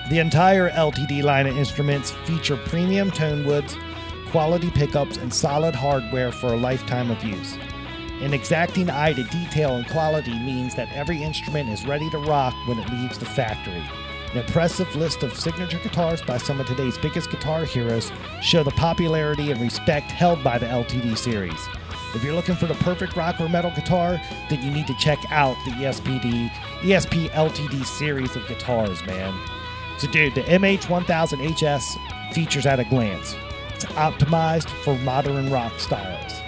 [0.09, 3.75] The entire LTD line of instruments feature premium tone woods,
[4.29, 7.57] quality pickups, and solid hardware for a lifetime of use.
[8.21, 12.53] An exacting eye to detail and quality means that every instrument is ready to rock
[12.67, 13.84] when it leaves the factory.
[14.31, 18.09] An impressive list of signature guitars by some of today's biggest guitar heroes
[18.41, 21.67] show the popularity and respect held by the LTD series.
[22.15, 25.19] If you're looking for the perfect rock or metal guitar, then you need to check
[25.31, 29.38] out the ESPD ESP LTD series of guitars, man.
[29.98, 33.36] So, dude, the MH1000HS features at a glance.
[33.74, 36.41] It's optimized for modern rock styles.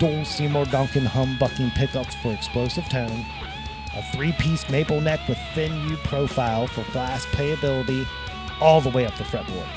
[0.00, 3.24] Dual Seymour Duncan humbucking pickups for explosive tone.
[3.96, 8.06] A three-piece maple neck with thin U profile for fast playability
[8.60, 9.68] all the way up the fretboard.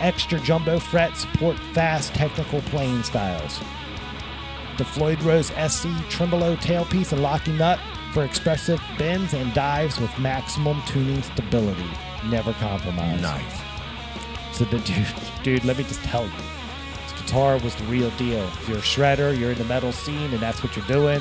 [0.00, 3.60] Extra jumbo frets support fast technical playing styles.
[4.76, 7.78] The Floyd Rose SE tremolo tailpiece and locking nut
[8.14, 11.90] for expressive bends and dives with maximum tuning stability.
[12.30, 13.20] Never compromise.
[13.20, 13.60] Nice.
[14.52, 15.06] So the dude,
[15.42, 16.32] dude, let me just tell you,
[17.02, 18.44] this guitar was the real deal.
[18.44, 21.20] If you're a shredder, you're in the metal scene, and that's what you're doing,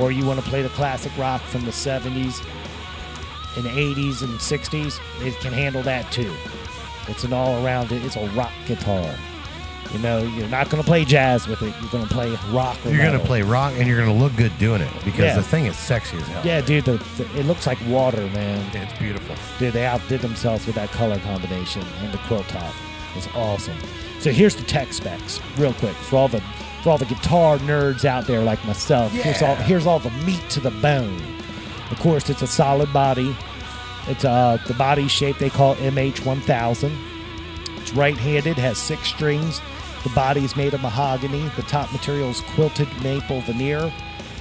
[0.00, 2.42] or you want to play the classic rock from the 70s
[3.56, 6.32] and 80s and 60s, it can handle that too.
[7.06, 7.92] It's an all-around.
[7.92, 9.14] It's a rock guitar.
[9.92, 11.74] You know, you're not going to play jazz with it.
[11.80, 12.78] You're going to play rock.
[12.84, 15.34] You're gonna play rock and you're gonna look good doing it because Yeah.
[15.36, 16.42] the thing is sexy as hell.
[16.46, 18.64] Yeah, dude, the, the, it looks like water, man.
[18.72, 19.34] It's beautiful.
[19.58, 22.72] Dude, they outdid themselves with that color combination and the quilt top.
[23.16, 23.76] It's awesome.
[24.20, 26.40] So here's the tech specs, real quick, for all the
[26.84, 29.10] for all the guitar nerds out there like myself.
[29.10, 29.62] Here's all Yeah.
[29.64, 31.20] here's all the meat to the bone.
[31.90, 33.34] Of course, it's a solid body.
[34.06, 36.96] It's uh the body shape they call MH1000.
[37.90, 39.60] It's right-handed, has six strings.
[40.04, 41.48] The body is made of mahogany.
[41.56, 43.92] The top material is quilted maple veneer.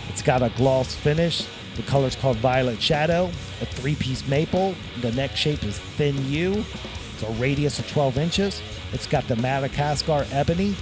[0.08, 1.48] It's got a gloss finish.
[1.76, 3.26] The color's called Violet Shadow.
[3.62, 4.76] A three-piece maple.
[5.02, 6.64] The neck shape is thin U.
[7.16, 8.62] It's a radius of 12 inches.
[8.94, 10.76] It's got the Madagascar ebony.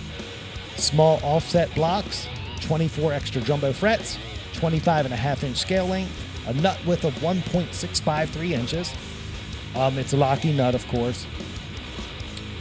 [0.76, 2.28] Small offset blocks.
[2.60, 4.18] 24 extra jumbo frets.
[4.56, 6.12] 25 and a half inch scale length.
[6.48, 8.94] A nut width of 1.653 inches.
[9.74, 11.26] Um, it's a locking nut, of course.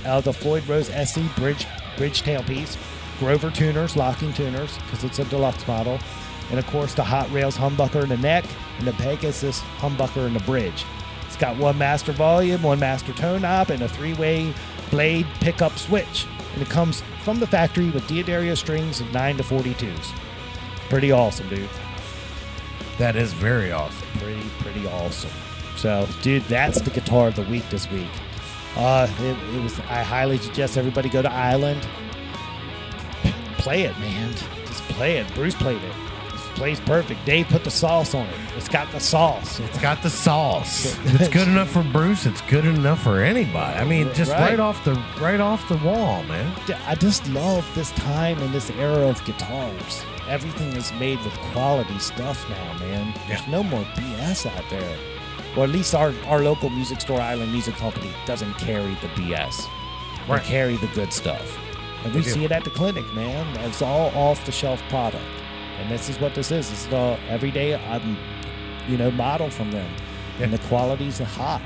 [0.07, 1.67] Uh, the Floyd Rose SE bridge
[1.97, 2.77] bridge tailpiece,
[3.19, 5.99] Grover tuners, locking tuners, because it's a deluxe model,
[6.51, 8.45] and of course the Hot Rails humbucker in the neck
[8.79, 10.85] and the Pegasus humbucker in the bridge.
[11.27, 14.53] It's got one master volume, one master tone knob, and a three-way
[14.91, 16.27] blade pickup switch.
[16.55, 20.13] And it comes from the factory with D'Addario strings of 9 to 42s.
[20.89, 21.69] Pretty awesome, dude.
[22.99, 24.07] That is very awesome.
[24.19, 25.31] Pretty, pretty awesome.
[25.77, 28.09] So, dude, that's the guitar of the week this week.
[28.77, 29.79] Uh, it, it was.
[29.81, 31.87] I highly suggest everybody go to Island.
[33.59, 34.33] Play it, man.
[34.67, 35.27] Just play it.
[35.35, 35.93] Bruce played it.
[36.35, 37.25] It plays perfect.
[37.25, 38.35] Dave put the sauce on it.
[38.57, 39.61] It's got the sauce.
[39.61, 40.97] It's got the sauce.
[41.05, 43.79] It's good enough for Bruce, it's good enough for anybody.
[43.79, 44.51] I mean, just Right.
[44.51, 46.51] right, off the right off the wall, man.
[46.87, 50.05] I just love this time and this era of guitars.
[50.29, 53.15] Everything is made with quality stuff now, man.
[53.29, 54.97] There's no more BS out there.
[55.57, 59.67] Or at least our, our local music store, Island Music Company, doesn't carry the BS.
[60.29, 60.43] Right.
[60.43, 61.59] They carry the good stuff.
[62.05, 63.57] And we see it at the clinic, man.
[63.69, 65.25] It's all off the shelf product.
[65.81, 66.71] And this is what this is.
[66.71, 68.17] This is the everyday I'm
[68.89, 69.91] you know, model from them.
[70.39, 71.63] And the quality's high.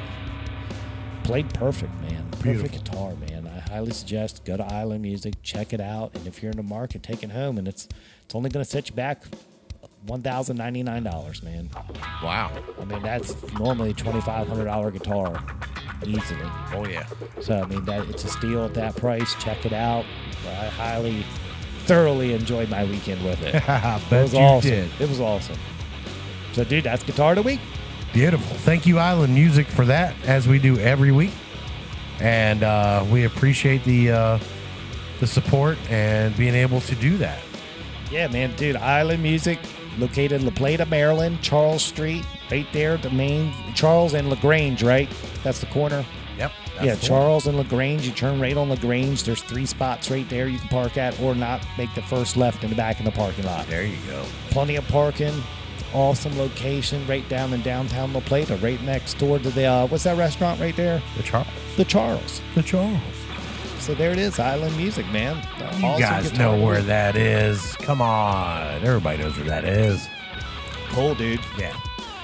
[1.24, 2.28] Played perfect, man.
[2.30, 3.46] Perfect guitar, man.
[3.46, 6.62] I highly suggest go to Island Music, check it out, and if you're in the
[6.62, 7.58] market, take it home.
[7.58, 7.88] And it's
[8.24, 9.22] it's only going to set you back
[10.06, 11.70] one thousand ninety nine dollars, man.
[12.22, 12.51] Wow.
[12.81, 15.43] I mean, that's normally twenty five hundred dollar guitar,
[16.06, 16.40] easily.
[16.72, 17.06] Oh yeah.
[17.40, 19.35] So I mean, that it's a steal at that price.
[19.36, 20.05] Check it out.
[20.47, 21.24] I highly,
[21.85, 23.55] thoroughly enjoyed my weekend with it.
[24.10, 24.70] It was you awesome.
[24.70, 24.90] did.
[25.01, 25.59] It was awesome.
[26.52, 27.60] So, dude, that's guitar of the week.
[28.12, 28.56] Beautiful.
[28.59, 31.31] Thank you, Island Music, for that, as we do every week.
[32.18, 34.39] And uh, we appreciate the uh,
[35.20, 37.40] the support and being able to do that.
[38.10, 38.74] Yeah, man, dude.
[38.77, 39.59] Island Music,
[40.01, 45.09] located in La Plata, Maryland, Charles Street, right there, the main Charles and Lagrange, right?
[45.43, 46.05] That's the corner.
[46.39, 46.52] Yep.
[46.82, 48.06] yeah, Charles and Lagrange.
[48.06, 49.24] You turn right on Lagrange.
[49.24, 51.62] There's three spots right there you can park at, or not.
[51.77, 53.66] Make the first left in the back in the parking lot.
[53.66, 54.24] There you go.
[54.51, 55.35] Plenty of parking.
[55.93, 60.05] Awesome location, right down in downtown La Plata, right next door to the uh, what's
[60.05, 61.02] that restaurant right there?
[61.16, 61.48] The Charles.
[61.77, 62.40] The Charles.
[62.55, 63.01] The Charles.
[63.81, 65.36] So there it is, Island Music, man.
[65.78, 67.74] You Awesome guys know where that is.
[67.77, 68.82] Come on.
[68.85, 70.07] Everybody knows where that is.
[70.90, 71.40] Cool, dude.
[71.59, 71.74] Yeah.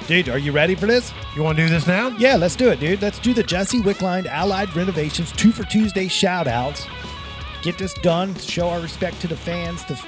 [0.06, 1.12] Dude, are you ready for this?
[1.34, 2.08] You want to do this now?
[2.18, 3.02] Yeah, let's do it, dude.
[3.02, 6.86] Let's do the Jesse Wickline Allied Renovations two for Tuesday shout outs.
[7.62, 9.98] Get this done, show our respect to the fans, to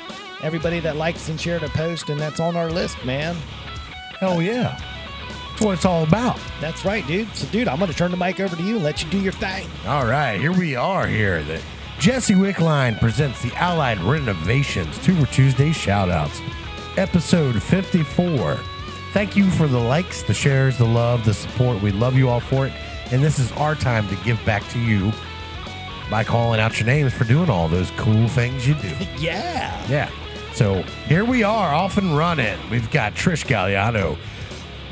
[0.42, 3.34] everybody that likes and shared a post, and that's on our list, man.
[4.20, 4.80] Hell yeah.
[5.58, 6.38] That's what it's all about.
[6.60, 7.34] That's right, dude.
[7.34, 9.18] So, dude, I'm going to turn the mic over to you and let you do
[9.20, 9.68] your thing.
[9.88, 11.42] All right, here we are here.
[11.42, 11.60] The
[11.98, 16.40] Jesse Wickline presents the Allied Renovations Two for Tuesday shoutouts,
[16.96, 18.54] episode 54.
[19.12, 21.82] Thank you for the likes, the shares, the love, the support.
[21.82, 22.72] We love you all for it.
[23.10, 25.10] And this is our time to give back to you
[26.08, 28.94] by calling out your names for doing all those cool things you do.
[29.18, 29.84] Yeah.
[29.88, 30.08] Yeah.
[30.52, 32.58] So here we are, off and running.
[32.70, 34.16] We've got Trish Galliano.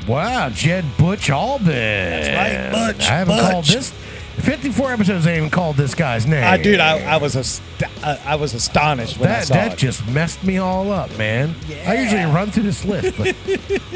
[0.07, 1.67] Wow, Jed Butch Albin.
[1.67, 3.51] That's right, Butch, I haven't Butch.
[3.51, 3.93] called this.
[4.37, 6.43] 54 episodes, I haven't called this guy's name.
[6.43, 7.63] I, dude, I, I was ast-
[8.03, 9.79] uh, I was astonished when I that saw that it.
[9.79, 11.55] just messed me all up, man.
[11.67, 11.89] Yeah.
[11.91, 13.35] I usually run through this list, but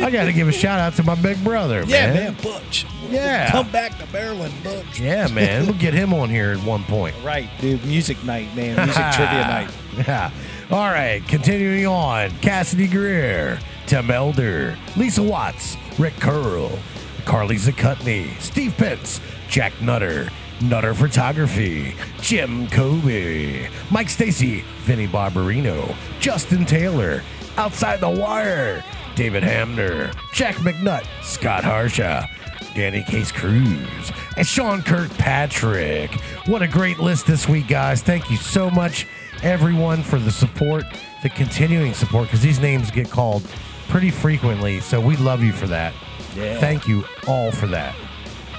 [0.04, 2.16] I got to give a shout out to my big brother, yeah, man.
[2.34, 2.88] man, Butch.
[3.08, 3.52] Yeah.
[3.52, 5.00] Come back to Maryland, Butch.
[5.00, 5.68] Yeah, man.
[5.68, 7.16] We'll get him on here at one point.
[7.24, 7.86] Right, dude.
[7.86, 8.78] Music night, man.
[8.78, 9.70] Music trivia night.
[9.96, 10.32] Yeah.
[10.72, 12.32] All right, continuing on.
[12.42, 16.78] Cassidy Greer, Tim Elder, Lisa Watts, Rick Curl,
[17.26, 20.30] Carly Zakutney, Steve Pence, Jack Nutter,
[20.62, 27.24] Nutter Photography, Jim Kobe, Mike Stacy, Vinny Barbarino, Justin Taylor,
[27.58, 28.84] Outside the Wire,
[29.16, 32.28] David Hamner, Jack McNutt, Scott Harsha,
[32.74, 36.12] Danny Case Cruz, and Sean Kirkpatrick.
[36.45, 38.02] What a great list this week, guys.
[38.02, 39.06] Thank you so much,
[39.44, 40.86] everyone, for the support,
[41.24, 43.45] the continuing support, because these names get called
[43.92, 44.80] pretty frequently.
[44.80, 45.94] So we love you for that.
[46.36, 46.58] Yeah.
[46.60, 47.94] Thank you all for that.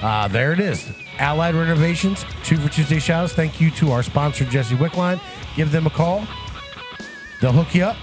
[0.01, 0.91] Uh, there it is.
[1.17, 3.33] Allied Renovations, two for Tuesday shouts.
[3.33, 5.19] Thank you to our sponsor, Jesse Wickline.
[5.55, 6.25] Give them a call.
[7.41, 7.97] They'll hook you up.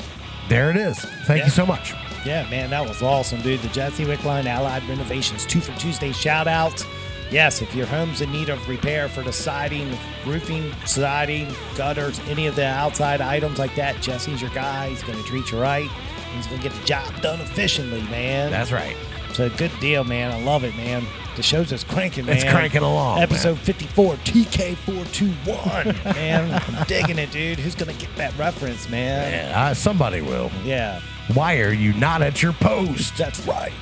[0.48, 0.98] There it is.
[0.98, 1.44] Thank Yeah.
[1.46, 1.94] you so much.
[2.24, 3.62] Yeah, man, that was awesome, dude.
[3.62, 6.84] The Jesse Wickline Allied Renovations two for Tuesday shout outs.
[7.30, 9.96] Yes, if your home's in need of repair for the siding,
[10.26, 11.46] roofing, siding,
[11.76, 14.88] gutters, any of the outside items like that, Jesse's your guy.
[14.90, 15.88] He's going to treat you right.
[16.34, 18.50] He's going to get the job done efficiently, man.
[18.50, 18.96] That's right.
[19.34, 20.32] So good deal, man.
[20.32, 21.04] I love it, man.
[21.36, 22.36] The show's just cranking, man.
[22.36, 26.04] It's cranking along, Episode 54, TK421.
[26.14, 27.58] man, I'm digging it, dude.
[27.58, 29.32] Who's going to get that reference, man?
[29.32, 30.50] Yeah, uh, somebody will.
[30.64, 31.00] Yeah.
[31.34, 33.16] Why are you not at your post?
[33.16, 33.72] That's right.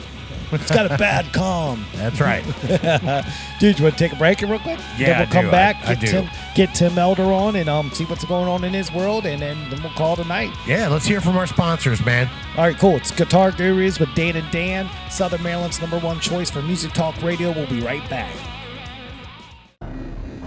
[0.53, 1.85] It's got a bad calm.
[1.95, 2.45] That's right.
[3.61, 4.79] Dude, you want to take a break real quick?
[4.97, 5.51] Yeah, Then we'll come do.
[5.51, 6.07] back, I- I get do.
[6.09, 9.41] Tim get Tim Elder on and um see what's going on in his world and
[9.43, 10.51] then, then we'll call tonight.
[10.67, 12.29] Yeah, let's hear from our sponsors, man.
[12.57, 12.97] All right, cool.
[12.97, 17.21] It's Guitar Gurus with Dan and Dan, Southern Maryland's number one choice for music talk
[17.23, 17.53] radio.
[17.53, 18.35] We'll be right back.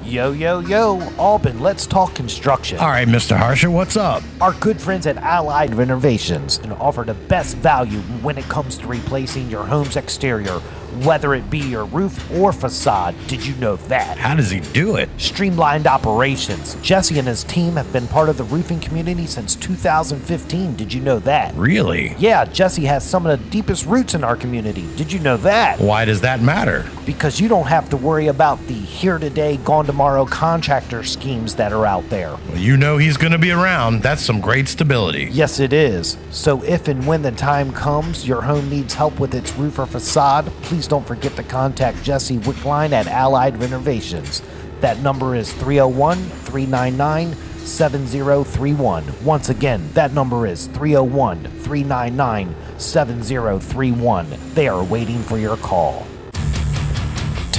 [0.03, 2.79] Yo, yo, yo, Albin, let's talk construction.
[2.79, 3.37] All right, Mr.
[3.37, 4.23] Harsha, what's up?
[4.41, 8.87] Our good friends at Allied Renovations can offer the best value when it comes to
[8.87, 10.59] replacing your home's exterior,
[11.03, 13.15] whether it be your roof or facade.
[13.27, 14.17] Did you know that?
[14.17, 15.09] How does he do it?
[15.17, 16.75] Streamlined operations.
[16.81, 20.75] Jesse and his team have been part of the roofing community since 2015.
[20.75, 21.55] Did you know that?
[21.55, 22.15] Really?
[22.17, 24.87] Yeah, Jesse has some of the deepest roots in our community.
[24.95, 25.79] Did you know that?
[25.79, 26.89] Why does that matter?
[27.05, 31.73] Because you don't have to worry about the here today, gone tomorrow contractor schemes that
[31.73, 32.37] are out there.
[32.49, 34.01] Well, you know he's going to be around.
[34.01, 35.29] That's some great stability.
[35.31, 36.17] Yes, it is.
[36.29, 39.85] So if and when the time comes your home needs help with its roof or
[39.85, 44.41] facade, please please don't forget to contact Jesse Wickline at Allied Renovations.
[44.79, 49.23] That number is 301 399 7031.
[49.23, 54.27] Once again, that number is 301 399 7031.
[54.55, 56.07] They are waiting for your call.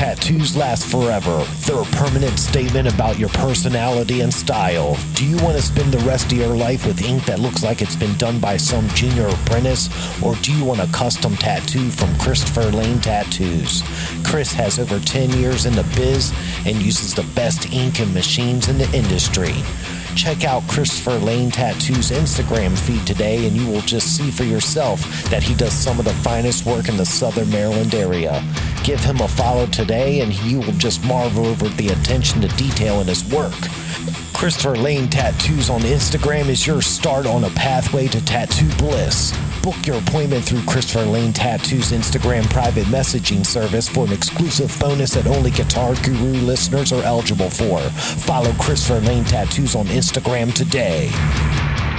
[0.03, 1.47] Tattoos last forever.
[1.61, 4.97] They're a permanent statement about your personality and style.
[5.15, 7.81] Do you want to spend the rest of your life with ink that looks like
[7.81, 9.89] it's been done by some junior apprentice?
[10.21, 13.85] Or do you want a custom tattoo from Christopher Lane Tattoos?
[14.27, 16.33] Chris has over 10 years in the biz
[16.67, 19.55] and uses the best ink and machines in the industry.
[20.17, 25.01] Check out Christopher Lane Tattoo's Instagram feed today, and you will just see for yourself
[25.31, 28.43] that he does some of the finest work in the Southern Maryland area.
[28.85, 33.01] Give him a follow today, and you will just marvel over the attention to detail
[33.01, 33.55] in his work.
[34.35, 39.33] Christopher Lane Tattoos on Instagram is your start on a pathway to tattoo bliss.
[39.63, 45.15] Book your appointment through Christopher Lane Tattoos Instagram private messaging service for an exclusive bonus
[45.15, 47.79] that only Guitar Guru listeners are eligible for.
[48.25, 51.13] Follow Christopher Lane Tattoos on Instagram today.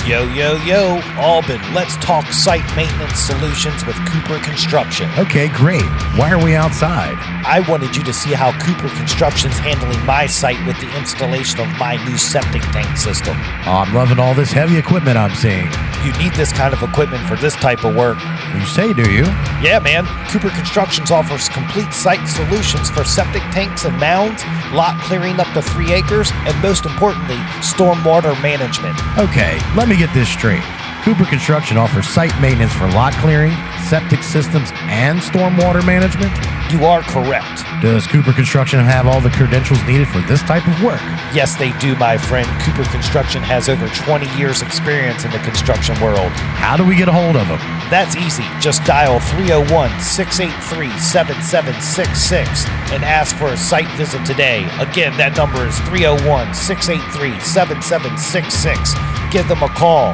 [0.06, 5.10] Yo, yo, yo, Albin, let's talk site maintenance solutions with Cooper Construction.
[5.18, 5.86] Okay, great.
[6.18, 7.16] Why are we outside?
[7.46, 11.70] I wanted you to see how Cooper Construction's handling my site with the installation of
[11.78, 13.38] my new septic tank system.
[13.66, 15.72] Oh, I'm loving all this heavy equipment I'm seeing.
[16.04, 18.18] You need this kind of equipment for this type of work.
[18.54, 19.24] You say, do you?
[19.64, 20.06] Yeah, man.
[20.28, 24.44] Cooper Constructions offers complete site solutions for septic tanks and mounds,
[24.74, 29.00] lot clearing up to three acres, and most importantly, stormwater management.
[29.18, 30.64] Okay, let me get this straight.
[31.04, 33.52] Cooper Construction offers site maintenance for lot clearing,
[33.90, 36.32] septic systems, and stormwater management.
[36.72, 37.66] You are correct.
[37.82, 41.02] Does Cooper Construction have all the credentials needed for this type of work?
[41.36, 42.48] Yes, they do, my friend.
[42.62, 46.32] Cooper Construction has over 20 years' experience in the construction world.
[46.56, 47.60] How do we get a hold of them?
[47.92, 48.46] That's easy.
[48.62, 54.64] Just dial 301 683 7766 and ask for a site visit today.
[54.80, 59.13] Again, that number is 301 683 7766.
[59.34, 60.12] Give them a call.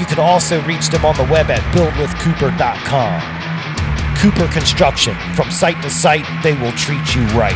[0.00, 3.22] You can also reach them on the web at buildwithcooper.com.
[4.18, 5.14] Cooper Construction.
[5.36, 7.54] From site to site, they will treat you right.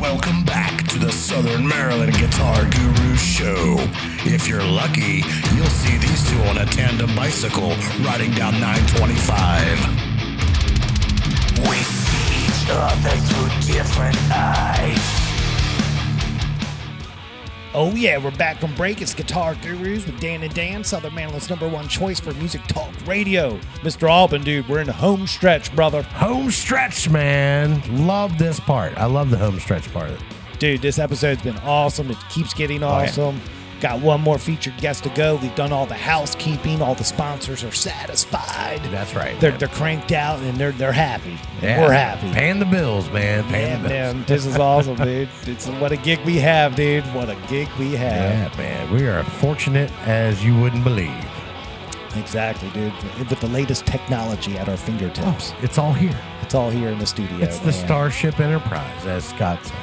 [0.00, 3.76] Welcome back to the Southern Maryland Guitar Guru Show.
[4.24, 5.22] If you're lucky,
[5.54, 9.76] you'll see these two on a tandem bicycle riding down 925.
[11.68, 15.25] We see each other through different eyes.
[17.78, 19.02] Oh yeah, we're back from break.
[19.02, 22.90] It's Guitar Gurus with Dan and Dan, Southern Maryland's number one choice for music talk
[23.06, 23.58] radio.
[23.82, 24.08] Mr.
[24.08, 26.00] Albin, dude, we're in the home stretch, brother.
[26.00, 28.06] Home stretch, man.
[28.06, 28.96] Love this part.
[28.96, 30.10] I love the home stretch part.
[30.58, 32.10] Dude, this episode's been awesome.
[32.10, 33.06] It keeps getting Oh, yeah.
[33.80, 35.36] Got one more featured guest to go.
[35.36, 36.80] We've done all the housekeeping.
[36.80, 38.80] All the sponsors are satisfied.
[38.84, 39.38] That's right.
[39.38, 39.58] They're man.
[39.60, 41.38] they're cranked out and they're they're happy.
[41.60, 41.82] Yeah.
[41.82, 42.32] We're happy.
[42.32, 43.44] Paying the bills, man.
[43.44, 44.14] Paying Yeah, the bills.
[44.14, 45.28] man, this is awesome, dude.
[45.46, 47.04] It's what a gig we have, dude.
[47.14, 48.52] What a gig we have.
[48.54, 48.90] Yeah, man.
[48.90, 51.12] We are fortunate as you wouldn't believe.
[52.16, 52.92] Exactly, dude.
[53.18, 55.52] With the latest technology at our fingertips.
[55.54, 56.18] Oh, it's all here.
[56.40, 57.36] It's all here in the studio.
[57.40, 57.74] It's the man.
[57.74, 59.76] Starship Enterprise, as Scott said.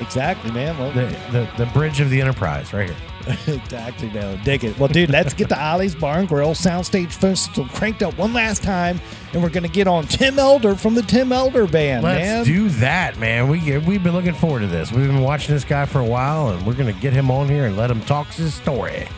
[0.00, 0.76] Exactly, man.
[0.78, 2.96] Well, The, the, the bridge of the Enterprise, right here.
[3.46, 4.40] exactly, man.
[4.44, 4.78] Dig it.
[4.78, 8.32] Well, dude, let's get the Ollie's Bar and Grill soundstage phone system cranked up one
[8.32, 9.00] last time,
[9.32, 12.44] and we're gonna get on Tim Elder from the Tim Elder Band, Let's man.
[12.44, 13.48] do that, man.
[13.48, 14.92] We we've been looking forward to this.
[14.92, 17.66] We've been watching this guy for a while, and we're gonna get him on here
[17.66, 19.08] and let him talk his story.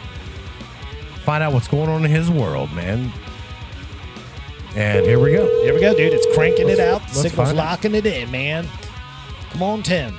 [1.24, 3.12] Find out what's going on in his world, man.
[4.74, 5.46] And here we go.
[5.64, 6.12] Here we go, dude.
[6.12, 7.00] It's cranking Let's- it out.
[7.02, 7.60] let's Signal's find it.
[7.60, 8.66] locking it in, man.
[9.50, 10.16] Come on, Tim.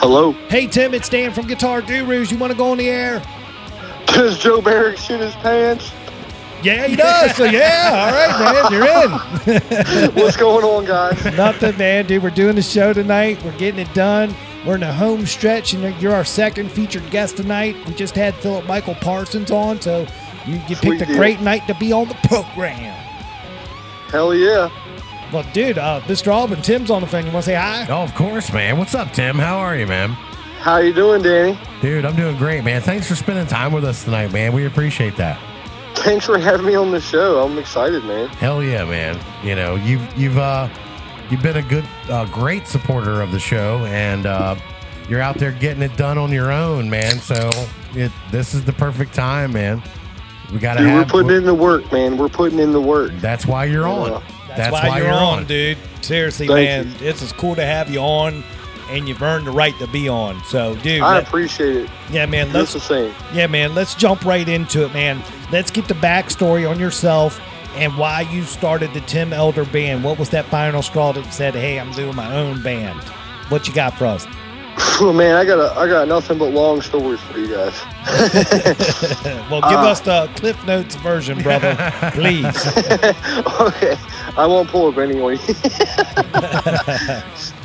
[0.00, 0.32] Hello.
[0.48, 2.30] Hey, Tim, it's Dan from Guitar Gurus.
[2.30, 3.22] You want to go on the air?
[4.06, 5.92] Does Joe Barrick shit his pants?
[6.62, 7.36] Yeah, he does.
[7.36, 10.10] So yeah, all right, man, you're in.
[10.14, 11.24] What's going on, guys?
[11.36, 12.22] Nothing, man, dude.
[12.22, 13.42] We're doing the show tonight.
[13.44, 14.34] We're getting it done.
[14.66, 17.76] We're in the home stretch, and you're our second featured guest tonight.
[17.86, 20.06] We just had Phillip Michael Parsons on, so
[20.46, 21.16] you, you Sweet picked a deal.
[21.16, 22.94] great night to be on the program.
[24.10, 24.68] Hell yeah.
[25.32, 26.28] Well, dude, uh, Mr.
[26.28, 27.26] Albin, Tim's on the phone.
[27.26, 27.86] You want to say hi?
[27.90, 28.78] Oh, of course, man.
[28.78, 29.38] What's up, Tim?
[29.38, 30.10] How are you, man?
[30.10, 31.58] How you doing, Danny?
[31.82, 32.80] Dude, I'm doing great, man.
[32.80, 34.54] Thanks for spending time with us tonight, man.
[34.54, 35.38] We appreciate that.
[35.96, 37.44] Thanks for having me on the show.
[37.44, 38.28] I'm excited, man.
[38.28, 39.20] Hell yeah, man.
[39.44, 40.68] You know, you've you've uh
[41.30, 44.56] you've been a good uh, great supporter of the show and uh
[45.08, 47.18] you're out there getting it done on your own, man.
[47.18, 47.50] So
[47.94, 49.82] it this is the perfect time, man.
[50.52, 52.16] We got to Dude, we're have putting in the work, man.
[52.16, 53.12] We're putting in the work.
[53.16, 54.22] That's why you're on.
[54.48, 54.56] Yeah.
[54.56, 55.78] That's, why, you're, on, dude.
[56.00, 56.96] Seriously, Thank man.
[57.00, 58.42] It's as cool to have you on,
[58.90, 60.42] and you've earned the right to be on.
[60.44, 61.90] So, dude, I let- appreciate it.
[62.10, 62.46] yeah, man.
[62.46, 63.14] Just Let's the same.
[63.34, 65.22] Yeah, man, let's jump right into it, man.
[65.52, 67.40] Let's get the backstory on yourself
[67.76, 70.02] and why you started the Tim Elder band.
[70.02, 73.00] What was that final straw that said, "Hey, I'm doing my own band"?
[73.50, 74.26] What you got for us?
[75.00, 77.74] Oh man, I got a, I got nothing but long stories for you guys.
[79.50, 81.74] well, give Uh, us the Cliff Notes version, brother,
[82.14, 82.44] please.
[83.60, 83.96] okay,
[84.36, 85.54] I won't pull up any on you.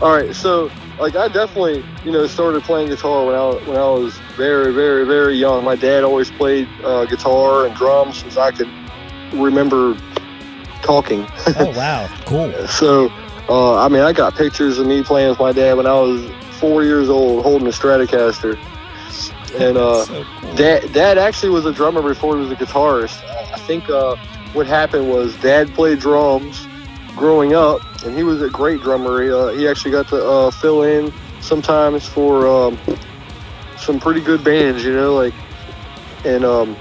[0.02, 3.90] All right, so like I definitely you know started playing guitar when I when I
[3.90, 5.64] was very very very young.
[5.64, 8.70] My dad always played uh, guitar and drums since I could
[9.34, 9.96] remember
[10.82, 11.28] talking.
[11.58, 12.52] oh wow, cool.
[12.68, 13.10] So,
[13.50, 16.22] uh, I mean, I got pictures of me playing with my dad when I was
[16.60, 18.60] four years old, holding a Stratocaster.
[19.60, 20.06] And uh,
[20.56, 23.22] dad, dad actually was a drummer before he was a guitarist.
[23.54, 24.16] I think uh,
[24.54, 26.68] what happened was dad played drums
[27.16, 29.22] growing up, and he was a great drummer.
[29.22, 32.80] He, uh, he actually got to uh, fill in sometimes for um,
[33.78, 35.34] some pretty good bands, you know, like,
[36.26, 36.76] and um,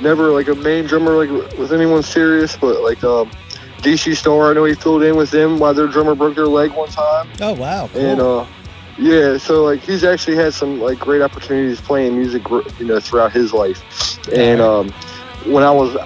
[0.00, 3.30] never like a main drummer like with anyone serious, but like um,
[3.78, 6.72] DC Star, I know he filled in with them while their drummer broke their leg
[6.72, 7.30] one time.
[7.40, 8.00] Oh wow, cool.
[8.00, 8.46] And uh,
[8.98, 12.42] yeah, so like he's actually had some like great opportunities playing music,
[12.78, 14.18] you know, throughout his life.
[14.32, 14.90] And um,
[15.46, 15.96] when I was,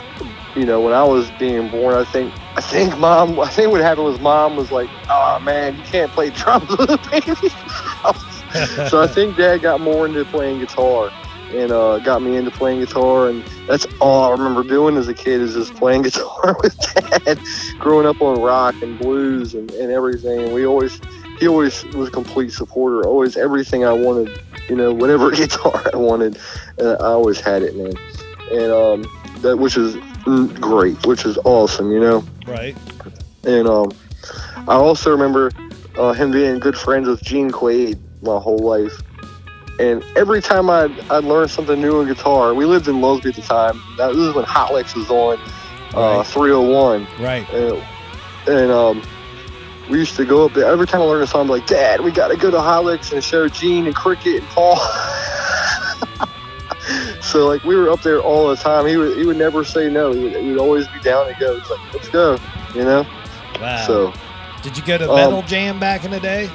[0.54, 3.80] you know, when I was being born, I think I think mom, I think what
[3.80, 7.48] happened was mom was like, "Oh man, you can't play drums with a baby."
[8.90, 11.10] so I think dad got more into playing guitar
[11.54, 15.14] and uh, got me into playing guitar, and that's all I remember doing as a
[15.14, 16.76] kid is just playing guitar with
[17.24, 17.38] dad.
[17.78, 21.00] Growing up on rock and blues and, and everything, and we always
[21.38, 23.04] he always was a complete supporter.
[23.04, 26.38] Always everything I wanted, you know, whatever guitar I wanted,
[26.78, 27.94] uh, I always had it, man.
[28.52, 29.96] And um, that which is
[30.60, 32.24] great, which is awesome, you know.
[32.46, 32.76] Right.
[33.44, 33.90] And um,
[34.68, 35.50] I also remember
[35.96, 39.02] uh, him being good friends with Gene Quaid my whole life.
[39.78, 43.34] And every time I'd, I'd learn something new on guitar, we lived in Losby at
[43.36, 43.82] the time.
[43.96, 45.38] That, this is when Hot Licks was on
[45.94, 47.06] uh, 301.
[47.18, 47.48] Right.
[47.50, 47.82] And,
[48.46, 49.02] and um,
[49.88, 50.66] we used to go up there.
[50.66, 52.84] Every time I learned a song, I'm like, Dad, we got to go to Hot
[52.84, 54.76] Licks and show Gene and Cricket and Paul.
[57.22, 58.86] so, like, we were up there all the time.
[58.86, 60.12] He would, he would never say no.
[60.12, 61.58] He would, he would always be down to go.
[61.58, 62.36] He's like, let's go,
[62.74, 63.06] you know?
[63.60, 63.86] Wow.
[63.86, 64.12] So,
[64.62, 66.50] Did you go to Um, Metal Jam back in the day?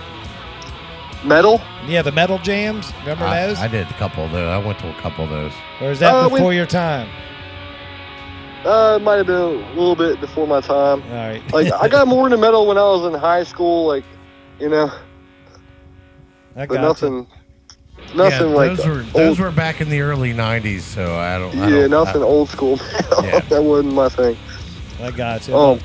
[1.23, 1.61] Metal?
[1.87, 2.91] Yeah, the Metal Jams.
[3.01, 3.57] Remember I, those?
[3.59, 4.47] I did a couple of those.
[4.47, 5.53] I went to a couple of those.
[5.81, 7.09] or is that Uh, we- before your time?
[8.65, 11.01] Uh, it might have been a little bit before my time.
[11.09, 11.53] All right.
[11.53, 14.03] Like, I got more into metal when I was in high school, like,
[14.59, 14.91] you know,
[16.55, 17.27] I but got nothing,
[18.15, 20.81] nothing yeah, like those were those were back in the early '90s.
[20.81, 21.55] So I don't.
[21.55, 22.79] I yeah, don't, nothing I, old school.
[23.21, 23.39] Yeah.
[23.41, 24.35] that wasn't my thing.
[25.01, 25.55] I got you.
[25.55, 25.79] Um,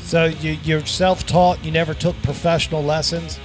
[0.00, 1.64] so you, you're self-taught.
[1.64, 3.40] You never took professional lessons.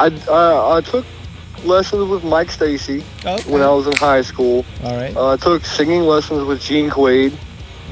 [0.00, 1.04] I, I, I took
[1.64, 3.42] lessons with Mike Stacy Okay.
[3.52, 4.64] when I was in high school.
[4.82, 5.14] All right.
[5.14, 7.36] Uh, I took singing lessons with Gene Quaid.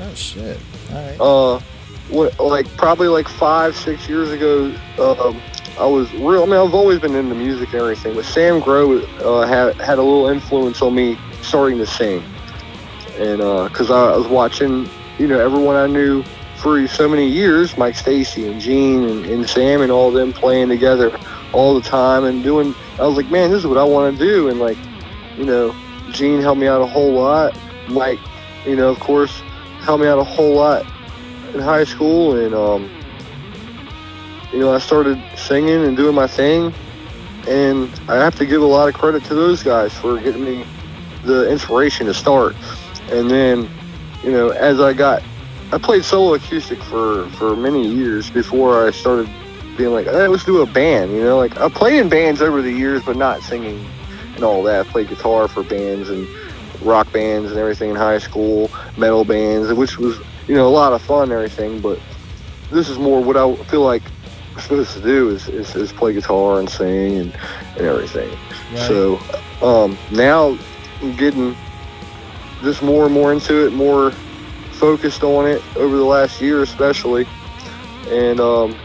[0.01, 0.59] oh shit.
[0.91, 1.21] All right.
[1.21, 1.61] Uh,
[2.09, 5.39] what, like probably like five, six years ago, um,
[5.79, 6.43] I was real.
[6.43, 9.99] I mean, I've always been into music and everything, but Sam Grow uh, had had
[9.99, 12.25] a little influence on me starting to sing,
[13.19, 13.39] and
[13.71, 16.25] because I was watching, you know, everyone I knew
[16.57, 20.33] for so many years, Mike Stacy and Gene and, and Sam and all of them
[20.33, 21.11] playing together
[21.53, 22.75] all the time and doing.
[22.99, 24.79] I was like, man, this is what I want to do, and like,
[25.37, 25.75] you know,
[26.11, 27.57] Gene helped me out a whole lot.
[27.89, 28.21] Mike,
[28.67, 29.41] you know, of course,
[29.81, 30.85] helped me out a whole lot
[31.55, 32.91] in high school, and um,
[34.53, 36.73] you know, I started singing and doing my thing,
[37.47, 40.65] and I have to give a lot of credit to those guys for getting me
[41.25, 42.55] the inspiration to start.
[43.11, 43.69] And then,
[44.23, 45.23] you know, as I got,
[45.73, 49.29] I played solo acoustic for for many years before I started
[49.79, 51.13] being like, hey, let's do a band.
[51.13, 53.83] You know, like I played in bands over the years, but not singing
[54.35, 54.87] and all that.
[54.87, 56.29] I played guitar for bands and
[56.83, 60.93] rock bands and everything in high school, metal bands, which was you know a lot
[60.93, 61.81] of fun and everything.
[61.81, 61.99] But
[62.71, 64.03] this is more what I feel like
[64.55, 67.37] I'm supposed to do is, is, is play guitar and sing and,
[67.77, 68.29] and everything.
[68.73, 68.81] Right.
[68.81, 69.19] So
[69.63, 70.59] um, now
[71.01, 71.57] I'm getting
[72.63, 74.11] just more and more into it, more
[74.73, 77.27] focused on it over the last year, especially,
[78.09, 78.77] and um,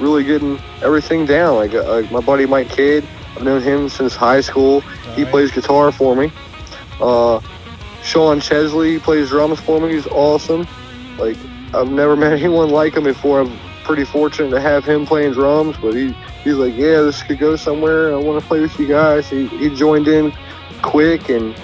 [0.00, 1.56] really getting everything down.
[1.56, 3.06] Like, uh, like my buddy Mike Kidd,
[3.36, 4.80] I've known him since high school.
[5.14, 5.30] he right.
[5.30, 6.32] plays guitar for me.
[7.00, 7.40] Uh,
[8.02, 9.92] Sean Chesley plays drums for me.
[9.92, 10.66] He's awesome.
[11.18, 11.36] Like
[11.72, 13.40] I've never met anyone like him before.
[13.40, 15.76] I'm pretty fortunate to have him playing drums.
[15.80, 18.12] But he he's like, yeah, this could go somewhere.
[18.14, 19.28] I want to play with you guys.
[19.28, 20.32] He he joined in
[20.82, 21.56] quick and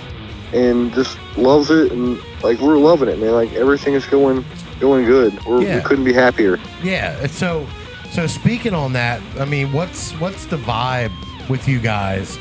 [0.52, 3.32] and just loves it and like we're loving it, man.
[3.32, 4.44] Like everything is going
[4.80, 5.44] going good.
[5.44, 5.76] We're, Yeah.
[5.76, 6.58] We couldn't be happier.
[6.82, 7.26] Yeah.
[7.26, 7.66] So,
[8.10, 11.12] so speaking on that, I mean, what's what's the vibe
[11.48, 12.38] with you guys,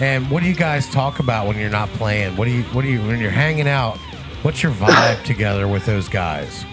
[0.00, 2.36] and what do you guys talk about when you're not playing?
[2.36, 3.98] What do you what do you when you're hanging out?
[4.42, 6.64] What's your vibe together with those guys?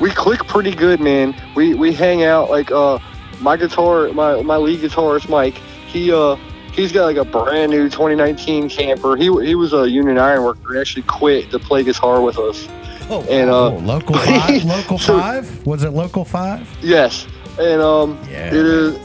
[0.00, 1.34] we click pretty good, man.
[1.54, 2.98] We we hang out like uh
[3.40, 5.54] my guitar, my my lead guitarist Mike.
[5.86, 6.36] He uh
[6.72, 9.16] he's got like a brand new 2019 camper.
[9.16, 10.74] He he was a union iron worker.
[10.74, 12.66] He actually quit to play guitar with us.
[13.10, 14.64] Oh, And uh Oh, local five?
[14.64, 15.66] local five?
[15.66, 16.66] Was it local five?
[16.82, 17.26] yes,
[17.58, 18.98] and um Yeah, it is.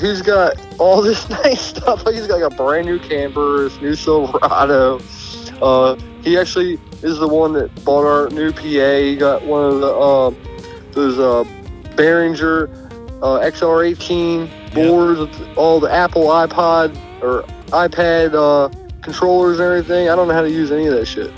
[0.00, 2.04] He's got all this nice stuff.
[2.06, 5.00] He's got like a brand new camper, his new Silverado.
[5.60, 8.60] Uh, he actually is the one that bought our new PA.
[8.62, 10.30] He got one of the uh,
[10.92, 11.44] those uh,
[11.96, 12.68] Behringer
[13.22, 18.68] uh, XR18 boards with all the Apple iPod or iPad uh,
[19.02, 20.08] controllers and everything.
[20.08, 21.32] I don't know how to use any of that shit.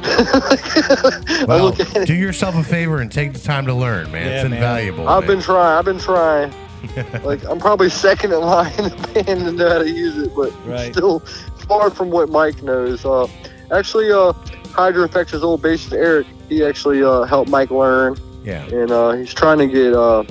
[1.48, 4.26] Well, look at do yourself a favor and take the time to learn, man.
[4.26, 4.52] Yeah, it's man.
[4.54, 5.08] invaluable.
[5.08, 5.36] I've man.
[5.36, 5.78] been trying.
[5.78, 6.54] I've been trying.
[7.24, 10.34] like I'm probably second in line in the band to know how to use it,
[10.34, 10.92] but Right.
[10.92, 11.20] still
[11.68, 13.04] far from what Mike knows.
[13.04, 13.26] Uh,
[13.72, 14.32] actually, uh,
[14.72, 18.64] HydraFX' old bassist Eric, he actually uh, helped Mike learn, yeah.
[18.66, 20.22] and uh, he's trying to get uh,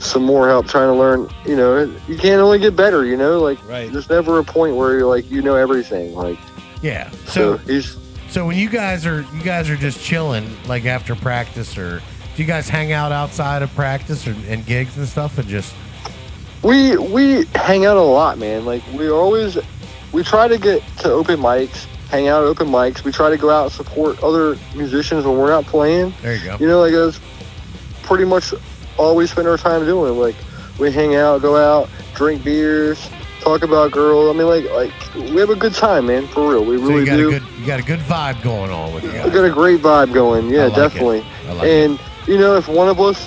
[0.00, 1.28] some more help trying to learn.
[1.46, 3.04] You know, you can't only get better.
[3.04, 3.92] You know, like Right.
[3.92, 6.14] there's never a point where you're like you know everything.
[6.14, 6.38] Like
[6.82, 7.10] Yeah.
[7.26, 7.96] so, So he's
[8.30, 11.98] so when you guys are you guys are just chilling like after practice or
[12.36, 15.74] do you guys hang out outside of practice or, and gigs and stuff and just
[16.62, 18.64] we we hang out a lot, man.
[18.64, 19.58] Like we always
[20.12, 23.04] we try to get to open mics, hang out at open mics.
[23.04, 26.12] We try to go out and support other musicians when we're not playing.
[26.22, 26.56] there you go.
[26.60, 27.20] You know, like that's
[28.02, 28.52] pretty much
[28.98, 30.18] all we spend our time doing.
[30.18, 30.36] Like
[30.78, 33.08] we hang out, go out, drink beers,
[33.40, 34.34] talk about girls.
[34.34, 36.26] I mean, like like we have a good time, man.
[36.28, 37.28] For real, we So really you got do.
[37.28, 39.80] a good you got a good vibe going on with you we got a great
[39.80, 40.48] vibe going.
[40.50, 40.76] Yeah, like it.
[40.76, 41.24] definitely.
[41.46, 41.84] Like it.
[41.90, 43.26] and you know, if one of us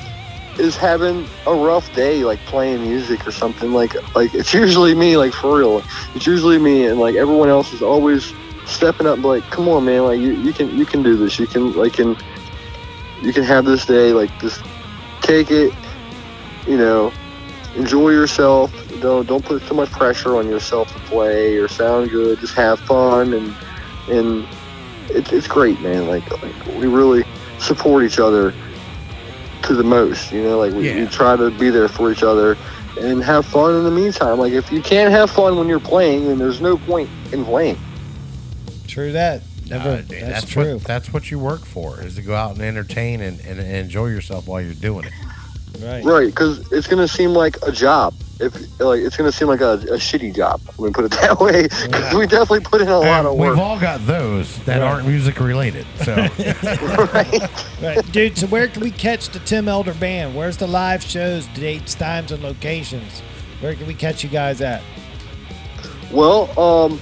[0.60, 5.18] is having a rough day, like playing music or something, like like it's usually me,
[5.18, 5.84] like for real.
[6.14, 8.34] It's usually me, and like everyone else is always
[8.66, 11.40] stepping up, like, come on, man, like you, you can you can do this.
[11.40, 12.16] You can like can
[13.22, 14.62] you can have this day, like just
[15.32, 15.74] take it.
[16.68, 17.14] You know,
[17.76, 18.72] enjoy yourself.
[19.00, 22.40] Don't don't put too much pressure on yourself to play or sound good.
[22.40, 23.56] Just have fun and
[24.10, 24.48] and
[25.10, 26.08] it's it's great, man.
[26.08, 27.24] Like like we really
[27.60, 28.54] support each other
[29.64, 30.32] to the most.
[30.32, 32.58] You know, like we, we try to be there for each other
[33.00, 34.38] and have fun in the meantime.
[34.38, 37.80] Like if you can't have fun when you're playing, then there's no point in playing.
[38.88, 39.42] True that.
[39.72, 39.90] Never.
[39.90, 40.74] Uh, that's, that's true.
[40.76, 43.76] what that's what you work for is to go out and entertain and, and, and
[43.76, 45.14] enjoy yourself while you're doing it.
[45.84, 46.04] right.
[46.04, 48.14] Right, because it's gonna seem like a job.
[48.40, 50.62] If like it's gonna seem like a, a shitty job.
[50.80, 51.68] Let me put it that way.
[51.68, 53.52] 'Cause we definitely put in a lot of work.
[53.52, 54.88] We've all got those that Right.
[54.92, 55.86] aren't music related.
[56.04, 56.16] So
[57.14, 57.50] right.
[57.82, 58.38] Right, dude.
[58.38, 60.36] So where can we catch the Tim Elder Band?
[60.36, 63.20] Where's the live shows, dates, times, and locations?
[63.60, 64.82] Where can we catch you guys at?
[66.12, 67.00] Well, um,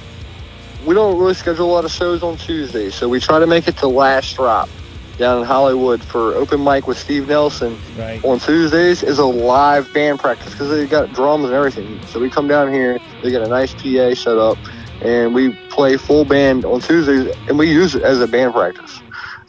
[0.85, 3.67] we don't really schedule a lot of shows on Tuesdays, so we try to make
[3.67, 4.69] it to Last Drop
[5.17, 7.77] down in Hollywood for open mic with Steve Nelson.
[7.97, 8.23] Right.
[8.23, 11.99] On Tuesdays is a live band practice because they got drums and everything.
[12.07, 14.57] So we come down here, they got a nice PA set up,
[15.01, 19.01] and we play full band on Tuesdays, and we use it as a band practice.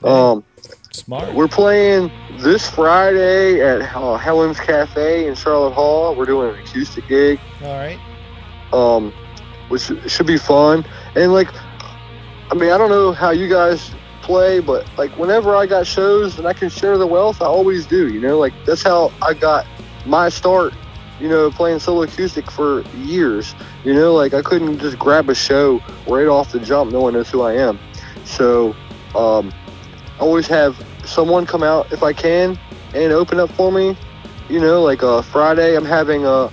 [0.03, 0.45] Um,
[0.93, 1.35] Smart.
[1.35, 6.17] we're playing this Friday at uh, Helen's Cafe in Charlotte Hall.
[6.17, 7.99] We're doing an acoustic gig All right.
[8.73, 9.13] um,
[9.71, 10.85] which should be fun.
[11.15, 11.49] And like,
[12.51, 16.39] I mean, I don't know how you guys play, but like, whenever I got shows
[16.39, 18.13] and I can share the wealth, I always do.
[18.13, 19.67] You know, like that's how I got
[20.05, 20.75] my start.
[21.21, 23.55] You know, playing solo acoustic for years.
[23.85, 26.93] You know, like I couldn't just grab a show right off the jump.
[26.93, 27.79] No one knows who I am.
[28.25, 28.75] So,
[29.15, 29.53] um,
[30.19, 32.59] I always have someone come out if I can
[32.95, 33.97] and open up for me.
[34.49, 36.51] You know, like uh, Friday, I'm having uh,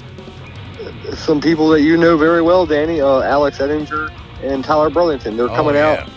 [1.16, 4.10] some people that you know very well, Danny, uh, Alex Ettinger
[4.44, 5.38] and Tyler Burlington.
[5.38, 6.04] They're Oh, coming yeah.
[6.04, 6.10] out.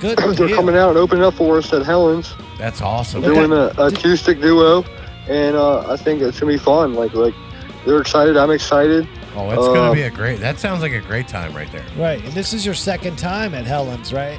[0.00, 0.18] Good.
[0.36, 0.56] They're deal.
[0.56, 3.22] coming out and opening up for us at Helen's, that's awesome.
[3.22, 4.84] doing an acoustic duo,
[5.28, 6.94] and uh, I think it's gonna be fun.
[6.94, 7.34] Like like
[7.86, 9.08] they're excited, I'm excited.
[9.34, 10.40] Oh, it's gonna Um, be a great.
[10.40, 11.84] That sounds like a great time right there.
[11.98, 12.22] Right.
[12.24, 14.38] And this is your second time at Helen's, right?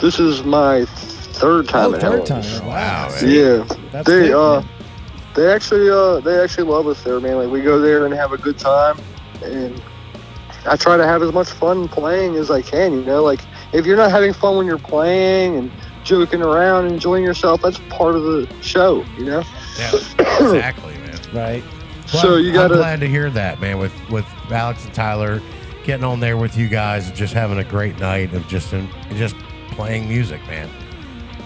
[0.00, 2.58] This is my third time oh, at third Helen's.
[2.58, 2.66] time.
[2.66, 3.08] Wow, Wow.
[3.20, 3.30] man.
[3.30, 4.68] Yeah, That's they big, uh man.
[5.34, 7.36] they actually uh they actually love us there, man.
[7.36, 8.98] Like we go there and have a good time,
[9.42, 9.82] and
[10.66, 12.92] I try to have as much fun playing as I can.
[12.92, 13.40] You know, like
[13.72, 15.70] if you're not having fun when you're playing and
[16.04, 19.04] joking around, and enjoying yourself, that's part of the show.
[19.18, 19.42] You know.
[19.78, 21.18] Yeah, exactly, man.
[21.32, 21.64] Right.
[22.12, 23.78] Well, So you gotta- I'm glad to hear that, man.
[23.78, 25.40] With with Alex and Tyler
[25.84, 28.88] getting on there with you guys, and just having a great night of just and
[29.14, 29.34] just
[29.70, 30.68] playing music, man.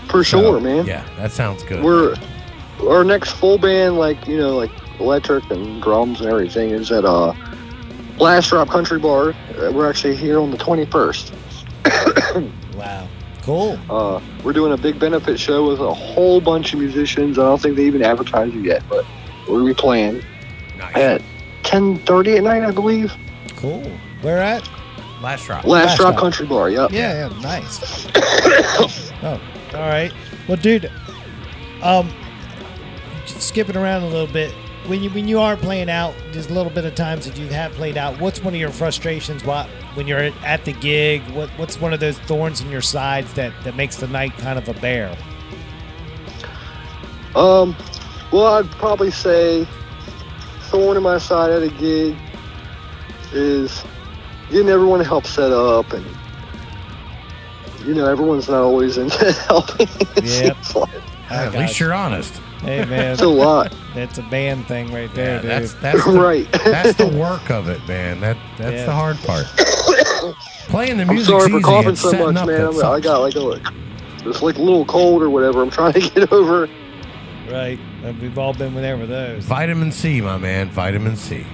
[0.08, 0.84] For So, sure, man.
[0.86, 1.82] Yeah, that sounds good.
[1.82, 2.14] We're
[2.88, 4.70] our next full band, like you know, like
[5.00, 7.32] electric and drums and everything, is at uh
[8.18, 9.30] Last Drop Country Bar.
[9.30, 12.52] Uh, We're actually here on the 21st.
[12.76, 13.08] Wow.
[13.42, 13.78] Cool.
[13.88, 17.38] Uh, we're doing a big benefit show with a whole bunch of musicians.
[17.38, 19.06] I don't think they even advertised it yet, but
[19.48, 20.22] we're gonna be playing
[20.94, 21.22] at
[21.62, 23.14] 10:30 at night, I believe.
[23.56, 23.82] Cool.
[24.20, 24.68] Where at?
[25.22, 25.64] Last drop.
[25.64, 26.20] Last, Last Drop Drop.
[26.20, 26.68] Country Bar.
[26.70, 26.90] Yep.
[26.92, 28.08] Yeah, yeah, nice.
[29.22, 29.40] oh,
[29.72, 30.12] all right.
[30.48, 30.90] Well, dude,
[31.82, 32.12] um,
[33.24, 34.52] skipping around a little bit.
[34.88, 37.48] When you when you are playing out, there's a little bit of times that you
[37.48, 38.20] have played out.
[38.20, 39.44] What's one of your frustrations?
[39.44, 41.22] What when you're at, at the gig?
[41.30, 44.58] What what's one of those thorns in your sides that that makes the night kind
[44.58, 45.16] of a bear?
[47.34, 47.76] Um,
[48.32, 49.66] well, I'd probably say
[50.70, 52.16] thorn in my side at a gig
[53.32, 53.84] is
[54.50, 56.06] getting everyone to help set up, and
[57.84, 59.88] you know, everyone's not always into helping.
[60.00, 60.64] it Yep.
[60.64, 60.90] seems like.
[61.28, 62.40] At least got you're honest.
[62.62, 63.74] Hey man, It's a lot.
[63.94, 65.50] That's a band thing right there, Yeah, dude.
[65.50, 66.50] that's that's the, Right.
[66.64, 68.20] that's the work of it, man.
[68.20, 68.86] That that's Yeah.
[68.86, 69.46] the hard part.
[70.68, 71.32] Playing the music.
[71.34, 72.66] I'm sorry for coughing so much, man.
[72.66, 73.60] I'm, I got like a,
[74.28, 75.62] it's like a little cold or whatever.
[75.62, 76.68] I'm trying to get over.
[77.50, 77.78] right.
[78.04, 79.44] Uh, We've all been there with those.
[79.44, 80.70] Vitamin C, my man.
[80.70, 81.46] Vitamin C.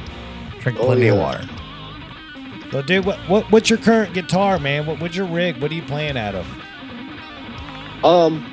[0.60, 1.46] Drink Oh, plenty of water.
[2.72, 4.86] Well, dude, what, what what's your current guitar, man?
[4.86, 5.60] What what's your rig?
[5.60, 6.46] What are you playing out of?
[8.02, 8.50] Um,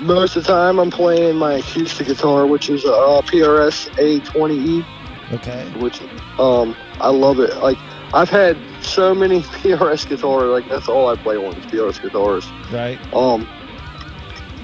[0.00, 4.84] most of the time I'm playing my acoustic guitar, which is a uh, PRS A20E.
[5.32, 5.70] Okay.
[5.78, 6.00] which
[6.40, 7.56] um I love it.
[7.58, 7.78] Like
[8.12, 12.46] I've had so many PRS guitars, like that's all I play on is PRS guitars.
[12.72, 12.98] Right.
[13.14, 13.46] Um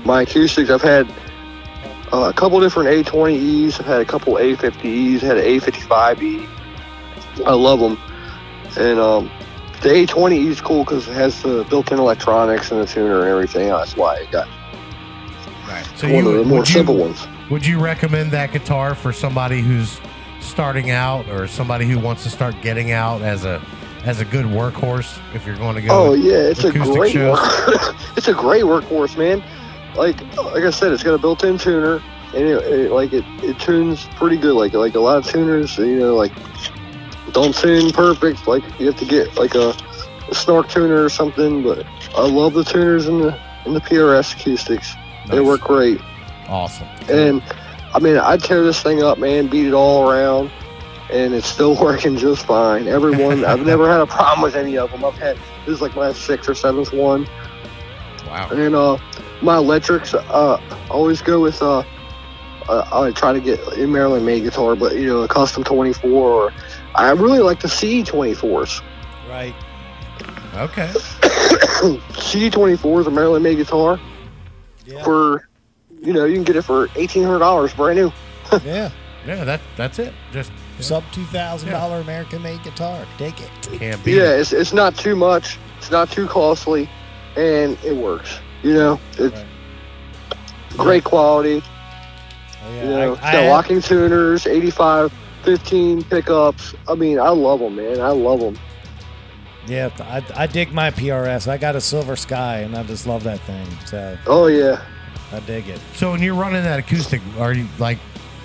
[0.04, 1.08] my acoustics I've had
[2.12, 6.48] uh, a couple different A20Es, I've had a couple A50Es, had an A55E.
[7.44, 7.98] I love them.
[8.76, 9.30] And um
[9.82, 13.68] the A20E is cool because it has the built-in electronics and the tuner and everything.
[13.68, 14.48] That's why it got
[15.66, 15.86] Right.
[15.96, 17.26] So one you of the more would you, ones.
[17.50, 20.00] Would you recommend that guitar for somebody who's
[20.40, 23.62] starting out or somebody who wants to start getting out as a
[24.04, 25.88] as a good workhorse if you're going to go?
[25.90, 27.16] Oh yeah, it's a acoustic great
[28.16, 29.42] it's a great workhorse, man.
[29.96, 32.02] Like like I said, it's got a built-in tuner,
[32.34, 34.54] and it, it like it, it tunes pretty good.
[34.54, 36.32] Like like a lot of tuners, you know, like
[37.32, 38.46] don't tune perfect.
[38.46, 39.74] Like you have to get like a,
[40.28, 41.62] a snark tuner or something.
[41.62, 41.84] But
[42.14, 44.94] I love the tuners in the in the PRS acoustics.
[45.28, 45.46] They Nice.
[45.46, 46.00] work great.
[46.48, 46.86] Awesome.
[47.10, 47.42] And
[47.94, 50.50] I mean, I tear this thing up, man, beat it all around,
[51.10, 52.86] and it's still working just fine.
[52.88, 55.04] Everyone, I've never had a problem with any of them.
[55.04, 57.26] I've had this is like my sixth or seventh one,
[58.26, 58.48] Wow.
[58.50, 58.98] and uh,
[59.42, 61.82] my electrics, uh, always go with uh,
[62.68, 66.10] uh, I try to get a Maryland made guitar, but you know, a custom 24.
[66.10, 66.52] Or
[66.96, 68.82] I really like the C24s.
[69.28, 69.54] Right.
[70.54, 70.90] Okay.
[71.22, 74.00] C24 is a Maryland made guitar
[74.86, 75.02] Yeah.
[75.04, 75.48] for,
[76.02, 78.12] you know, you can get it for $1,800 brand new.
[78.64, 78.90] yeah.
[79.26, 80.14] Yeah, that that's it.
[80.30, 83.04] Just Sub two thousand dollar American made guitar.
[83.18, 83.50] Take it.
[83.80, 84.40] can't beat Yeah, it.
[84.40, 85.58] it's, it's not too much.
[85.78, 86.88] It's not too costly,
[87.36, 88.38] and it works.
[88.62, 89.46] You know, it's Right.
[90.76, 91.60] great quality.
[92.64, 92.82] Oh, yeah.
[92.84, 96.74] You know, I, it's I got have- locking tuners, 85, 15 pickups.
[96.86, 98.00] I mean, I love them, man.
[98.00, 98.56] I love them.
[99.66, 101.48] Yeah, I, I dig my PRS.
[101.48, 103.66] I got a Silver Sky, and I just love that thing.
[103.86, 104.82] So Oh yeah.
[105.32, 105.80] I dig it.
[105.94, 107.98] So when you're running that acoustic, are you like,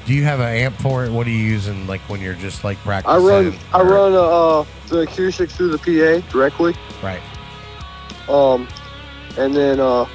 [0.06, 1.11] do you have an amp for it?
[1.11, 3.18] What are you using like when you're just like practicing?
[3.23, 3.60] I practicing?
[3.72, 6.73] run I or- run uh, the acoustics through the PA directly.
[7.03, 7.22] Right.
[8.27, 8.68] Um,
[9.38, 10.06] and then uh,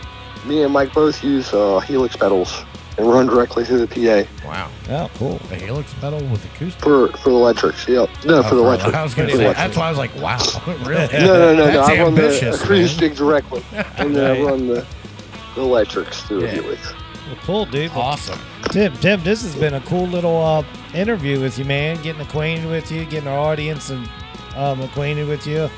[0.44, 2.64] me and Mike both use uh, Helix pedals
[2.98, 4.70] and run directly through the PA Wow.
[4.90, 5.38] Oh, cool.
[5.48, 6.82] The Helix pedal with acoustic.
[6.82, 7.86] for for the electrics.
[7.88, 8.08] Yep.
[8.24, 8.94] No, for the Oh, electric.
[8.94, 9.44] I was going to say.
[9.44, 9.66] electric.
[9.66, 10.38] That's why I was like, wow,
[10.86, 11.06] really?
[11.12, 11.66] No, no, no, no.
[11.66, 12.76] That's I run ambitious, the man.
[12.78, 13.62] acoustic directly,
[13.98, 14.86] and then I run the,
[15.54, 16.52] the electrics through Yeah.
[16.52, 16.92] Helix.
[17.26, 17.90] Well, cool, dude.
[17.90, 18.38] Well, Awesome.
[18.70, 20.64] Tim, Tim, this has been a cool little uh,
[20.94, 22.00] interview with you, man.
[22.02, 24.08] Getting acquainted with you, getting our audience and
[24.54, 25.68] um, acquainted with you.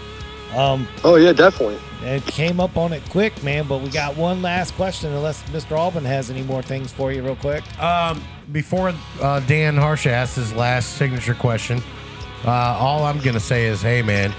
[0.56, 1.78] Um, Oh yeah, definitely.
[2.02, 3.66] it came up on it quick, man.
[3.66, 5.76] But we got one last question, unless Mr.
[5.78, 7.62] Albin has any more things for you, real quick.
[7.82, 8.22] Um,
[8.52, 11.82] before uh, Dan Harsha asks his last signature question,
[12.46, 14.32] uh, all I'm gonna say is, hey man,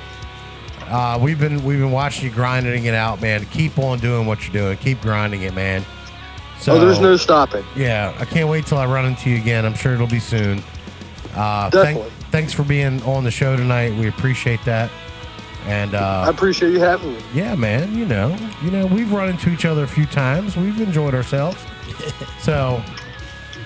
[0.87, 3.45] uh, we've been we've been watching you grinding it out, man.
[3.47, 4.77] Keep on doing what you're doing.
[4.77, 5.85] Keep grinding it, man.
[6.59, 7.63] So oh, there's no stopping.
[7.75, 9.65] yeah, I can't wait till I run into you again.
[9.65, 10.61] I'm sure it'll be soon.
[11.35, 12.11] Uh, thank- Definitely.
[12.31, 13.93] thanks for being on the show tonight.
[13.97, 14.89] We appreciate that.
[15.65, 17.21] And I uh, appreciate you having me.
[17.33, 20.55] yeah, man, you know, you know, we've run into each other a few times.
[20.55, 21.57] We've enjoyed ourselves.
[22.39, 22.81] so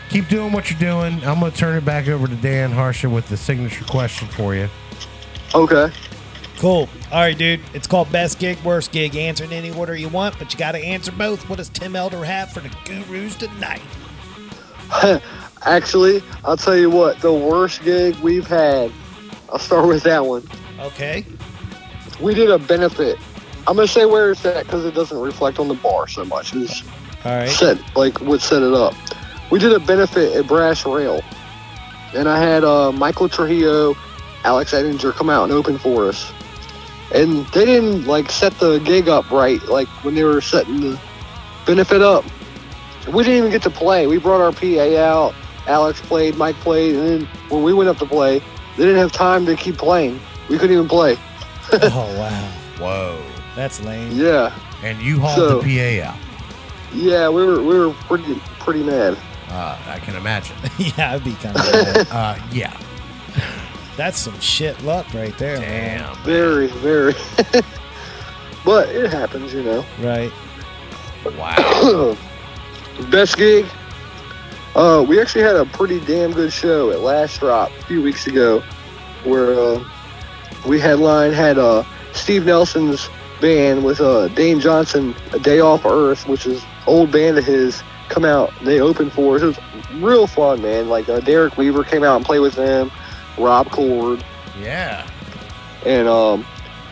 [0.09, 1.15] keep doing what you're doing.
[1.23, 4.67] I'm gonna turn it back over to Dan Harsha with the signature question for you.
[5.53, 5.91] Okay.
[6.57, 6.87] Cool.
[7.11, 7.59] All right, dude.
[7.73, 9.15] It's called Best Gig, Worst Gig.
[9.15, 11.47] Answer in any order you want, but you got to answer both.
[11.49, 13.81] What does Tim Elder have for the Gurus tonight?
[15.63, 17.19] Actually, I'll tell you what.
[17.19, 18.91] The worst gig we've had.
[19.51, 20.47] I'll start with that one.
[20.79, 21.25] Okay.
[22.19, 23.19] We did a benefit
[23.65, 26.53] I'm gonna say where it's at because it doesn't reflect on the bar so much.
[26.53, 26.83] It's
[27.23, 27.49] All right.
[27.49, 28.93] set like what set it up.
[29.51, 31.23] We did a benefit at Brass Rail,
[32.13, 33.95] and I had uh, Michael Trujillo,
[34.43, 36.33] Alex Edinger come out and open for us.
[37.13, 40.99] And they didn't like set the gig up right, like when they were setting the
[41.65, 42.25] benefit up.
[43.07, 44.07] We didn't even get to play.
[44.07, 45.33] We brought our PA out.
[45.67, 48.39] Alex played, Mike played, and then when we went up to play,
[48.75, 50.19] they didn't have time to keep playing.
[50.49, 51.17] We couldn't even play.
[51.83, 53.23] oh wow, Whoa.
[53.55, 54.11] that's lame.
[54.11, 56.17] Yeah, And you hauled So- the PA out.
[56.93, 59.17] yeah, we were we were pretty pretty mad.
[59.49, 60.55] Uh, I can imagine.
[60.77, 62.11] yeah, I'd be kind of.
[62.11, 62.75] Uh, yeah.
[63.97, 65.59] that's some shit luck right there.
[65.59, 65.99] man.
[65.99, 66.23] Damn.
[66.23, 67.13] Very, very.
[68.65, 69.85] but it happens, you know.
[70.01, 70.31] Right.
[71.37, 72.17] Wow.
[73.11, 73.65] Best gig.
[74.75, 78.25] Uh, we actually had a pretty damn good show at Last Drop a few weeks
[78.27, 78.63] ago,
[79.23, 79.83] where uh,
[80.65, 81.83] we headline had uh,
[82.13, 83.09] Steve Nelson's
[83.41, 87.81] band with uh, Dane Johnson, A Day Off Earth, which is old band of his,
[88.09, 88.53] come out.
[88.63, 89.41] They opened for us.
[89.41, 89.59] It was
[90.01, 90.89] real fun, man.
[90.89, 92.91] Like uh, Derek Weaver came out and played with them,
[93.37, 94.23] Rob Cord,
[94.61, 95.07] Yeah.
[95.85, 96.45] and um,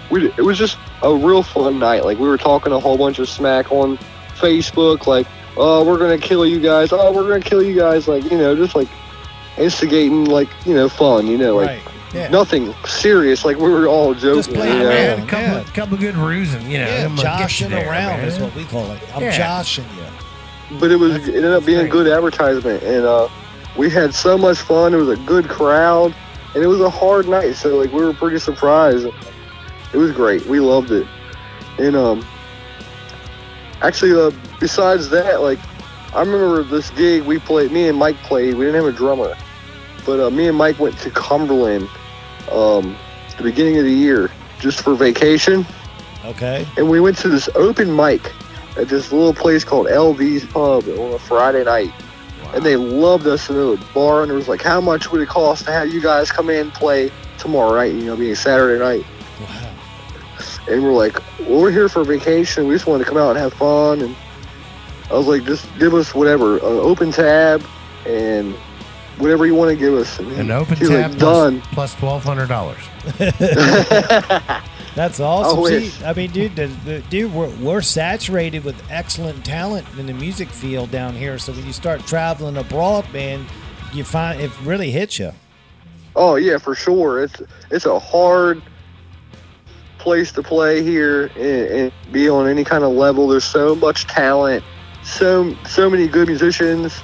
[0.10, 2.03] we it was just a real fun night.
[2.03, 3.98] Like we were talking a whole bunch of smack on
[4.35, 5.26] Facebook, like,
[5.56, 6.91] "Oh, we're gonna kill you guys!
[6.91, 8.89] Oh, we're gonna kill you guys!" Like you know, just like
[9.57, 11.27] instigating, like you know, fun.
[11.27, 11.90] You know, like right.
[12.13, 12.27] Yeah.
[12.29, 13.45] nothing serious.
[13.45, 14.35] Like we were all joking.
[14.41, 14.89] Just playing you know?
[14.89, 15.17] around.
[15.17, 15.63] Man, a couple, yeah.
[15.73, 16.88] couple good rusing, you know.
[16.88, 18.27] yeah, I'm gonna get you joshing there, around man.
[18.27, 19.15] is what we call it.
[19.15, 19.38] I'm Yeah.
[19.38, 20.77] joshing you.
[20.79, 23.27] But it was That's- it ended up being a good advertisement, and uh,
[23.77, 24.93] we had so much fun.
[24.93, 26.13] It was a good crowd,
[26.53, 27.55] and it was a hard night.
[27.55, 29.05] So like we were pretty surprised.
[29.93, 30.45] It was great.
[30.47, 31.07] We loved it,
[31.77, 32.25] and um,
[33.81, 35.59] actually, uh, besides that, like
[36.13, 37.71] I remember this gig we played.
[37.71, 38.55] Me and Mike played.
[38.55, 39.35] We didn't have a drummer,
[40.05, 41.89] but uh, me and Mike went to Cumberland,
[42.49, 42.95] um,
[43.38, 45.65] the beginning of the year, just for vacation
[46.23, 46.68] Okay.
[46.77, 48.31] and we went to this open mic
[48.77, 51.91] at this little place called LV's Pub on a Friday night.
[52.53, 55.30] And they loved us in the bar, and it was like, how much would it
[55.30, 58.77] cost to have you guys come in and play tomorrow night, you know, being Saturday
[58.77, 59.05] night?
[59.39, 59.73] Wow.
[60.69, 62.68] And we're like, well, we're here for vacation.
[62.68, 64.01] We just wanted to come out and have fun.
[64.01, 64.15] And
[65.09, 67.65] I was like, just give us whatever, an open tab
[68.05, 68.55] and
[69.22, 70.19] whatever you want to give us.
[70.19, 71.61] And An open he was tab like, done.
[71.73, 74.61] plus $1,200.
[74.95, 75.64] That's awesome.
[75.64, 76.06] I See.
[76.06, 80.49] I mean, dude, the, the, dude, we're, we're saturated with excellent talent in the music
[80.49, 81.38] field down here.
[81.38, 83.45] So when you start traveling abroad, man,
[83.93, 85.31] you find it really hits you.
[86.15, 87.23] Oh yeah, for sure.
[87.23, 88.61] It's it's a hard
[89.98, 93.30] place to play here and, and be on any kind of level.
[93.30, 94.61] There's so much talent,
[95.03, 97.02] so so many good musicians.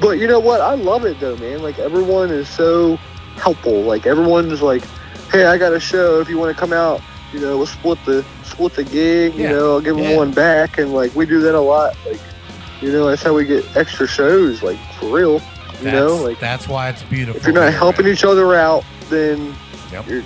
[0.00, 0.60] But you know what?
[0.60, 1.62] I love it though, man.
[1.62, 2.96] Like everyone is so
[3.36, 3.82] helpful.
[3.82, 4.84] Like everyone's like,
[5.30, 6.20] "Hey, I got a show.
[6.20, 7.00] If you want to come out,
[7.32, 9.34] you know, we'll split the split the gig.
[9.34, 10.16] You know, I'll give them Yeah.
[10.16, 11.94] one back." And like we do that a lot.
[12.06, 12.20] Like,
[12.80, 14.62] you know, that's how we get extra shows.
[14.62, 15.34] Like for real.
[15.80, 17.40] You That's, know, like that's why it's beautiful.
[17.40, 18.14] if you're not helping man.
[18.14, 19.54] each other out, then
[19.92, 20.08] Yep.
[20.08, 20.22] you're,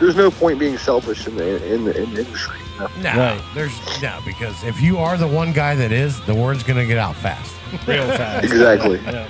[0.00, 2.56] there's no point being selfish in the in the, in the industry.
[2.74, 2.88] you know?
[3.02, 3.40] No, Right.
[3.54, 6.98] there's no because if you are the one guy that is, the word's gonna get
[6.98, 7.53] out fast.
[7.86, 8.44] Real fast.
[8.44, 8.98] Exactly.
[9.00, 9.28] Yeah.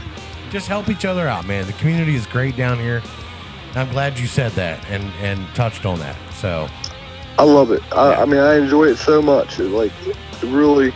[0.50, 1.66] Just help each other out, man.
[1.66, 3.02] The community is great down here.
[3.74, 6.16] I'm glad you said that and and touched on that.
[6.32, 6.68] So
[7.38, 7.82] I love it.
[7.92, 8.22] I, Yeah.
[8.22, 9.58] I mean, I enjoy it so much.
[9.58, 10.92] It like it really,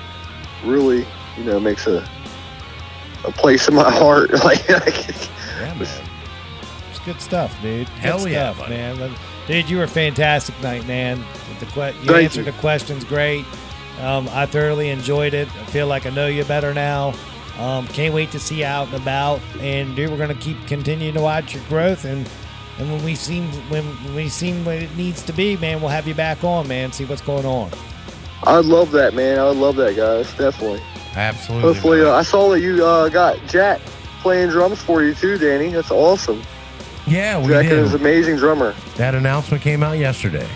[0.65, 1.06] really,
[1.36, 2.09] you know, makes a
[3.24, 4.31] a place in my heart.
[4.44, 5.28] Like, like
[5.60, 6.05] yeah, man.
[6.90, 7.86] It's good stuff, dude.
[7.89, 8.77] Good Hell yeah, stuff, buddy.
[8.77, 9.15] man.
[9.48, 11.24] Dude, you were fantastic night, man.
[11.59, 12.52] The que- you Thank answered you.
[12.52, 13.44] the questions great.
[14.01, 15.49] Um, I thoroughly enjoyed it.
[15.49, 17.15] I feel like I know you better now.
[17.59, 19.41] Um, can't wait to see you out and about.
[19.61, 22.05] And dude, we're gonna keep continuing to watch your growth.
[22.05, 22.29] And
[22.79, 25.91] and when we seem when, when we seem what it needs to be, man, we'll
[25.91, 26.93] have you back on, man.
[26.93, 27.70] See what's going on.
[28.45, 29.39] I love that, man.
[29.41, 30.33] I love that, guys.
[30.35, 30.81] Definitely.
[31.16, 31.73] Absolutely.
[31.73, 33.81] Hopefully, uh, I saw that you uh, got Jack
[34.20, 35.70] playing drums for you too, Danny.
[35.70, 36.41] That's awesome.
[37.09, 37.73] yeah, we Jack did.
[37.79, 38.75] is an amazing drummer.
[38.97, 40.49] That announcement came out yesterday.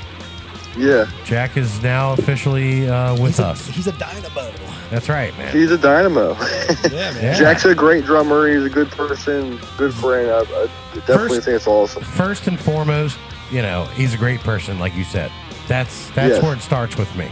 [0.76, 3.66] Yeah, Jack is now officially uh, with He's a, us.
[3.68, 4.50] he's a dynamo.
[4.90, 5.52] That's right, man.
[5.54, 6.32] he's a dynamo.
[6.90, 7.22] Yeah, man.
[7.22, 7.34] Yeah.
[7.34, 8.48] Jack's a great drummer.
[8.48, 10.30] He's a good person, good friend.
[10.30, 12.02] I, I definitely First- think it's awesome.
[12.02, 13.18] First and foremost,
[13.50, 15.30] you know, he's a great person, like you said.
[15.68, 16.42] That's that's Yes.
[16.42, 17.28] where it starts with me.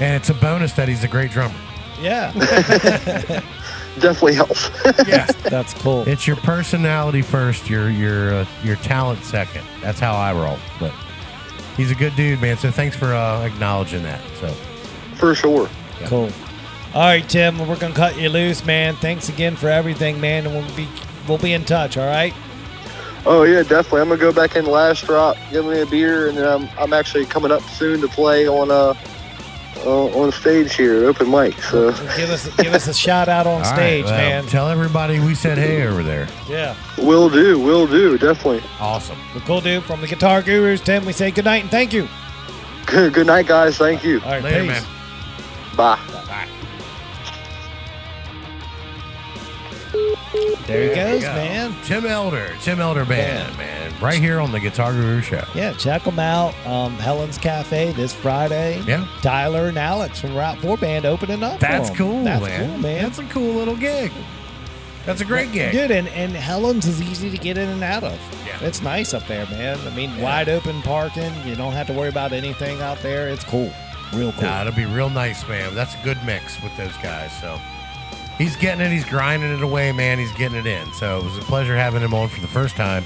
[0.00, 1.54] And it's a bonus that he's a great drummer.
[2.00, 2.32] Yeah,
[4.00, 4.68] Definitely helps.
[5.06, 5.26] Yeah.
[5.44, 6.02] that's cool.
[6.08, 9.64] It's your personality first, your your uh, your talent second.
[9.80, 10.58] That's how I roll.
[10.80, 10.92] But
[11.76, 12.56] he's a good dude, man.
[12.56, 14.20] So thanks for uh, acknowledging that.
[14.40, 14.48] So
[15.16, 15.68] For sure.
[16.04, 16.30] Cool.
[16.94, 18.94] All right, Tim, we're gonna cut you loose, man.
[18.96, 20.88] Thanks again for everything, man, and we'll be
[21.26, 21.96] we'll be in touch.
[21.96, 22.32] All right.
[23.26, 24.02] Oh yeah, definitely.
[24.02, 26.92] I'm gonna go back in last drop, give me a beer, and then I'm, I'm
[26.92, 28.94] actually coming up soon to play on uh,
[29.84, 31.60] uh on stage here, open mic.
[31.62, 34.46] So Give us give us a shout out on All right, stage, well, man.
[34.46, 36.28] Tell everybody we said hey over there.
[36.48, 36.76] Yeah.
[36.98, 38.62] will do, will do, definitely.
[38.80, 39.18] Awesome.
[39.34, 41.04] The cool dude from the Guitar Gurus, Tim.
[41.04, 42.08] We say good night and thank you.
[42.86, 43.76] Good, good night, guys.
[43.78, 44.20] Thank you.
[44.20, 44.82] All right, Later, peace.
[44.82, 45.76] man.
[45.76, 45.98] Bye.
[50.66, 51.28] There he goes, Go.
[51.34, 51.74] man.
[51.84, 53.92] Tim Elder, Tim Elder Band, man.
[54.00, 55.44] Right here on the Guitar Guru Show.
[55.54, 56.54] Yeah, check them out.
[56.66, 58.82] Um, Helen's Cafe this Friday.
[58.86, 59.06] Yeah.
[59.22, 61.54] Tyler and Alex from Route 4 Band opening up.
[61.54, 61.96] for That's 'em.
[61.96, 62.68] cool, That's man.
[62.70, 63.02] cool, man.
[63.04, 64.10] That's a cool little gig.
[65.06, 65.72] That's a great gig.
[65.72, 68.18] Dude, and, and Helen's is easy to get in and out of.
[68.46, 68.66] Yeah.
[68.66, 69.78] It's nice up there, man.
[69.86, 71.30] I mean, wide open parking.
[71.44, 73.28] You don't have to worry about anything out there.
[73.28, 73.70] It's cool.
[74.14, 74.44] Real cool.
[74.44, 75.74] Nah, it'll be real nice, man.
[75.74, 77.30] That's a good mix with those guys.
[77.40, 77.60] So
[78.38, 78.90] he's getting it.
[78.90, 80.18] He's grinding it away, man.
[80.18, 80.92] He's getting it in.
[80.92, 83.04] So it was a pleasure having him on for the first time.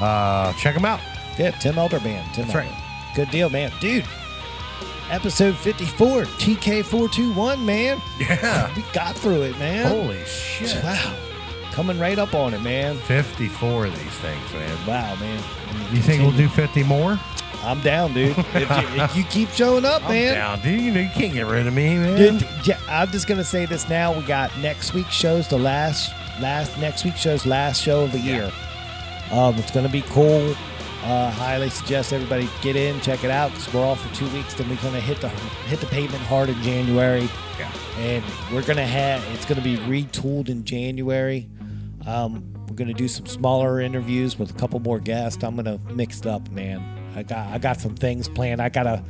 [0.00, 1.00] Uh, check him out.
[1.38, 2.72] Yeah, Tim Elder Tim That's right.
[3.14, 3.72] Good deal, man.
[3.80, 4.04] Dude,
[5.10, 8.00] episode 54, TK421, man.
[8.18, 8.74] Yeah.
[8.74, 9.86] We got through it, man.
[9.86, 10.82] Holy shit.
[10.82, 11.14] Wow.
[11.72, 12.96] Coming right up on it, man.
[12.96, 14.86] 54 of these things, man.
[14.86, 15.42] Wow, man.
[15.92, 17.18] You think we'll do 50 more?
[17.62, 18.36] I'm down, dude.
[18.38, 20.34] if, you, if you keep showing up, I'm man.
[20.34, 20.80] down, dude.
[20.80, 22.16] You know, you can't get rid of me, man.
[22.38, 24.12] Dude, yeah, I'm just gonna say this now.
[24.16, 28.18] We got next week's show's the last last next week's show's last show of the
[28.20, 28.50] year.
[29.32, 30.54] Um, it's gonna be cool.
[31.04, 34.54] Uh, highly suggest everybody get in, check it out because we're off for two weeks.
[34.54, 37.28] Then we're gonna hit the hit the pavement hard in January,
[37.58, 37.70] Yeah.
[37.98, 41.48] and we're gonna have it's gonna be retooled in January.
[42.06, 45.42] Um, we're gonna do some smaller interviews with a couple more guests.
[45.44, 46.82] I'm gonna mix it up, man.
[47.18, 48.62] I got I got some things planned.
[48.62, 49.02] I gotta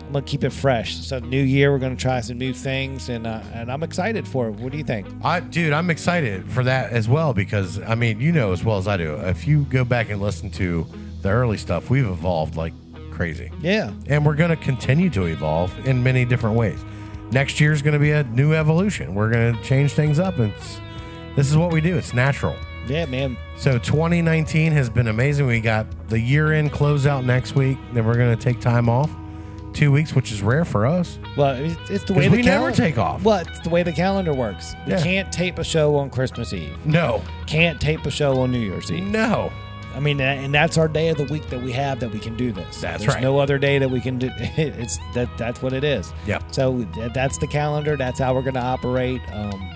[0.00, 0.96] I'm gonna keep it fresh.
[0.96, 4.48] So new year, we're gonna try some new things, and uh, and I'm excited for
[4.48, 4.52] it.
[4.52, 5.06] What do you think?
[5.24, 8.76] I, dude, I'm excited for that as well because I mean, you know as well
[8.76, 9.14] as I do.
[9.14, 10.86] If you go back and listen to
[11.22, 12.74] the early stuff, we've evolved like
[13.12, 16.82] crazy, Yeah, and we're going to continue to evolve in many different ways.
[17.30, 19.14] Next year's going to be a new evolution.
[19.14, 20.38] We're going to change things up.
[20.38, 20.80] It's
[21.36, 21.96] this is what we do.
[21.96, 22.56] It's natural.
[22.88, 23.36] Yeah, man.
[23.56, 25.46] So 2019 has been amazing.
[25.46, 27.78] We got the year-end closeout next week.
[27.92, 29.10] Then we're going to take time off,
[29.72, 31.18] two weeks, which is rare for us.
[31.36, 33.22] Well, it's, it's the way the we never take off.
[33.22, 34.74] Well, it's the way the calendar works.
[34.86, 35.02] We Yeah.
[35.02, 36.76] can't tape a show on Christmas Eve.
[36.84, 39.04] No, Can't tape a show on New Year's Eve.
[39.04, 39.52] no.
[39.94, 42.34] I mean, and that's our day of the week that we have that we can
[42.34, 42.80] do this.
[42.80, 43.22] That's There's right.
[43.22, 44.30] no other day that we can do.
[44.38, 45.28] It's that.
[45.36, 46.14] That's what it is.
[46.26, 46.44] Yep.
[46.50, 47.94] So that's the calendar.
[47.98, 49.20] That's how we're going to operate.
[49.30, 49.70] Um,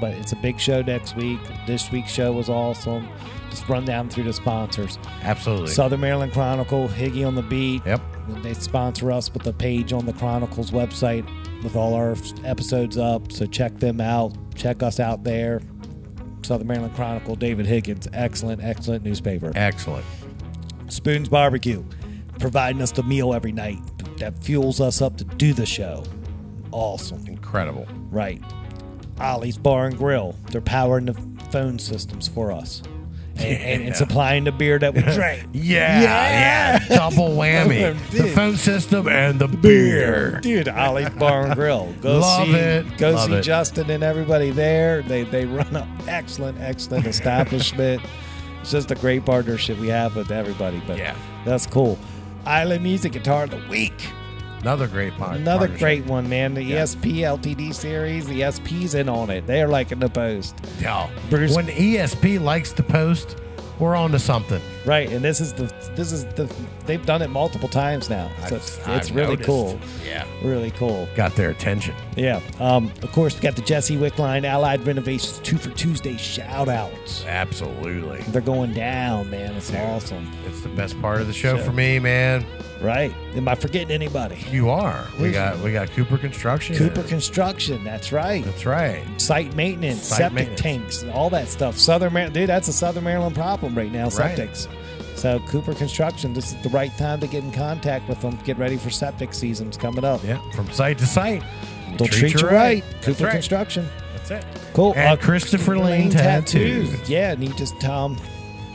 [0.00, 1.40] but it's a big show next week.
[1.66, 3.08] This week's show was awesome.
[3.50, 4.98] Just run down through the sponsors.
[5.22, 5.68] Absolutely.
[5.68, 7.84] Southern Maryland Chronicle, Higgy on the Beat.
[7.86, 8.00] Yep.
[8.42, 11.26] They sponsor us with a page on the Chronicles website
[11.62, 12.14] with all our
[12.44, 13.32] episodes up.
[13.32, 14.34] So check them out.
[14.54, 15.60] Check us out there.
[16.42, 18.06] Southern Maryland Chronicle, David Higgins.
[18.12, 19.52] Excellent, excellent newspaper.
[19.54, 20.04] Excellent.
[20.88, 21.84] Spoons Barbecue,
[22.38, 23.80] providing us the meal every night
[24.18, 26.04] that fuels us up to do the show.
[26.70, 27.26] Awesome.
[27.26, 27.86] Incredible.
[28.10, 28.42] Right.
[29.20, 30.34] Ollie's Bar and Grill.
[30.50, 31.14] They're powering the
[31.50, 32.82] phone systems for us.
[33.36, 35.46] And, and, and supplying the beer that we drink.
[35.52, 37.96] Yeah, yeah, double whammy.
[38.10, 40.40] the phone system and the beer.
[40.40, 41.94] Dude, Ollie's Bar and Grill.
[42.00, 42.98] Go Love see, it.
[42.98, 43.42] Go Love see it.
[43.42, 45.02] Justin and everybody there.
[45.02, 48.02] They they run an excellent, excellent establishment.
[48.60, 50.82] it's just a great partnership we have with everybody.
[50.84, 51.14] But Yeah.
[51.44, 51.96] that's cool.
[52.44, 53.94] Island Music Guitar of the Week.
[54.60, 55.36] Another great part.
[55.36, 56.54] Another great one, man.
[56.54, 58.26] The ESP LTD series.
[58.26, 59.46] The ESP's in on it.
[59.46, 60.56] They're liking the post.
[60.80, 61.08] Yeah.
[61.30, 63.36] Bruce- When ESP likes the post,
[63.78, 64.60] we're on to something.
[64.84, 66.52] Right, and this is the this is the
[66.86, 68.28] they've done it multiple times now.
[68.48, 69.46] So it's, I've- it's I've really noticed.
[69.46, 69.78] cool.
[70.04, 70.24] Yeah.
[70.42, 71.08] Really cool.
[71.14, 71.94] Got their attention.
[72.16, 72.40] Yeah.
[72.58, 77.24] Um, of course, we got the Jesse Wickline Allied Renovations Two for Tuesday shout outs.
[77.26, 78.22] Absolutely.
[78.32, 79.54] They're going down, man.
[79.54, 80.28] It's awesome.
[80.46, 82.44] It's the best part of the show So- for me, man.
[82.80, 83.12] Right.
[83.34, 84.44] Am I forgetting anybody?
[84.50, 85.06] You are.
[85.20, 86.76] We got we got Cooper Construction.
[86.76, 87.82] Cooper Construction.
[87.82, 88.44] That's right.
[88.44, 89.04] That's right.
[89.20, 90.60] Site maintenance, Site septic maintenance.
[91.00, 91.76] tanks, all that stuff.
[91.76, 94.08] Southern Maryland, dude, that's a Southern Maryland problem right now.
[94.10, 94.38] Right.
[94.38, 94.68] Septics.
[95.16, 98.38] So Cooper Construction, this is the right time to get in contact with them.
[98.44, 100.22] Get ready for septic seasons coming up.
[100.22, 100.40] Yeah.
[100.52, 101.42] From site to site.
[101.96, 102.84] They'll treat, you right.
[102.92, 103.32] That's Cooper right.
[103.32, 103.88] Construction.
[104.14, 104.44] That's it.
[104.74, 104.92] Cool.
[104.94, 107.08] And Christopher Lane Tattoos.
[107.10, 108.16] Yeah, and he just um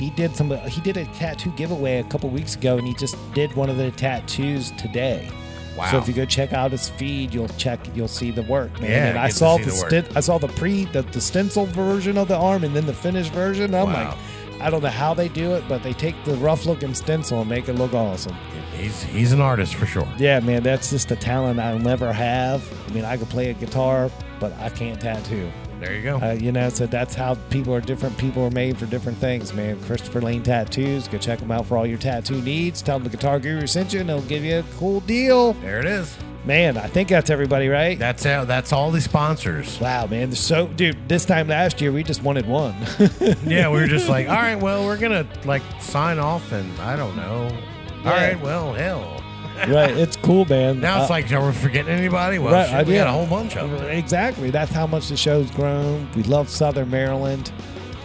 [0.04, 3.16] he did some he did a tattoo giveaway a couple weeks ago and he just
[3.34, 5.30] did one of the tattoos today.
[5.78, 5.90] Wow.
[5.90, 8.92] So if you go check out his feed, you'll check you'll see the work, man.
[8.92, 10.18] Yeah, and I saw the, the work.
[10.18, 13.32] I saw the pre the, the stencil version of the arm and then the finished
[13.32, 13.74] version.
[13.74, 14.10] I'm Wow.
[14.10, 14.18] like
[14.62, 17.50] I don't know how they do it, but they take the rough looking stencil and
[17.50, 18.36] make it look awesome.
[18.78, 20.08] He's he's an artist for sure.
[20.18, 22.62] Yeah, man, that's just a talent I'll never have.
[22.90, 25.50] I mean, I could play a guitar, but I can't tattoo.
[25.84, 26.18] There you go.
[26.18, 28.18] Uh, you know, so that's how people are different.
[28.18, 29.80] People are made for different things, man.
[29.84, 31.08] Christopher Lane Tattoos.
[31.08, 32.82] Go check them out for all your tattoo needs.
[32.82, 35.54] Tell them the Guitar Guru sent you, and they'll give you a cool deal.
[35.54, 36.16] There it is.
[36.46, 37.98] Man, I think that's everybody, right?
[37.98, 39.80] That's how, that's all the sponsors.
[39.80, 40.30] Wow, man.
[40.30, 42.76] There's So, dude, this time last year, we just wanted one.
[43.46, 46.96] Yeah, we were just like, all right, well, we're gonna like sign off, and I
[46.98, 47.44] don't know.
[47.44, 48.28] All Yeah.
[48.28, 49.23] right, well, hell.
[49.56, 49.96] Right.
[49.98, 50.80] It's cool, man.
[50.80, 52.40] Now it's Uh, like, are we forgetting anybody?
[52.40, 53.06] Well, Right, shit, we yeah.
[53.06, 53.86] got a whole bunch of them.
[53.90, 54.50] Exactly.
[54.50, 56.08] That's how much the show's grown.
[56.16, 57.52] We love Southern Maryland.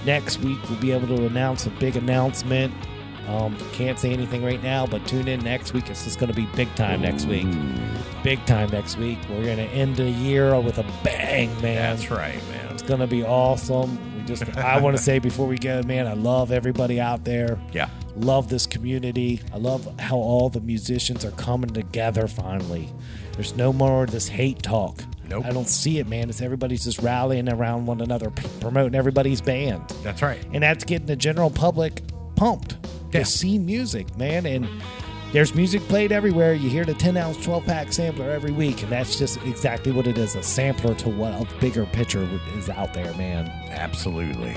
[0.06, 2.72] Next week, we'll be able to announce a big announcement.
[3.28, 5.90] Um, can't say anything right now, but tune in next week.
[5.90, 7.46] It's just going to be big time next week.
[8.22, 9.18] Big time next week.
[9.28, 11.76] We're going to end the year with a bang, man.
[11.76, 12.68] That's right, man.
[12.72, 13.98] It's going to be awesome.
[14.16, 17.58] We just, I want to say before we go, man, I love everybody out there.
[17.70, 17.90] Yeah.
[18.18, 19.40] Love this community.
[19.52, 22.92] I love how all the musicians are coming together finally.
[23.32, 25.00] There's no more of this hate talk.
[25.28, 25.44] Nope.
[25.44, 26.28] I don't see it, man.
[26.28, 29.82] It's everybody's just rallying around one another, p- promoting everybody's band.
[30.02, 30.42] That's right.
[30.52, 32.02] And that's getting the general public
[32.34, 32.76] pumped
[33.12, 33.20] Yeah.
[33.20, 34.46] to see music, man.
[34.46, 34.66] And
[35.32, 36.54] there's music played everywhere.
[36.54, 40.06] You hear the 10 ounce, 12 pack sampler every week, and that's just exactly what
[40.06, 42.26] it is a sampler to what a bigger picture
[42.56, 43.48] is out there, man.
[43.70, 44.56] Absolutely.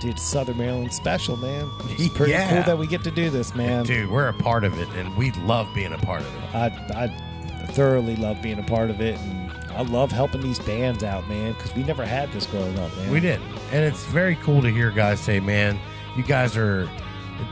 [0.00, 1.70] Dude, Southern Maryland special, man.
[1.90, 2.48] It's pretty Yeah.
[2.50, 3.84] cool that we get to do this, man.
[3.84, 6.54] Dude, we're a part of it, and we love being a part of it.
[6.54, 6.66] I,
[7.04, 11.28] I thoroughly love being a part of it, and I love helping these bands out,
[11.28, 13.10] man, because we never had this growing up, man.
[13.10, 15.78] We didn't, and it's very cool to hear guys say, "Man,
[16.16, 16.88] you guys are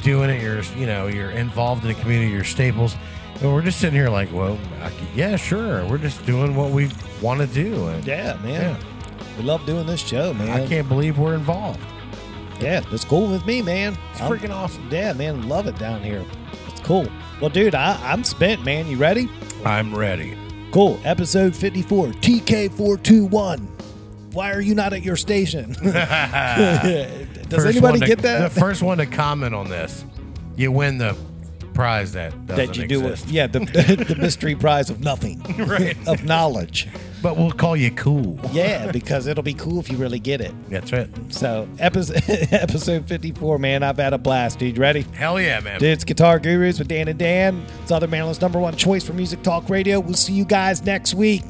[0.02, 0.42] doing it.
[0.42, 2.32] You're, you know, you're involved in the community.
[2.32, 2.96] You're staples."
[3.40, 5.84] And we're just sitting here like, "Well, I- yeah, sure.
[5.86, 6.88] We're just doing what we
[7.20, 8.76] want to do." And Yeah, man.
[9.36, 10.48] We love doing this show, man.
[10.50, 11.78] I can't believe we're involved.
[12.60, 13.96] Yeah, that's cool with me, man.
[14.12, 14.88] It's I'm- freaking awesome.
[14.90, 16.24] Yeah, man, love it down here.
[16.68, 17.06] It's cool.
[17.40, 18.86] Well, dude, I, I'm spent, man.
[18.88, 19.28] You ready?
[19.64, 20.36] I'm ready.
[20.72, 20.98] Cool.
[21.04, 23.66] Episode 54, TK421.
[24.32, 25.72] Why are you not at your station?
[25.82, 28.52] Does First anybody to- get that?
[28.52, 30.04] The first one to comment on this,
[30.56, 31.16] you win the
[31.78, 33.26] prize that doesn't that you do exist.
[33.28, 33.32] it.
[33.32, 33.60] Yeah, the,
[34.08, 35.96] the mystery prize of nothing, Right.
[36.08, 36.88] of knowledge.
[37.22, 38.36] But we'll call you cool.
[38.50, 40.52] Yeah, because it'll be cool if you really get it.
[40.68, 41.08] That's right.
[41.28, 42.20] So, episode,
[42.52, 44.76] episode 54, man, I've had a blast, dude.
[44.76, 45.02] Ready?
[45.12, 45.78] Hell yeah, man.
[45.78, 47.64] Dude, it's Guitar Gurus with Dan and Dan.
[47.80, 50.00] it's Southern Maryland's number one choice for music talk radio.
[50.00, 51.42] We'll see you guys next week.